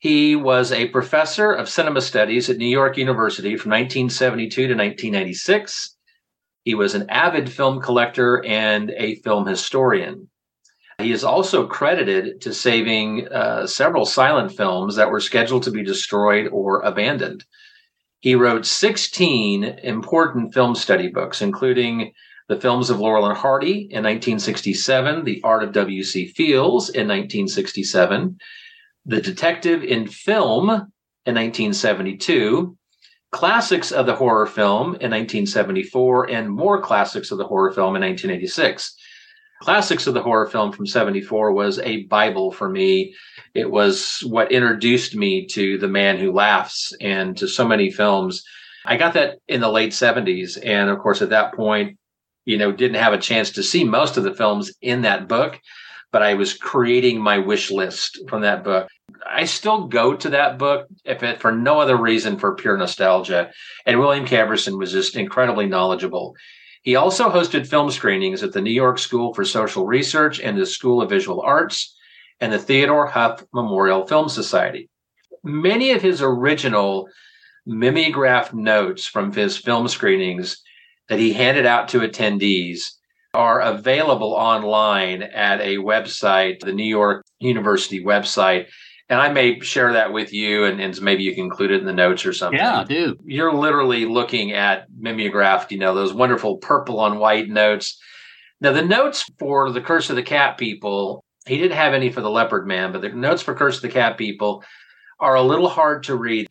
[0.00, 5.96] He was a professor of cinema studies at New York University from 1972 to 1996.
[6.64, 10.28] He was an avid film collector and a film historian.
[10.98, 15.84] He is also credited to saving uh, several silent films that were scheduled to be
[15.84, 17.44] destroyed or abandoned.
[18.20, 22.12] He wrote 16 important film study books, including
[22.48, 26.26] The Films of Laurel and Hardy in 1967, The Art of W.C.
[26.28, 28.36] Fields in 1967,
[29.06, 32.76] The Detective in Film in 1972,
[33.30, 38.02] Classics of the Horror Film in 1974, and more classics of the horror film in
[38.02, 38.96] 1986.
[39.60, 43.14] Classics of the Horror Film from 74 was a Bible for me
[43.54, 48.44] it was what introduced me to The Man Who Laughs and to so many films.
[48.84, 50.58] I got that in the late 70s.
[50.64, 51.98] And of course, at that point,
[52.44, 55.60] you know, didn't have a chance to see most of the films in that book,
[56.12, 58.88] but I was creating my wish list from that book.
[59.28, 63.50] I still go to that book if it, for no other reason for pure nostalgia.
[63.84, 64.42] And William K.
[64.44, 66.34] Was just incredibly knowledgeable.
[66.82, 70.64] He also hosted film screenings at the New York School for Social Research and the
[70.64, 71.97] School of Visual Arts
[72.40, 74.88] and the Theodore Huff Memorial Film Society.
[75.42, 77.08] Many of his original
[77.66, 80.60] mimeographed notes from his film screenings
[81.08, 82.92] that he handed out to attendees
[83.34, 88.68] are available online at a website, the New York University website.
[89.10, 91.86] And I may share that with you and, and maybe you can include it in
[91.86, 92.58] the notes or something.
[92.58, 93.16] Yeah, I do.
[93.24, 97.98] You're literally looking at mimeographed, you know, those wonderful purple on white notes.
[98.60, 102.20] Now, the notes for the Curse of the Cat people he didn't have any for
[102.20, 104.62] the Leopard Man, but the notes for Curse of the Cat People
[105.18, 106.46] are a little hard to read.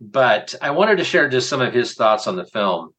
[0.00, 2.90] But I wanted to share just some of his thoughts on the film.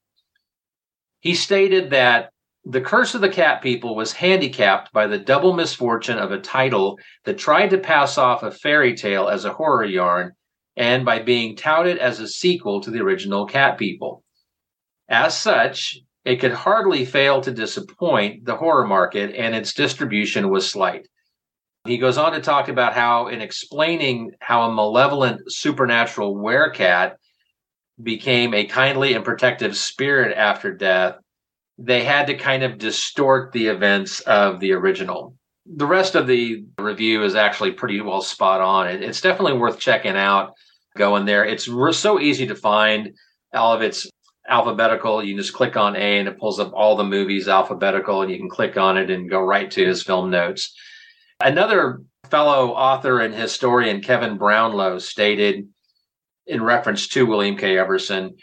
[1.19, 2.29] He stated that
[2.65, 6.97] the Curse of the Cat People was handicapped by the double misfortune of a title
[7.25, 10.31] that tried to pass off a fairy tale as a horror yarn
[10.77, 14.23] and by being touted as a sequel to the original Cat People.
[15.09, 20.69] As such, it could hardly fail to disappoint the horror market, and its distribution was
[20.69, 21.07] slight.
[21.85, 27.15] He goes on to talk about how, in explaining how a malevolent supernatural werecat
[28.01, 31.15] became a kindly and protective spirit after death,
[31.77, 35.35] they had to kind of distort the events of the original.
[35.65, 38.87] The rest of the review is actually pretty well spot on.
[38.87, 40.53] it's definitely worth checking out,
[40.95, 41.43] going there.
[41.43, 41.65] It's
[41.97, 43.13] so easy to find.
[43.53, 44.09] All of it's
[44.47, 45.21] alphabetical.
[45.21, 48.37] You just click on A and it pulls up all the movies alphabetical, and you
[48.37, 50.73] can click on it and go right to his film notes.
[51.43, 55.67] Another fellow author and historian, Kevin Brownlow, stated
[56.47, 57.77] in reference to William K.
[57.77, 58.37] Everson,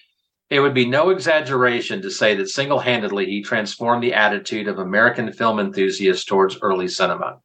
[0.51, 4.79] it would be no exaggeration to say that single handedly he transformed the attitude of
[4.79, 7.39] American film enthusiasts towards early cinema.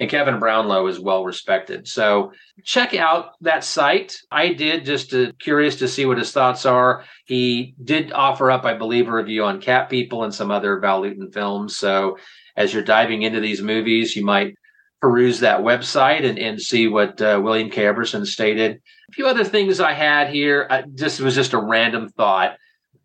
[0.00, 1.88] And Kevin Brownlow is well respected.
[1.88, 2.32] So
[2.64, 4.18] check out that site.
[4.30, 7.04] I did just to, curious to see what his thoughts are.
[7.24, 11.00] He did offer up, I believe, a review on Cat People and some other Val
[11.00, 11.78] Lewton films.
[11.78, 12.18] So
[12.56, 14.56] as you're diving into these movies, you might
[15.04, 17.84] peruse that website and, and see what uh, William K.
[17.84, 18.80] Everson stated.
[19.10, 20.66] A few other things I had here.
[20.70, 22.56] I, this was just a random thought.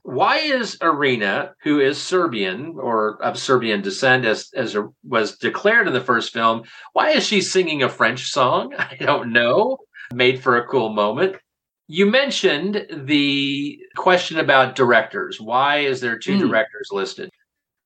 [0.03, 5.93] Why is Irina, who is Serbian or of Serbian descent, as as was declared in
[5.93, 6.63] the first film,
[6.93, 8.73] why is she singing a French song?
[8.80, 9.80] I don't know.
[10.13, 11.35] Made for a cool moment.
[11.88, 15.41] You mentioned the question about directors.
[15.41, 16.47] Why is there two mm.
[16.47, 17.30] directors listed?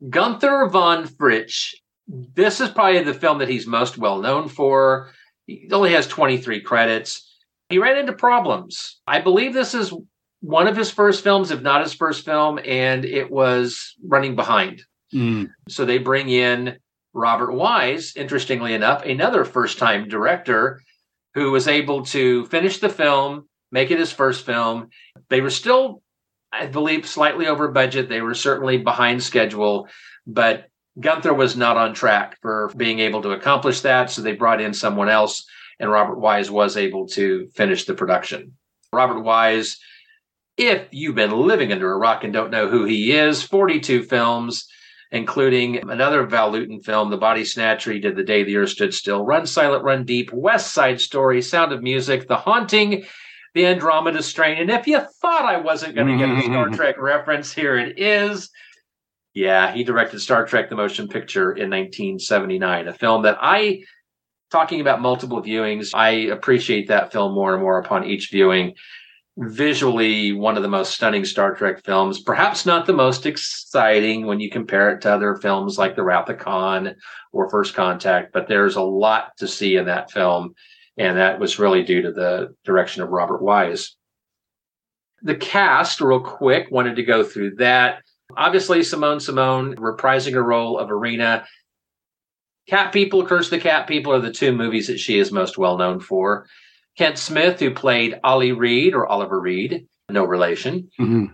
[0.08, 1.74] Gunther von Fritsch
[2.08, 5.12] this is probably the film that he's most well known for.
[5.46, 7.38] He only has 23 credits.
[7.70, 9.02] He ran into problems.
[9.08, 9.94] I believe this is
[10.42, 14.84] one of his first films, if not his first film, and it was running behind.
[15.14, 15.50] Mm.
[15.70, 16.78] So they bring in
[17.14, 20.82] Robert Wise, interestingly enough, another first time director
[21.36, 24.90] who was able to finish the film, make it his first film.
[25.30, 26.02] They were still,
[26.52, 28.10] I believe, slightly over budget.
[28.10, 29.88] They were certainly behind schedule,
[30.28, 30.68] but
[31.00, 34.74] Gunther was not on track for being able to accomplish that, so they brought in
[34.74, 35.46] someone else,
[35.80, 38.54] and Robert Wise was able to finish the production.
[38.92, 39.78] Robert Wise,
[40.56, 44.68] if you've been living under a rock and don't know who he is, 42 films,
[45.12, 47.92] including another Val Lewton film, The Body Snatcher.
[47.92, 51.42] He did The Day the Earth Stood Still, Run Silent, Run Deep, West Side Story,
[51.42, 53.06] Sound of Music, The Haunting,
[53.54, 54.58] The Andromeda Strain.
[54.58, 58.00] And if you thought I wasn't going to get a Star Trek reference, here it
[58.00, 58.50] is.
[59.34, 63.84] Yeah, he directed Star Trek the Motion Picture in 1979, a film that I,
[64.52, 68.76] talking about multiple viewings, I appreciate that film more and more upon each viewing.
[69.36, 74.40] Visually, one of the most stunning Star Trek films, perhaps not the most exciting when
[74.40, 76.96] you compare it to other films like The Wrath of Khan
[77.32, 80.54] or First Contact, but there's a lot to see in that film.
[80.98, 83.96] And that was really due to the direction of Robert Wise.
[85.24, 88.03] The cast, real quick, wanted to go through that
[88.36, 91.46] Obviously, Simone Simon reprising her role of Irina.
[92.68, 95.78] Cat People, Curse the Cat People are the two movies that she is most well
[95.78, 96.48] known for.
[96.98, 100.90] Kent Smith, who played Ollie Reed or Oliver Reed, no relation.
[101.00, 101.34] Mm-hmm.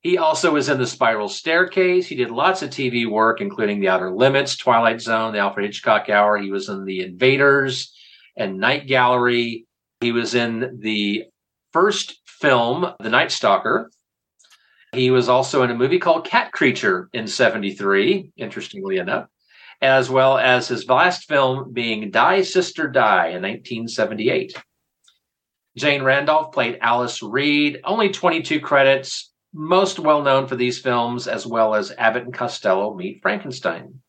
[0.00, 2.06] He also was in The Spiral Staircase.
[2.06, 6.08] He did lots of TV work, including The Outer Limits, Twilight Zone, The Alfred Hitchcock
[6.08, 6.38] Hour.
[6.38, 7.92] He was in The Invaders
[8.36, 9.66] and Night Gallery.
[10.00, 11.24] He was in the
[11.72, 13.90] first film, The Night Stalker,
[14.96, 19.28] he was also in a movie called Cat Creature in 73, interestingly enough,
[19.80, 24.54] as well as his last film being Die Sister Die in 1978.
[25.76, 31.46] Jane Randolph played Alice Reed, only 22 credits, most well known for these films, as
[31.46, 34.00] well as Abbott and Costello Meet Frankenstein.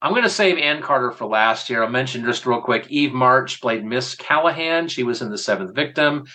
[0.00, 1.82] I'm going to save Ann Carter for last here.
[1.82, 4.86] I'll mention just real quick Eve March played Miss Callahan.
[4.86, 6.26] She was in The Seventh Victim.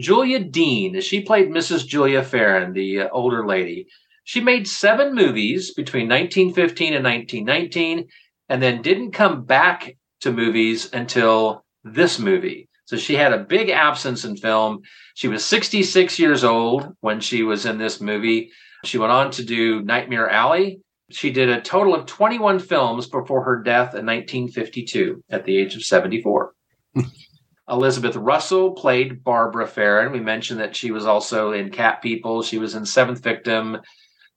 [0.00, 1.86] Julia Dean, she played Mrs.
[1.86, 3.86] Julia Farren, the uh, older lady.
[4.24, 8.08] She made seven movies between 1915 and 1919,
[8.48, 12.68] and then didn't come back to movies until this movie.
[12.84, 14.80] So she had a big absence in film.
[15.14, 18.50] She was 66 years old when she was in this movie.
[18.84, 20.80] She went on to do Nightmare Alley.
[21.10, 25.76] She did a total of 21 films before her death in 1952 at the age
[25.76, 26.54] of 74.
[27.70, 30.12] Elizabeth Russell played Barbara Farren.
[30.12, 32.42] We mentioned that she was also in Cat People.
[32.42, 33.78] She was in Seventh Victim.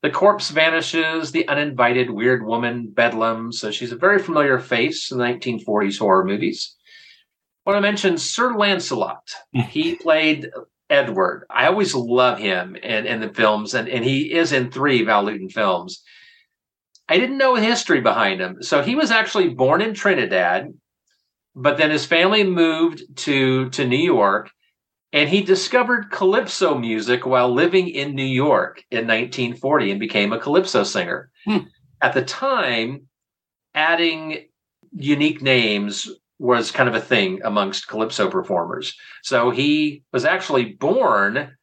[0.01, 3.51] The Corpse Vanishes, The Uninvited Weird Woman, Bedlam.
[3.51, 6.75] So she's a very familiar face in the 1940s horror movies.
[7.65, 9.61] I mentioned Sir Lancelot, hmm.
[9.61, 10.49] he played
[10.89, 11.45] Edward.
[11.49, 15.23] I always love him in, in the films, and, and he is in three Val
[15.23, 16.03] Lewton films.
[17.07, 18.61] I didn't know the history behind him.
[18.61, 20.73] So he was actually born in Trinidad
[21.55, 24.49] but then his family moved to to New York
[25.11, 30.39] and he discovered calypso music while living in New York in 1940 and became a
[30.39, 31.29] calypso singer.
[31.45, 31.59] Hmm.
[32.01, 33.07] At the time,
[33.75, 34.47] adding
[34.91, 36.09] unique names
[36.39, 38.95] was kind of a thing amongst calypso performers.
[39.21, 41.55] So he was actually born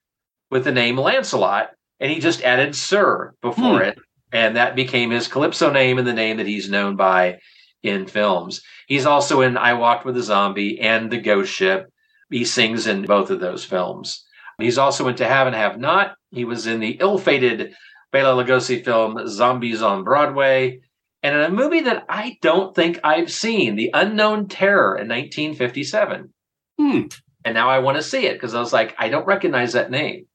[0.51, 3.85] with the name Lancelot and he just added Sir before hmm.
[3.85, 3.99] it.
[4.33, 7.41] And that became his calypso name and the name that he's known by
[7.83, 8.63] in films.
[8.87, 11.91] He's also in I Walked with a Zombie and The Ghost Ship.
[12.31, 14.25] He sings in both of those films.
[14.59, 16.15] He's also in To Have and Have Not.
[16.31, 17.75] He was in the ill fated
[18.13, 20.81] Bela Lugosi film Zombies on Broadway,
[21.23, 26.33] and in a movie that I don't think I've seen, The Unknown Terror in 1957.
[26.79, 27.01] Hmm.
[27.45, 29.91] And now I want to see it because I was like, I don't recognize that
[29.91, 30.27] name.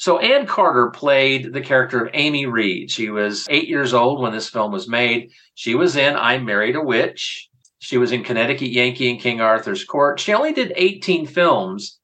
[0.00, 2.90] So Ann Carter played the character of Amy Reed.
[2.90, 5.30] She was eight years old when this film was made.
[5.56, 7.50] She was in I Married a Witch.
[7.80, 10.18] She was in Connecticut Yankee and King Arthur's Court.
[10.18, 11.98] She only did 18 films.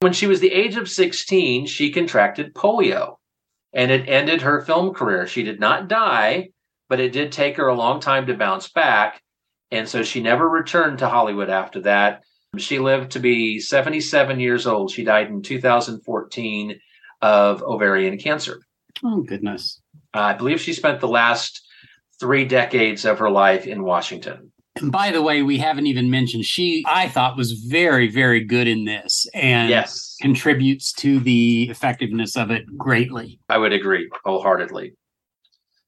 [0.00, 3.16] When she was the age of 16, she contracted polio
[3.74, 5.26] and it ended her film career.
[5.26, 6.48] She did not die,
[6.88, 9.20] but it did take her a long time to bounce back.
[9.70, 12.22] And so she never returned to Hollywood after that.
[12.56, 14.90] She lived to be 77 years old.
[14.90, 16.80] She died in 2014
[17.22, 18.60] of ovarian cancer.
[19.04, 19.80] Oh, goodness.
[20.14, 21.62] Uh, I believe she spent the last
[22.18, 24.52] three decades of her life in Washington.
[24.76, 28.66] And by the way, we haven't even mentioned she, I thought, was very, very good
[28.66, 30.16] in this and yes.
[30.20, 33.40] contributes to the effectiveness of it greatly.
[33.48, 34.94] I would agree wholeheartedly.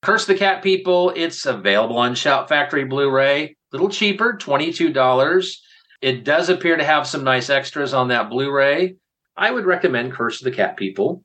[0.03, 3.45] Curse the Cat People, it's available on Shout Factory Blu ray.
[3.45, 5.57] A little cheaper, $22.
[6.01, 8.97] It does appear to have some nice extras on that Blu ray.
[9.39, 11.25] I would recommend Curse of the Cat People.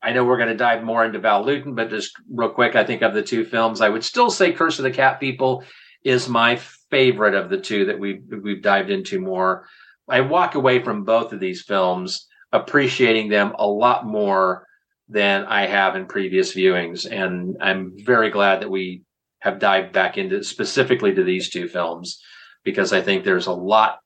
[0.00, 2.84] I know we're going to dive more into Val Lewton, but just real quick, I
[2.84, 5.64] think of the two films, I would still say Curse of the Cat People
[6.04, 6.60] is my
[6.90, 9.66] favorite of the two that we've we've dived into more.
[10.08, 14.64] I walk away from both of these films appreciating them a lot more
[15.08, 19.02] than I have in previous viewings, and I'm very glad that we
[19.40, 22.22] have dived back into specifically to these two films
[22.64, 23.98] because I think there's a lot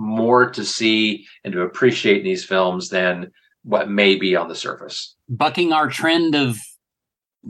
[0.00, 3.30] more to see and to appreciate in these films than
[3.62, 5.14] what may be on the surface.
[5.28, 6.56] Bucking our trend of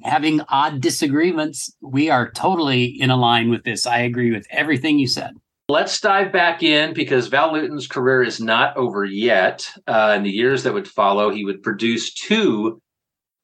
[0.02, 3.86] having odd disagreements, we are totally in a line with this.
[3.86, 5.36] I agree with everything you said.
[5.68, 9.70] Let's dive back in because Val Lewton's career is not over yet.
[9.86, 12.82] Uh, in the years that would follow, he would produce two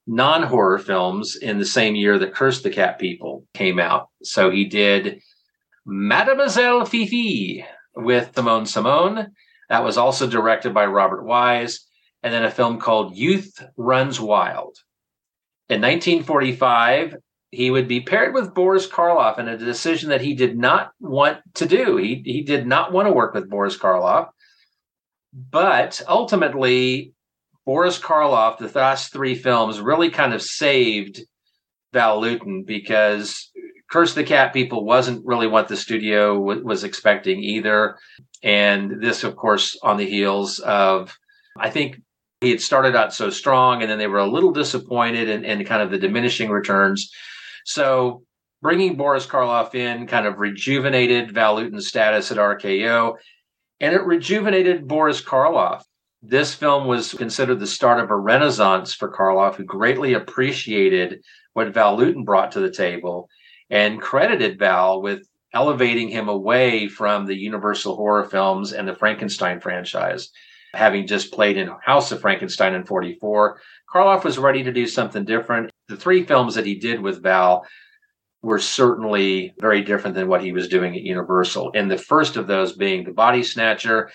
[0.08, 4.08] non horror films in the same year that Curse the Cat People came out.
[4.24, 5.22] So he did
[5.84, 7.64] Mademoiselle Fifi
[7.96, 9.32] with Simone Simon.
[9.68, 11.80] That was also directed by Robert Wise.
[12.22, 14.76] And then a film called Youth Runs Wild.
[15.68, 17.16] In 1945,
[17.50, 21.38] he would be paired with Boris Karloff in a decision that he did not want
[21.54, 21.96] to do.
[21.96, 24.28] He, he did not want to work with Boris Karloff.
[25.32, 27.12] But ultimately,
[27.64, 31.20] Boris Karloff, the last three films, really kind of saved
[31.92, 33.50] Val Lewton because
[33.90, 37.98] Curse the Cat People wasn't really what the studio w- was expecting either.
[38.42, 41.16] And this, of course, on the heels of,
[41.58, 42.00] I think
[42.40, 45.64] he had started out so strong and then they were a little disappointed and, in
[45.64, 47.10] kind of the diminishing returns.
[47.64, 48.22] So
[48.60, 53.16] bringing Boris Karloff in kind of rejuvenated Val Lewton's status at RKO
[53.80, 55.82] and it rejuvenated Boris Karloff.
[56.22, 61.22] This film was considered the start of a renaissance for Karloff, who greatly appreciated
[61.52, 63.28] what Val Lewton brought to the table
[63.70, 69.60] and credited Val with elevating him away from the Universal horror films and the Frankenstein
[69.60, 70.30] franchise
[70.76, 73.60] having just played in House of Frankenstein in 44.
[73.92, 75.70] Karloff was ready to do something different.
[75.88, 77.66] The three films that he did with Val
[78.42, 81.72] were certainly very different than what he was doing at Universal.
[81.74, 84.10] And the first of those being The Body Snatcher.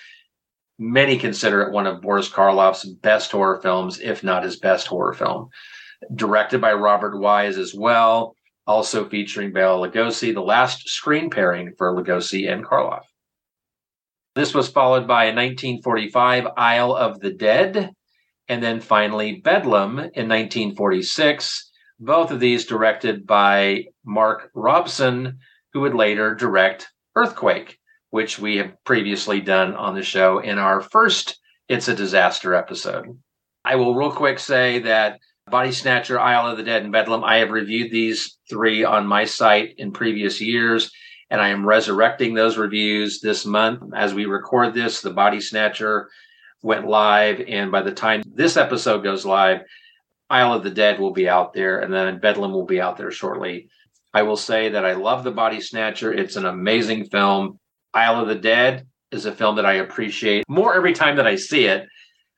[0.79, 5.13] Many consider it one of Boris Karloff's best horror films, if not his best horror
[5.13, 5.49] film.
[6.15, 8.35] Directed by Robert Wise as well,
[8.67, 13.03] also featuring Bela Lugosi, the last screen pairing for Lugosi and Karloff.
[14.35, 17.91] This was followed by a 1945 Isle of the Dead,
[18.47, 21.69] and then finally Bedlam in 1946.
[21.99, 25.37] Both of these directed by Mark Robson,
[25.73, 27.77] who would later direct Earthquake,
[28.09, 33.05] which we have previously done on the show in our first It's a Disaster episode.
[33.63, 35.19] I will real quick say that
[35.51, 39.25] Body Snatcher, Isle of the Dead, and Bedlam, I have reviewed these three on my
[39.25, 40.91] site in previous years
[41.31, 43.93] and I am resurrecting those reviews this month.
[43.95, 46.09] As we record this, The Body Snatcher
[46.61, 49.61] went live, and by the time this episode goes live,
[50.29, 53.11] Isle of the Dead will be out there, and then Bedlam will be out there
[53.11, 53.69] shortly.
[54.13, 56.11] I will say that I love The Body Snatcher.
[56.13, 57.59] It's an amazing film.
[57.93, 61.37] Isle of the Dead is a film that I appreciate more every time that I
[61.37, 61.87] see it.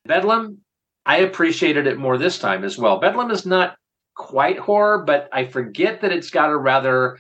[0.06, 0.60] Bedlam,
[1.06, 3.00] I appreciated it more this time as well.
[3.00, 3.76] Bedlam is not
[4.16, 7.18] quite horror, but I forget that it's got a rather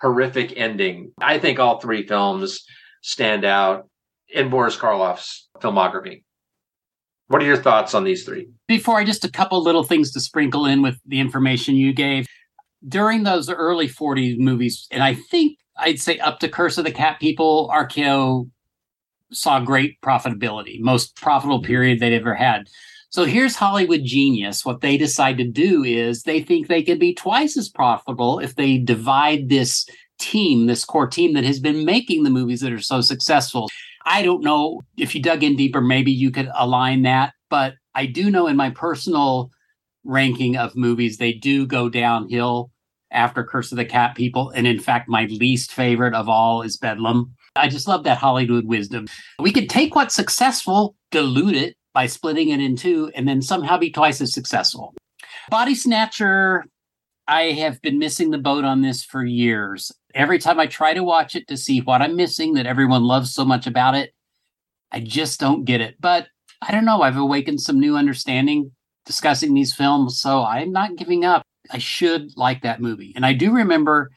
[0.00, 1.12] horrific ending.
[1.20, 2.64] I think all three films
[3.02, 3.88] stand out
[4.28, 6.22] in Boris Karloff's filmography.
[7.28, 8.48] What are your thoughts on these three?
[8.66, 12.26] Before I just a couple little things to sprinkle in with the information you gave.
[12.86, 16.90] During those early 40s movies, and I think I'd say up to Curse of the
[16.90, 18.50] Cat People, RKO
[19.32, 22.68] saw great profitability, most profitable period they'd ever had.
[23.10, 24.64] So here's Hollywood genius.
[24.64, 28.54] What they decide to do is they think they can be twice as profitable if
[28.54, 29.84] they divide this
[30.20, 33.68] team, this core team that has been making the movies that are so successful.
[34.06, 38.06] I don't know if you dug in deeper, maybe you could align that, but I
[38.06, 39.50] do know in my personal
[40.04, 42.70] ranking of movies, they do go downhill
[43.10, 44.50] after Curse of the Cat People.
[44.50, 47.34] And in fact, my least favorite of all is Bedlam.
[47.56, 49.08] I just love that Hollywood wisdom.
[49.40, 53.76] We could take what's successful, dilute it, by splitting it in two and then somehow
[53.76, 54.94] be twice as successful.
[55.50, 56.64] Body Snatcher,
[57.28, 59.92] I have been missing the boat on this for years.
[60.14, 63.34] Every time I try to watch it to see what I'm missing that everyone loves
[63.34, 64.14] so much about it,
[64.90, 65.96] I just don't get it.
[66.00, 66.28] But
[66.62, 67.02] I don't know.
[67.02, 68.72] I've awakened some new understanding
[69.04, 71.42] discussing these films, so I'm not giving up.
[71.70, 73.12] I should like that movie.
[73.14, 74.10] And I do remember,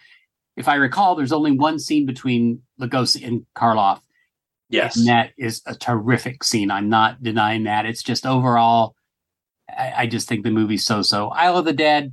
[0.56, 4.00] if I recall, there's only one scene between Lugosi and Karloff.
[4.74, 4.98] Yes.
[4.98, 6.72] And that is a terrific scene.
[6.72, 7.86] I'm not denying that.
[7.86, 8.96] It's just overall,
[9.70, 11.30] I, I just think the movie's so so.
[11.30, 12.12] Isle of the Dead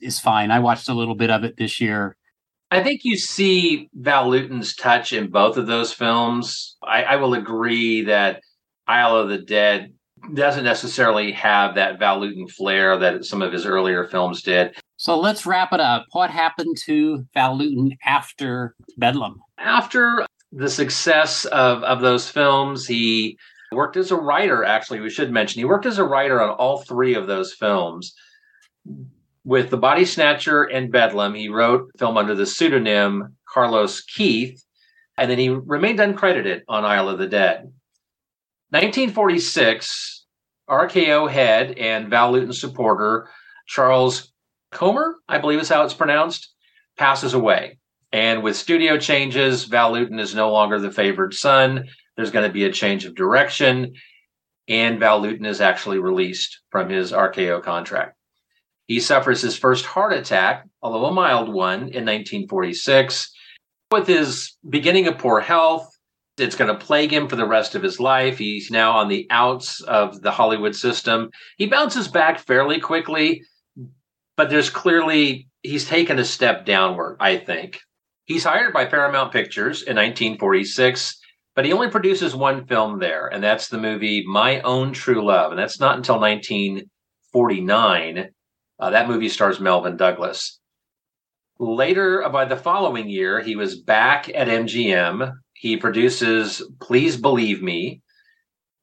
[0.00, 0.50] is fine.
[0.50, 2.16] I watched a little bit of it this year.
[2.72, 6.76] I think you see Val Lewton's touch in both of those films.
[6.82, 8.42] I, I will agree that
[8.88, 9.92] Isle of the Dead
[10.34, 14.76] doesn't necessarily have that Val Lewton flair that some of his earlier films did.
[14.96, 16.06] So let's wrap it up.
[16.10, 19.40] What happened to Val Lewton after Bedlam?
[19.58, 23.38] After the success of, of those films, he
[23.72, 25.60] worked as a writer, actually, we should mention.
[25.60, 28.14] He worked as a writer on all three of those films.
[29.44, 34.62] With The Body Snatcher and Bedlam, he wrote film under the pseudonym Carlos Keith,
[35.16, 37.72] and then he remained uncredited on Isle of the Dead.
[38.70, 40.26] 1946,
[40.68, 43.28] RKO head and Val Lewton supporter
[43.66, 44.32] Charles
[44.72, 46.52] Koerner, I believe is how it's pronounced,
[46.96, 47.78] passes away.
[48.12, 51.88] And with studio changes, Val Lewton is no longer the favored son.
[52.16, 53.94] There's going to be a change of direction,
[54.66, 58.16] and Val Lewton is actually released from his RKO contract.
[58.86, 63.30] He suffers his first heart attack, although a mild one, in 1946.
[63.90, 65.88] With his beginning of poor health,
[66.38, 68.38] it's going to plague him for the rest of his life.
[68.38, 71.30] He's now on the outs of the Hollywood system.
[71.58, 73.42] He bounces back fairly quickly,
[74.36, 77.80] but there's clearly he's taken a step downward, I think.
[78.28, 81.20] He's hired by Paramount Pictures in 1946,
[81.56, 85.50] but he only produces one film there, and that's the movie My Own True Love.
[85.50, 88.28] And that's not until 1949.
[88.78, 90.60] Uh, that movie stars Melvyn Douglas.
[91.58, 97.62] Later, uh, by the following year, he was back at MGM he produces Please Believe
[97.62, 98.00] Me.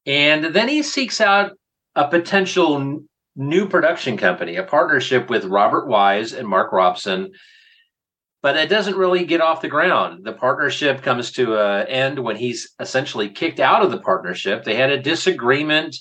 [0.06, 1.54] And then he seeks out
[1.96, 3.02] a potential
[3.38, 7.32] new production company, a partnership with Robert Wise and Mark Robson.
[8.46, 10.24] But it doesn't really get off the ground.
[10.24, 14.64] The partnership comes to an end when he's essentially kicked out of the partnership.
[14.64, 15.96] They had a disagreement,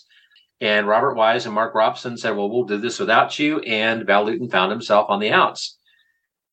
[0.61, 3.61] and Robert Wise and Mark Robson said, Well, we'll do this without you.
[3.61, 5.79] And Val Lewton found himself on the outs.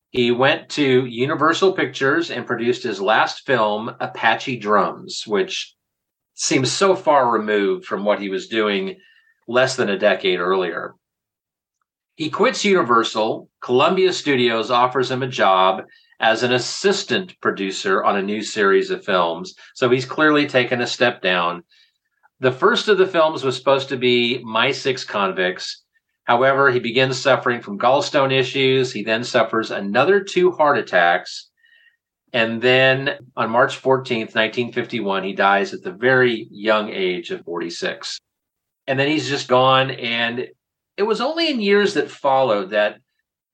[0.08, 5.74] He went to Universal Pictures and produced his last film, Apache Drums, which
[6.32, 8.96] seems so far removed from what he was doing
[9.46, 10.94] less than a decade earlier.
[12.16, 13.48] He quits Universal.
[13.62, 15.84] Columbia Studios offers him a job
[16.20, 19.54] as an assistant producer on a new series of films.
[19.74, 21.64] So he's clearly taken a step down.
[22.40, 25.84] The first of the films was supposed to be My Six Convicts.
[26.24, 28.92] However, he begins suffering from gallstone issues.
[28.92, 31.50] He then suffers another two heart attacks.
[32.32, 38.18] And then on March 14th, 1951, he dies at the very young age of 46.
[38.86, 39.90] And then he's just gone.
[39.90, 40.48] And
[41.02, 43.00] it was only in years that followed that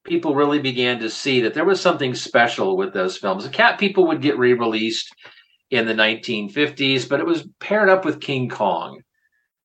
[0.05, 3.45] people really began to see that there was something special with those films.
[3.45, 5.15] The Cat People would get re released
[5.71, 9.01] in the 1950s, but it was paired up with King Kong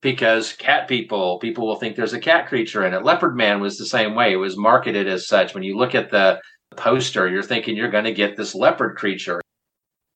[0.01, 3.03] because cat people people will think there's a cat creature in it.
[3.03, 4.31] Leopard man was the same way.
[4.31, 5.53] It was marketed as such.
[5.53, 6.39] When you look at the
[6.77, 9.41] poster you're thinking you're going to get this leopard creature.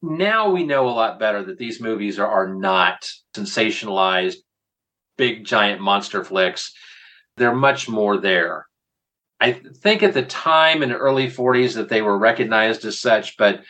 [0.02, 4.38] Now we know a lot better that these movies are, are not sensationalized
[5.18, 6.72] big giant monster flicks
[7.38, 8.68] they're much more there
[9.40, 13.38] i think at the time in the early 40s that they were recognized as such
[13.38, 13.62] but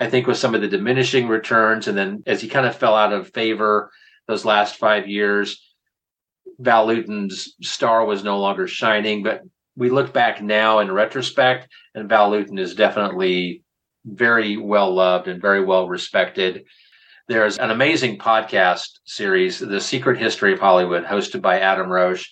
[0.00, 2.94] i think with some of the diminishing returns and then as he kind of fell
[2.94, 3.90] out of favor
[4.28, 5.60] those last five years,
[6.58, 9.22] Val Lewton's star was no longer shining.
[9.22, 9.42] But
[9.76, 13.62] we look back now in retrospect, and Val Lewton is definitely
[14.04, 16.64] very well loved and very well respected.
[17.28, 22.28] There's an amazing podcast series, The Secret History of Hollywood, hosted by Adam Roche.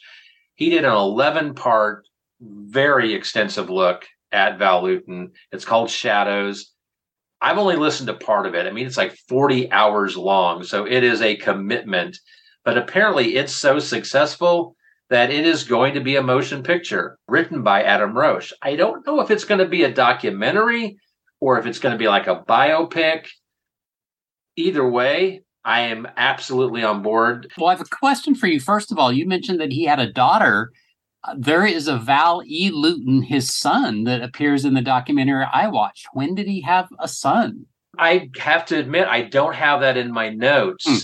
[0.60, 2.06] He did an 11 part,
[2.38, 5.32] very extensive look at Val Lewton.
[5.50, 6.74] It's called Shadows.
[7.40, 8.66] I've only listened to part of it.
[8.66, 10.62] I mean, it's like 40 hours long.
[10.62, 12.18] So it is a commitment.
[12.62, 14.76] But apparently, it's so successful
[15.08, 18.52] that it is going to be a motion picture written by Adam Roche.
[18.60, 20.98] I don't know if it's going to be a documentary
[21.40, 23.28] or if it's going to be like a biopic.
[24.56, 27.52] Either way, I am absolutely on board.
[27.58, 28.60] Well, I have a question for you.
[28.60, 30.72] First of all, you mentioned that he had a daughter
[31.36, 32.70] there is a Val E.
[32.70, 36.06] Lewton, his son, that appears in the documentary I watched.
[36.12, 37.66] When did he have a son?
[37.98, 40.86] I have to admit, I don't have that in my notes.
[40.86, 40.96] Hmm.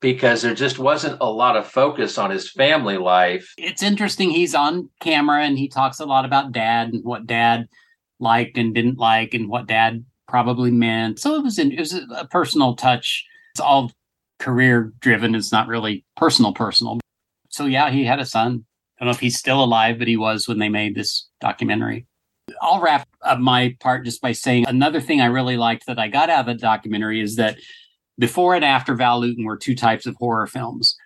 [0.00, 3.52] because there just wasn't a lot of focus on his family life.
[3.58, 4.30] It's interesting.
[4.30, 7.66] He's on camera and he talks a lot about dad and what dad
[8.20, 11.18] liked and didn't like and what dad probably meant.
[11.18, 13.26] So it was in, it was a personal touch.
[13.52, 13.90] It's all
[14.38, 15.34] career driven.
[15.34, 16.98] It's not really personal personal.
[17.50, 18.64] So yeah, he had a son.
[18.98, 22.06] I don't know if he's still alive, but he was when they made this documentary.
[22.62, 26.08] I'll wrap up my part just by saying another thing I really liked that I
[26.08, 27.58] got out of the documentary is that
[28.18, 30.96] before and after Val Lewton were two types of horror films.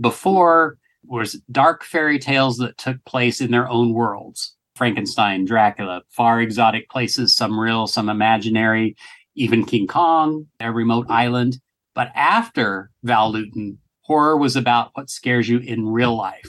[0.00, 4.54] Before was dark fairy tales that took place in their own worlds.
[4.76, 8.96] Frankenstein, Dracula, far exotic places, some real, some imaginary,
[9.34, 11.60] even King Kong, a remote island.
[11.94, 16.48] But after Val Lewton, horror was about what scares you in real life.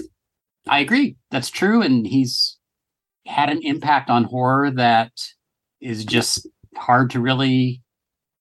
[0.68, 1.18] I agree.
[1.32, 1.82] That's true.
[1.82, 2.58] And he's
[3.26, 5.12] had an impact on horror that
[5.82, 7.82] is just hard to really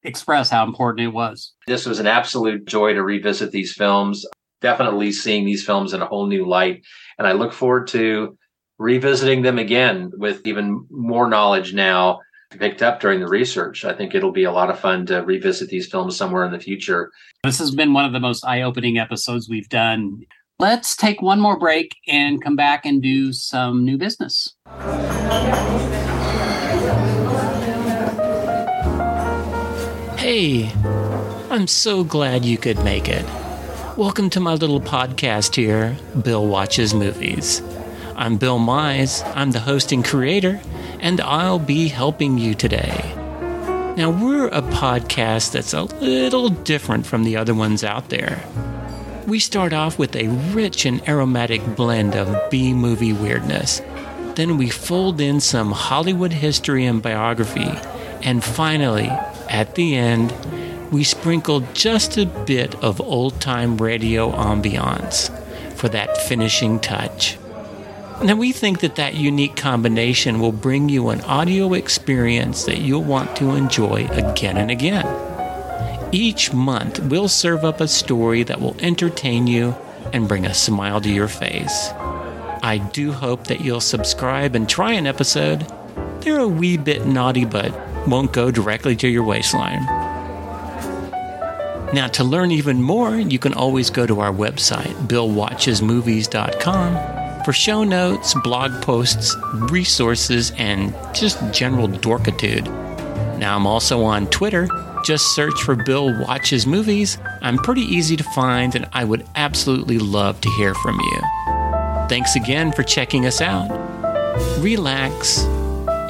[0.04, 1.52] express how important it was.
[1.66, 4.24] This was an absolute joy to revisit these films.
[4.60, 6.82] Definitely seeing these films in a whole new light.
[7.18, 8.36] And I look forward to
[8.78, 12.20] revisiting them again with even more knowledge now
[12.58, 13.84] picked up during the research.
[13.84, 16.58] I think it'll be a lot of fun to revisit these films somewhere in the
[16.58, 17.10] future.
[17.44, 20.22] This has been one of the most eye opening episodes we've done.
[20.58, 24.54] Let's take one more break and come back and do some new business.
[30.18, 30.70] Hey,
[31.50, 33.26] I'm so glad you could make it.
[33.96, 37.60] Welcome to my little podcast here, Bill Watches Movies.
[38.14, 40.60] I'm Bill Mize, I'm the host and creator,
[41.02, 43.12] and I'll be helping you today.
[43.96, 48.42] Now, we're a podcast that's a little different from the other ones out there.
[49.26, 53.82] We start off with a rich and aromatic blend of B movie weirdness.
[54.36, 57.70] Then we fold in some Hollywood history and biography.
[58.22, 59.08] And finally,
[59.50, 60.32] at the end,
[60.90, 65.30] we sprinkle just a bit of old time radio ambiance
[65.74, 67.36] for that finishing touch.
[68.20, 73.02] Now, we think that that unique combination will bring you an audio experience that you'll
[73.02, 75.04] want to enjoy again and again.
[76.12, 79.74] Each month, we'll serve up a story that will entertain you
[80.12, 81.88] and bring a smile to your face.
[82.62, 85.66] I do hope that you'll subscribe and try an episode.
[86.20, 87.74] They're a wee bit naughty, but
[88.06, 89.84] won't go directly to your waistline.
[91.92, 97.84] Now, to learn even more, you can always go to our website, billwatchesmovies.com for show
[97.84, 99.36] notes, blog posts,
[99.70, 102.66] resources, and just general dorkitude.
[103.38, 104.68] Now I'm also on Twitter.
[105.04, 107.18] Just search for Bill Watches Movies.
[107.40, 111.20] I'm pretty easy to find, and I would absolutely love to hear from you.
[112.08, 113.68] Thanks again for checking us out.
[114.60, 115.42] Relax,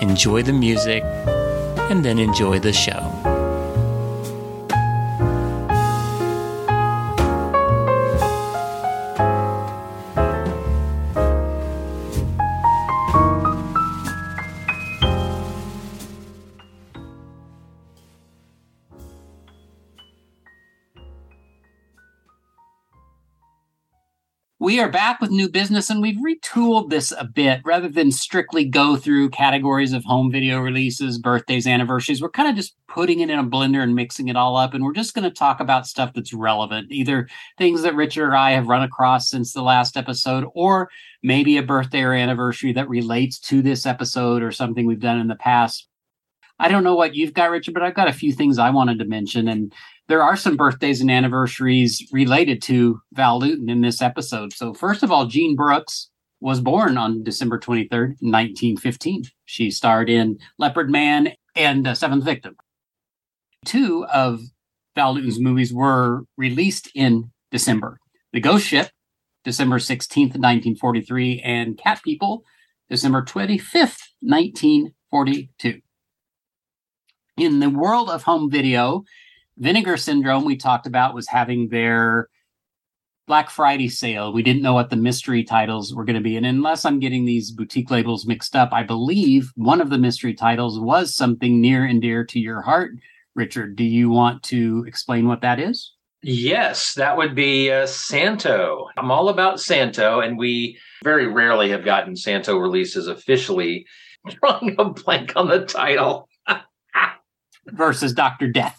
[0.03, 3.32] enjoy the music, and then enjoy the show.
[24.73, 28.65] We are back with new business and we've retooled this a bit rather than strictly
[28.65, 32.23] go through categories of home video releases, birthdays, anniversaries.
[32.23, 34.73] We're kind of just putting it in a blender and mixing it all up.
[34.73, 37.29] And we're just going to talk about stuff that's relevant, either
[37.59, 40.89] things that Richard or I have run across since the last episode, or
[41.23, 45.29] maybe a birthday or anniversary that relates to this episode or something we've done in
[45.29, 45.87] the past.
[46.59, 49.01] I don't know what you've got, Richard, but I've got a few things I wanted
[49.01, 49.49] to mention.
[49.49, 49.75] And
[50.13, 54.53] there are some birthdays and anniversaries related to Val Lewton in this episode.
[54.53, 59.25] So, first of all, Jean Brooks was born on December 23rd, 1915.
[59.47, 62.57] She starred in Leopard Man and uh, Seventh Victim.
[63.65, 64.43] Two of
[64.95, 67.99] Val Lewton's movies were released in December
[68.35, 68.91] The Ghost Ship,
[69.45, 72.45] December 16th, 1943, and Cat People,
[72.91, 75.81] December 25th, 1942.
[77.39, 79.05] In the world of home video,
[79.59, 82.29] Vinegar Syndrome, we talked about, was having their
[83.27, 84.33] Black Friday sale.
[84.33, 86.37] We didn't know what the mystery titles were going to be.
[86.37, 90.35] And unless I'm getting these boutique labels mixed up, I believe one of the mystery
[90.35, 92.93] titles was something near and dear to your heart.
[93.35, 95.95] Richard, do you want to explain what that is?
[96.23, 98.89] Yes, that would be uh, Santo.
[98.97, 103.87] I'm all about Santo, and we very rarely have gotten Santo releases officially.
[104.29, 106.29] Drawing a blank on the title.
[107.67, 108.49] Versus Dr.
[108.49, 108.79] Death.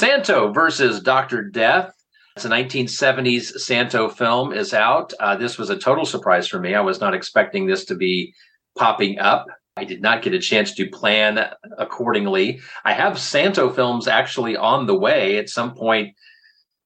[0.00, 1.42] Santo versus Dr.
[1.42, 1.92] Death.
[2.34, 5.12] It's a 1970s Santo film is out.
[5.20, 6.74] Uh, this was a total surprise for me.
[6.74, 8.32] I was not expecting this to be
[8.78, 9.44] popping up.
[9.76, 12.60] I did not get a chance to plan accordingly.
[12.82, 16.14] I have Santo films actually on the way at some point.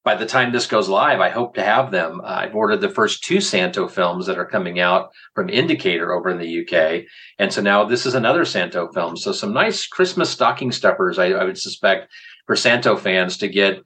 [0.03, 2.20] by the time this goes live, I hope to have them.
[2.20, 6.31] Uh, I've ordered the first two Santo films that are coming out from Indicator over
[6.31, 7.05] in the UK.
[7.39, 9.16] And so now this is another Santo film.
[9.16, 12.12] So some nice Christmas stocking stuffers, I, I would suspect,
[12.47, 13.83] for Santo fans to get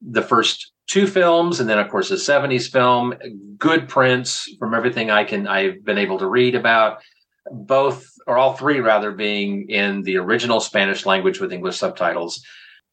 [0.00, 3.14] the first two films and then of course the 70s film.
[3.58, 7.02] Good prints from everything i can i've been able to read about.
[7.50, 12.42] Both or all three rather being in the original spanish language with english subtitles.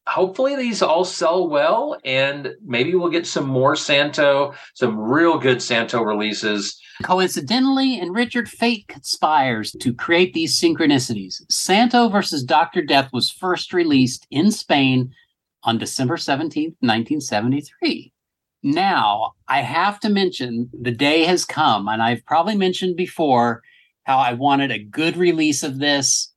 [0.06, 5.62] Hopefully these all sell well and maybe we'll get some more santo some real good
[5.62, 11.42] santo releases Coincidentally, and Richard, fate conspires to create these synchronicities.
[11.50, 12.82] Santo versus Dr.
[12.82, 15.12] Death was first released in Spain
[15.64, 18.12] on December 17th, 1973.
[18.62, 23.62] Now, I have to mention the day has come, and I've probably mentioned before
[24.04, 26.32] how I wanted a good release of this.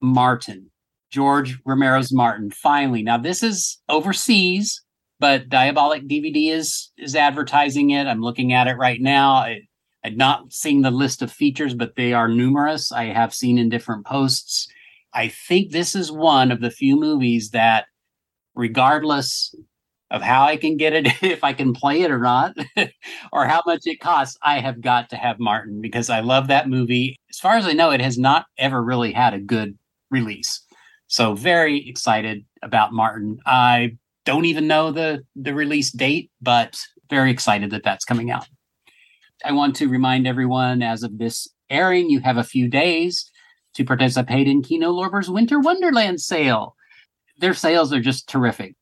[0.00, 0.70] Martin,
[1.10, 3.02] George Romero's Martin, finally.
[3.02, 4.83] Now, this is overseas,
[5.24, 8.06] but Diabolik DVD is is advertising it.
[8.06, 9.32] I'm looking at it right now.
[9.36, 9.62] I,
[10.04, 12.92] I've not seen the list of features, but they are numerous.
[12.92, 14.68] I have seen in different posts.
[15.14, 17.86] I think this is one of the few movies that
[18.54, 19.54] regardless
[20.10, 22.54] of how I can get it, if I can play it or not,
[23.32, 26.68] or how much it costs, I have got to have Martin because I love that
[26.68, 27.16] movie.
[27.30, 29.78] As far as I know, it has not ever really had a good
[30.10, 30.60] release.
[31.06, 33.38] So very excited about Martin.
[33.46, 36.78] I don't even know the the release date, but
[37.10, 38.48] very excited that that's coming out.
[39.44, 43.30] I want to remind everyone as of this airing, you have a few days
[43.74, 46.76] to participate in Kino Lorber's Winter Wonderland sale
[47.38, 48.74] their sales are just terrific.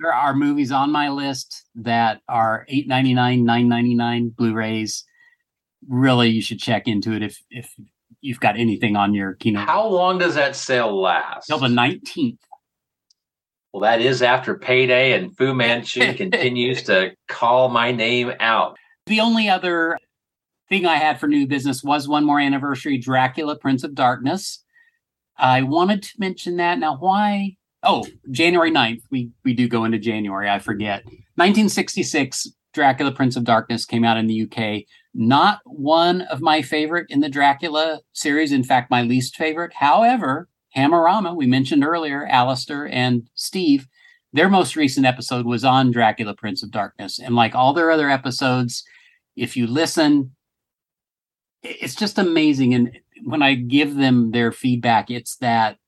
[0.00, 5.04] There are movies on my list that are eight ninety nine, nine ninety nine Blu-rays.
[5.88, 7.74] Really, you should check into it if if
[8.20, 9.60] you've got anything on your Kino.
[9.60, 11.46] How long does that sale last?
[11.46, 12.40] Till the nineteenth.
[13.72, 18.76] Well, that is after payday, and Fu Manchu continues to call my name out.
[19.06, 19.98] The only other
[20.68, 24.62] thing I had for new business was one more anniversary Dracula Prince of Darkness.
[25.36, 26.78] I wanted to mention that.
[26.78, 31.04] Now, why oh, January 9th, we, we do go into January, I forget.
[31.36, 34.84] 1966, Dracula Prince of Darkness came out in the UK.
[35.14, 39.72] Not one of my favorite in the Dracula series, in fact, my least favorite.
[39.74, 43.86] However, Hammerama, we mentioned earlier, Alistair and Steve,
[44.32, 47.18] their most recent episode was on Dracula Prince of Darkness.
[47.18, 48.84] And like all their other episodes,
[49.36, 50.32] if you listen,
[51.62, 52.74] it's just amazing.
[52.74, 55.78] And when I give them their feedback, it's that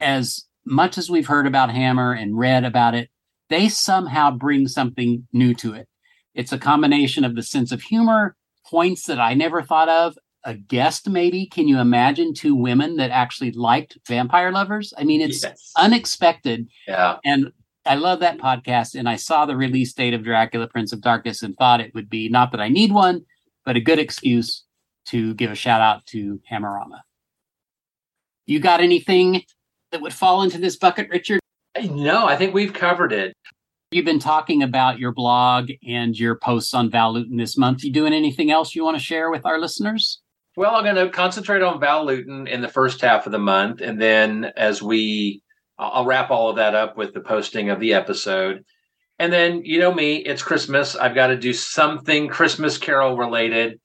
[0.00, 3.10] as much as we've heard about Hammer and read about it,
[3.50, 5.88] they somehow bring something new to it.
[6.34, 8.36] It's a combination of the sense of humor,
[8.66, 11.46] points that I never thought of, a guest maybe.
[11.46, 14.92] Can you imagine two women that actually liked vampire lovers?
[14.96, 15.72] I mean, it's yes.
[15.76, 16.68] unexpected.
[16.86, 17.16] Yeah.
[17.24, 17.52] And
[17.84, 18.94] I love that podcast.
[18.94, 22.08] And I saw the release date of Dracula Prince of Darkness and thought it would
[22.08, 23.24] be not that I need one,
[23.64, 24.64] but a good excuse
[25.06, 27.00] to give a shout out to Hammerama.
[28.46, 29.42] You got anything
[29.90, 31.40] that would fall into this bucket, Richard?
[31.80, 33.34] No, I think we've covered it.
[33.90, 37.84] You've been talking about your blog and your posts on Val Lewton this month.
[37.84, 40.21] You doing anything else you want to share with our listeners?
[40.56, 43.80] Well, I'm going to concentrate on Val Lewton in the first half of the month.
[43.80, 45.42] And then as we,
[45.78, 48.64] I'll wrap all of that up with the posting of the episode.
[49.18, 50.94] And then, you know me, it's Christmas.
[50.94, 53.80] I've got to do something Christmas Carol related.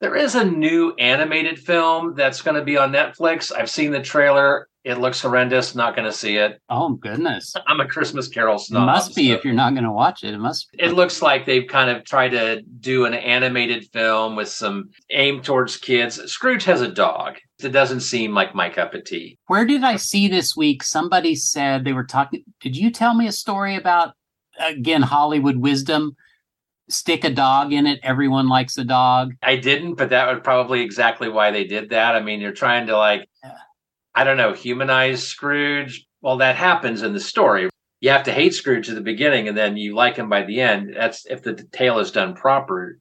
[0.00, 3.52] There is a new animated film that's going to be on Netflix.
[3.54, 4.68] I've seen the trailer.
[4.84, 5.76] It looks horrendous.
[5.76, 6.60] Not going to see it.
[6.68, 7.54] Oh goodness!
[7.68, 8.82] I'm a Christmas Carol snob.
[8.82, 9.34] It must be so.
[9.34, 10.34] if you're not going to watch it.
[10.34, 10.72] It must.
[10.72, 10.82] Be.
[10.82, 15.40] It looks like they've kind of tried to do an animated film with some aim
[15.40, 16.20] towards kids.
[16.32, 17.36] Scrooge has a dog.
[17.62, 19.38] It doesn't seem like my cup of tea.
[19.46, 20.82] Where did I see this week?
[20.82, 22.42] Somebody said they were talking.
[22.60, 24.14] Did you tell me a story about
[24.58, 26.16] again Hollywood wisdom?
[26.88, 30.82] stick a dog in it everyone likes a dog i didn't but that was probably
[30.82, 33.26] exactly why they did that i mean you're trying to like
[34.14, 36.06] I don't know, humanize Scrooge.
[36.20, 37.68] Well, that happens in the story.
[38.00, 40.60] You have to hate Scrooge at the beginning and then you like him by the
[40.60, 40.94] end.
[40.96, 42.98] That's if the tale is done proper.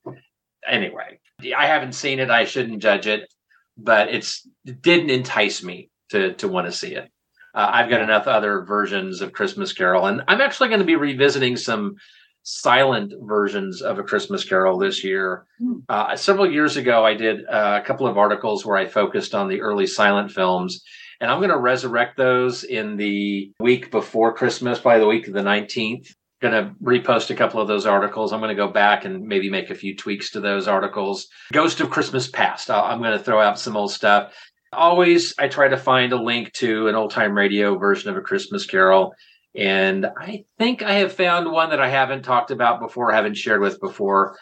[0.67, 1.19] Anyway,
[1.55, 2.29] I haven't seen it.
[2.29, 3.31] I shouldn't judge it,
[3.77, 7.09] but it's it didn't entice me to to want to see it.
[7.53, 10.95] Uh, I've got enough other versions of Christmas Carol, and I'm actually going to be
[10.95, 11.95] revisiting some
[12.43, 15.45] silent versions of A Christmas Carol this year.
[15.59, 15.79] Hmm.
[15.89, 19.47] Uh, several years ago, I did uh, a couple of articles where I focused on
[19.47, 20.83] the early silent films,
[21.21, 25.33] and I'm going to resurrect those in the week before Christmas, by the week of
[25.33, 26.07] the 19th.
[26.41, 28.33] Going to repost a couple of those articles.
[28.33, 31.27] I'm going to go back and maybe make a few tweaks to those articles.
[31.53, 32.71] Ghost of Christmas Past.
[32.71, 34.33] i am going to throw out some old stuff.
[34.73, 38.21] Always, I try to find a link to an old time radio version of A
[38.21, 39.13] Christmas Carol
[39.55, 43.61] And I think I have found one that I haven't talked about before, haven't shared
[43.61, 44.37] with before,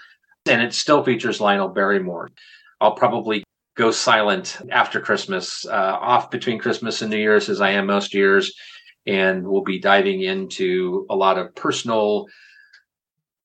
[0.48, 2.30] and it still features Lionel Barrymore.
[2.80, 3.44] I'll probably
[3.80, 8.14] go silent after Christmas, uh, off between Christmas and New Year's, as I am most
[8.14, 8.54] years.
[9.08, 12.28] And we'll be diving into a lot of personal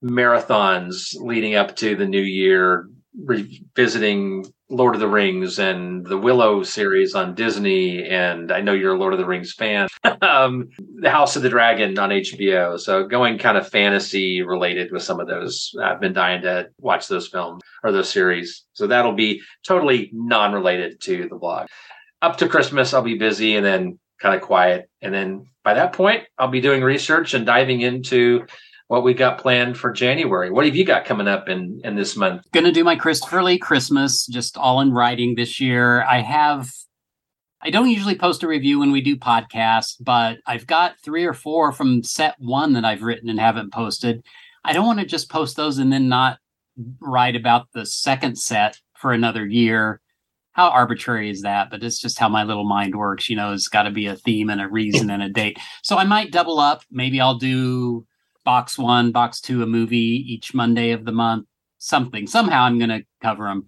[0.02, 6.62] marathons leading up to the new year, revisiting Lord of the Rings and the Willow
[6.62, 8.04] series on Disney.
[8.04, 9.88] And I know you're a Lord of the Rings fan.
[10.22, 10.68] um,
[11.00, 12.78] the House of the Dragon on HBO.
[12.80, 15.72] So going kind of fantasy related with some of those.
[15.82, 18.64] I've been dying to watch those films or those series.
[18.72, 21.66] So that'll be totally non related to the blog.
[22.22, 24.88] Up to Christmas, I'll be busy and then kind of quiet.
[25.02, 28.46] And then by that point, I'll be doing research and diving into
[28.88, 30.50] what we got planned for January.
[30.50, 32.42] What have you got coming up in in this month?
[32.52, 36.04] Going to do my Christopher Lee Christmas, just all in writing this year.
[36.04, 36.70] I have.
[37.62, 41.32] I don't usually post a review when we do podcasts, but I've got three or
[41.32, 44.22] four from set one that I've written and haven't posted.
[44.64, 46.38] I don't want to just post those and then not
[47.00, 50.02] write about the second set for another year.
[50.52, 51.70] How arbitrary is that?
[51.70, 53.30] But it's just how my little mind works.
[53.30, 55.58] You know, it's got to be a theme and a reason and a date.
[55.82, 56.82] So I might double up.
[56.90, 58.06] Maybe I'll do
[58.44, 61.46] box one, box two, a movie each Monday of the month,
[61.78, 62.26] something.
[62.26, 63.66] Somehow I'm going to cover them.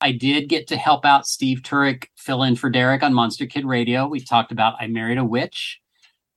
[0.00, 3.64] I did get to help out Steve Turek fill in for Derek on Monster Kid
[3.64, 4.06] Radio.
[4.06, 5.80] We talked about I Married a Witch.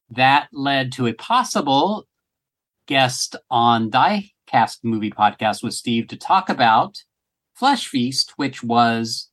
[0.10, 2.08] That led to a possible
[2.88, 7.04] guest on Diecast Movie Podcast with Steve to talk about
[7.54, 9.30] Flesh Feast, which was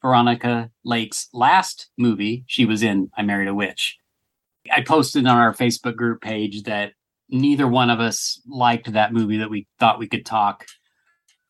[0.00, 3.98] Veronica Lake's last movie she was in I Married a Witch.
[4.72, 6.92] I posted on our Facebook group page that
[7.32, 10.66] neither one of us liked that movie that we thought we could talk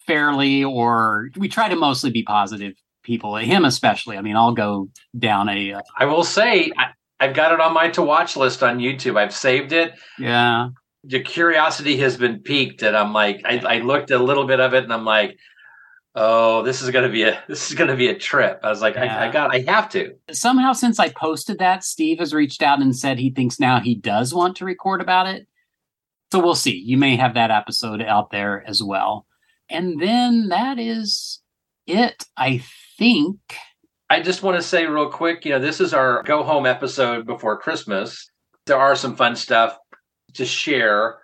[0.06, 4.16] fairly or we try to mostly be positive people him especially.
[4.16, 4.88] I mean i'll go
[5.18, 5.74] down a.
[5.74, 6.86] Uh, I will say I,
[7.20, 9.18] i've got it on my to watch list on youtube.
[9.18, 9.92] I've saved it.
[10.18, 10.68] Yeah.
[11.04, 14.72] The curiosity has been piqued and i'm like I, I looked a little bit of
[14.74, 15.36] it and i'm like
[16.14, 18.60] oh this is gonna be a this is gonna be a trip.
[18.62, 19.18] I was like yeah.
[19.18, 20.14] I, I got i have to.
[20.30, 23.96] Somehow since i posted that steve has reached out and said he thinks now he
[23.96, 25.48] does want to record about it
[26.32, 26.74] so we'll see.
[26.74, 29.26] You may have that episode out there as well.
[29.68, 31.42] And then that is
[31.86, 32.64] it, I
[32.98, 33.38] think.
[34.08, 37.26] I just want to say real quick, you know, this is our go home episode
[37.26, 38.30] before Christmas.
[38.64, 39.76] There are some fun stuff
[40.32, 41.18] to share.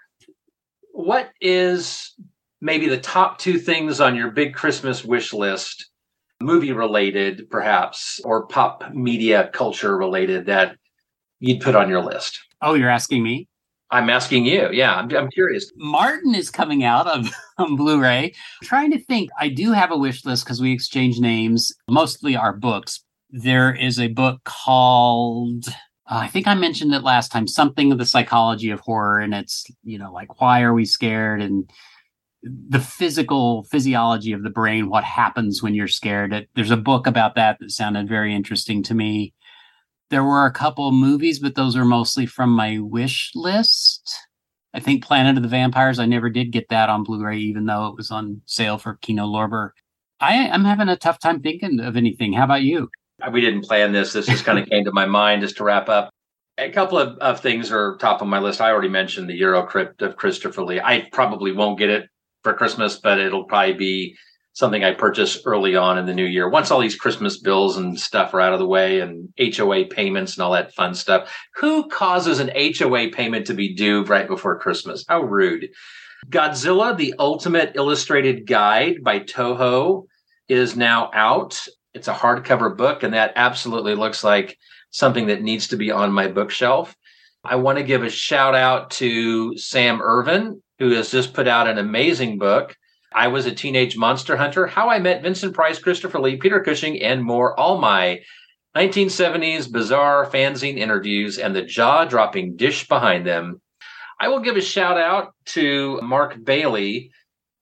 [0.92, 2.14] What is
[2.60, 5.90] maybe the top two things on your big Christmas wish list,
[6.42, 10.76] movie related perhaps, or pop media culture related that
[11.40, 12.38] you'd put on your list?
[12.60, 13.48] Oh, you're asking me?
[13.90, 14.68] I'm asking you.
[14.70, 15.72] Yeah, I'm, I'm curious.
[15.76, 18.24] Martin is coming out of on Blu-ray.
[18.26, 19.30] I'm trying to think.
[19.38, 23.02] I do have a wish list because we exchange names, mostly our books.
[23.30, 25.66] There is a book called
[26.10, 29.34] uh, I think I mentioned it last time, something of the psychology of horror, and
[29.34, 31.70] it's you know like why are we scared and
[32.42, 36.46] the physical physiology of the brain, what happens when you're scared.
[36.54, 39.34] There's a book about that that sounded very interesting to me.
[40.10, 44.16] There were a couple movies, but those are mostly from my wish list.
[44.72, 45.98] I think Planet of the Vampires.
[45.98, 49.26] I never did get that on Blu-ray, even though it was on sale for Kino
[49.26, 49.70] Lorber.
[50.20, 52.32] I, am having a tough time thinking of anything.
[52.32, 52.90] How about you?
[53.22, 54.12] Uh, we didn't plan this.
[54.12, 56.10] This just kind of came to my mind just to wrap up.
[56.58, 58.60] A couple of, of things are top of my list.
[58.60, 60.80] I already mentioned the Eurocrypt of Christopher Lee.
[60.80, 62.08] I probably won't get it
[62.42, 64.16] for Christmas, but it'll probably be
[64.58, 66.48] something I purchased early on in the new year.
[66.48, 70.34] Once all these Christmas bills and stuff are out of the way and HOA payments
[70.34, 74.58] and all that fun stuff, who causes an HOA payment to be due right before
[74.58, 75.04] Christmas?
[75.08, 75.68] How rude.
[76.28, 80.06] Godzilla, the Ultimate Illustrated Guide by Toho
[80.48, 81.64] is now out.
[81.94, 84.58] It's a hardcover book, and that absolutely looks like
[84.90, 86.96] something that needs to be on my bookshelf.
[87.44, 91.68] I want to give a shout out to Sam Irvin, who has just put out
[91.68, 92.74] an amazing book
[93.12, 97.00] I was a teenage monster hunter, how I met Vincent Price, Christopher Lee, Peter Cushing,
[97.02, 97.58] and more.
[97.58, 98.20] All my
[98.76, 103.60] 1970s bizarre fanzine interviews and the jaw dropping dish behind them.
[104.20, 107.10] I will give a shout out to Mark Bailey.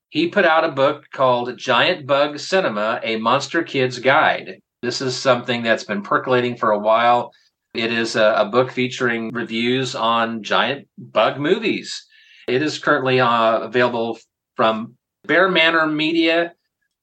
[0.08, 4.60] He put out a book called Giant Bug Cinema, a Monster Kid's Guide.
[4.82, 7.32] This is something that's been percolating for a while.
[7.74, 12.06] It is a, a book featuring reviews on giant bug movies.
[12.48, 14.18] It is currently uh, available
[14.56, 14.95] from
[15.26, 16.54] Bear Manor Media.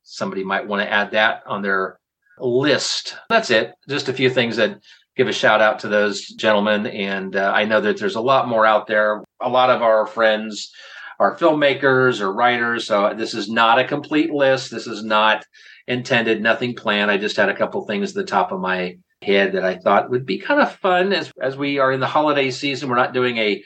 [0.03, 1.99] Somebody might want to add that on their
[2.39, 3.15] list.
[3.29, 3.73] That's it.
[3.87, 4.79] Just a few things that
[5.15, 6.87] give a shout out to those gentlemen.
[6.87, 9.23] And uh, I know that there's a lot more out there.
[9.41, 10.71] A lot of our friends
[11.19, 12.87] are filmmakers or writers.
[12.87, 14.71] So this is not a complete list.
[14.71, 15.45] This is not
[15.87, 17.11] intended, nothing planned.
[17.11, 20.09] I just had a couple things at the top of my head that I thought
[20.09, 22.89] would be kind of fun as as we are in the holiday season.
[22.89, 23.63] We're not doing a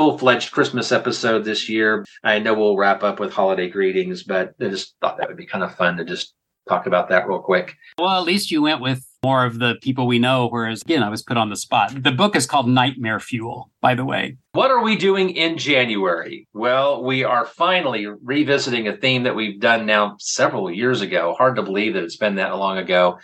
[0.00, 2.06] full fledged Christmas episode this year.
[2.24, 5.44] I know we'll wrap up with holiday greetings, but I just thought that would be
[5.44, 6.32] kind of fun to just
[6.66, 7.76] talk about that real quick.
[7.98, 11.10] Well, at least you went with more of the people we know, whereas again, I
[11.10, 12.02] was put on the spot.
[12.02, 14.38] The book is called Nightmare Fuel, by the way.
[14.52, 16.48] What are we doing in January?
[16.54, 21.34] Well, we are finally revisiting a theme that we've done now several years ago.
[21.36, 23.18] Hard to believe that it's been that long ago.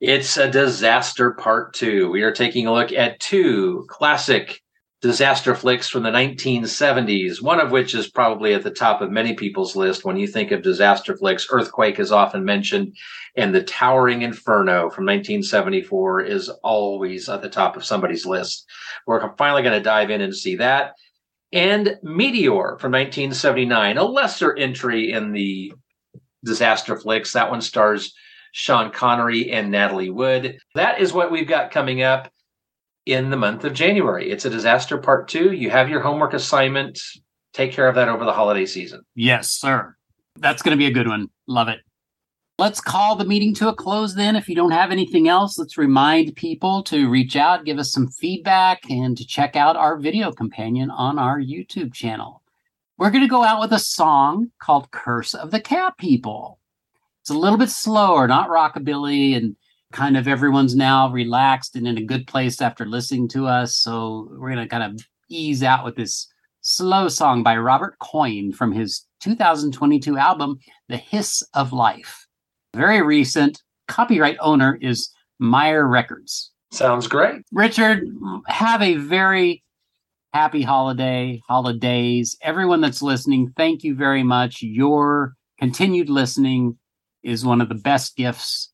[0.00, 2.10] It's a disaster part two.
[2.10, 4.62] We are taking a look at two classic
[5.04, 9.34] disaster flicks from the 1970s, one of which is probably at the top of many
[9.34, 11.46] people's list when you think of disaster flicks.
[11.50, 12.96] Earthquake is often mentioned,
[13.36, 18.64] and The Towering Inferno from 1974 is always at the top of somebody's list.
[19.06, 20.94] We're finally going to dive in and see that.
[21.52, 25.74] And Meteor from 1979, a lesser entry in the
[26.42, 27.34] disaster flicks.
[27.34, 28.14] That one stars
[28.52, 30.56] Sean Connery and Natalie Wood.
[30.74, 32.30] That is what we've got coming up
[33.06, 34.30] in the month of January.
[34.30, 35.52] It's a disaster part two.
[35.52, 37.00] You have your homework assignment.
[37.52, 39.02] Take care of that over the holiday season.
[39.14, 39.94] Yes, sir.
[40.36, 41.28] That's going to be a good one.
[41.46, 41.80] Love it.
[42.58, 44.36] Let's call the meeting to a close then.
[44.36, 48.08] If you don't have anything else, let's remind people to reach out, give us some
[48.08, 52.42] feedback, and to check out our video companion on our YouTube channel.
[52.96, 56.60] We're going to go out with a song called Curse of the Cat People.
[57.22, 59.56] It's a little bit slower, not rockabilly, and
[59.94, 63.76] kind of everyone's now relaxed and in a good place after listening to us.
[63.76, 65.00] So we're going to kind of
[65.30, 66.26] ease out with this
[66.60, 70.58] slow song by Robert Coyne from his 2022 album,
[70.88, 72.26] The Hiss of Life.
[72.74, 73.62] Very recent.
[73.86, 76.50] Copyright owner is Meyer Records.
[76.72, 77.42] Sounds great.
[77.52, 78.08] Richard,
[78.48, 79.62] have a very
[80.32, 82.36] happy holiday, holidays.
[82.42, 84.60] Everyone that's listening, thank you very much.
[84.60, 86.78] Your continued listening
[87.22, 88.73] is one of the best gifts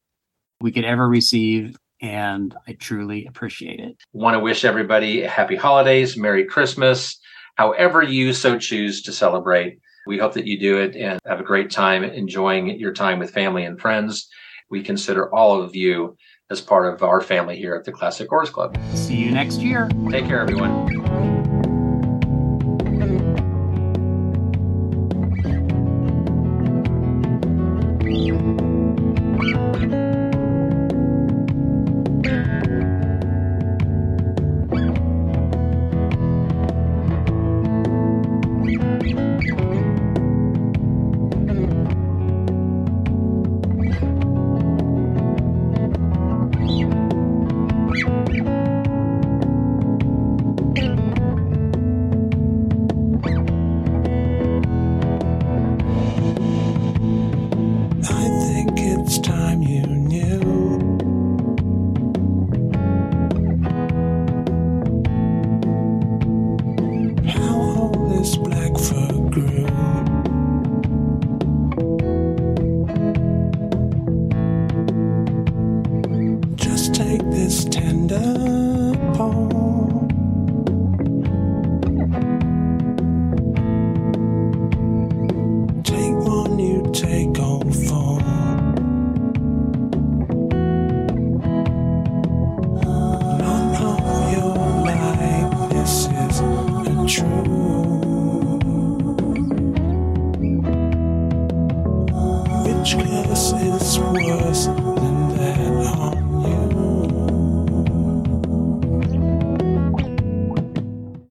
[0.60, 1.76] we could ever receive.
[2.02, 3.96] And I truly appreciate it.
[4.12, 7.20] Want to wish everybody happy holidays, Merry Christmas,
[7.56, 9.78] however you so choose to celebrate.
[10.06, 13.32] We hope that you do it and have a great time enjoying your time with
[13.32, 14.28] family and friends.
[14.70, 16.16] We consider all of you
[16.50, 18.78] as part of our family here at the Classic Horrors Club.
[18.94, 19.88] See you next year.
[20.10, 21.39] Take care, everyone.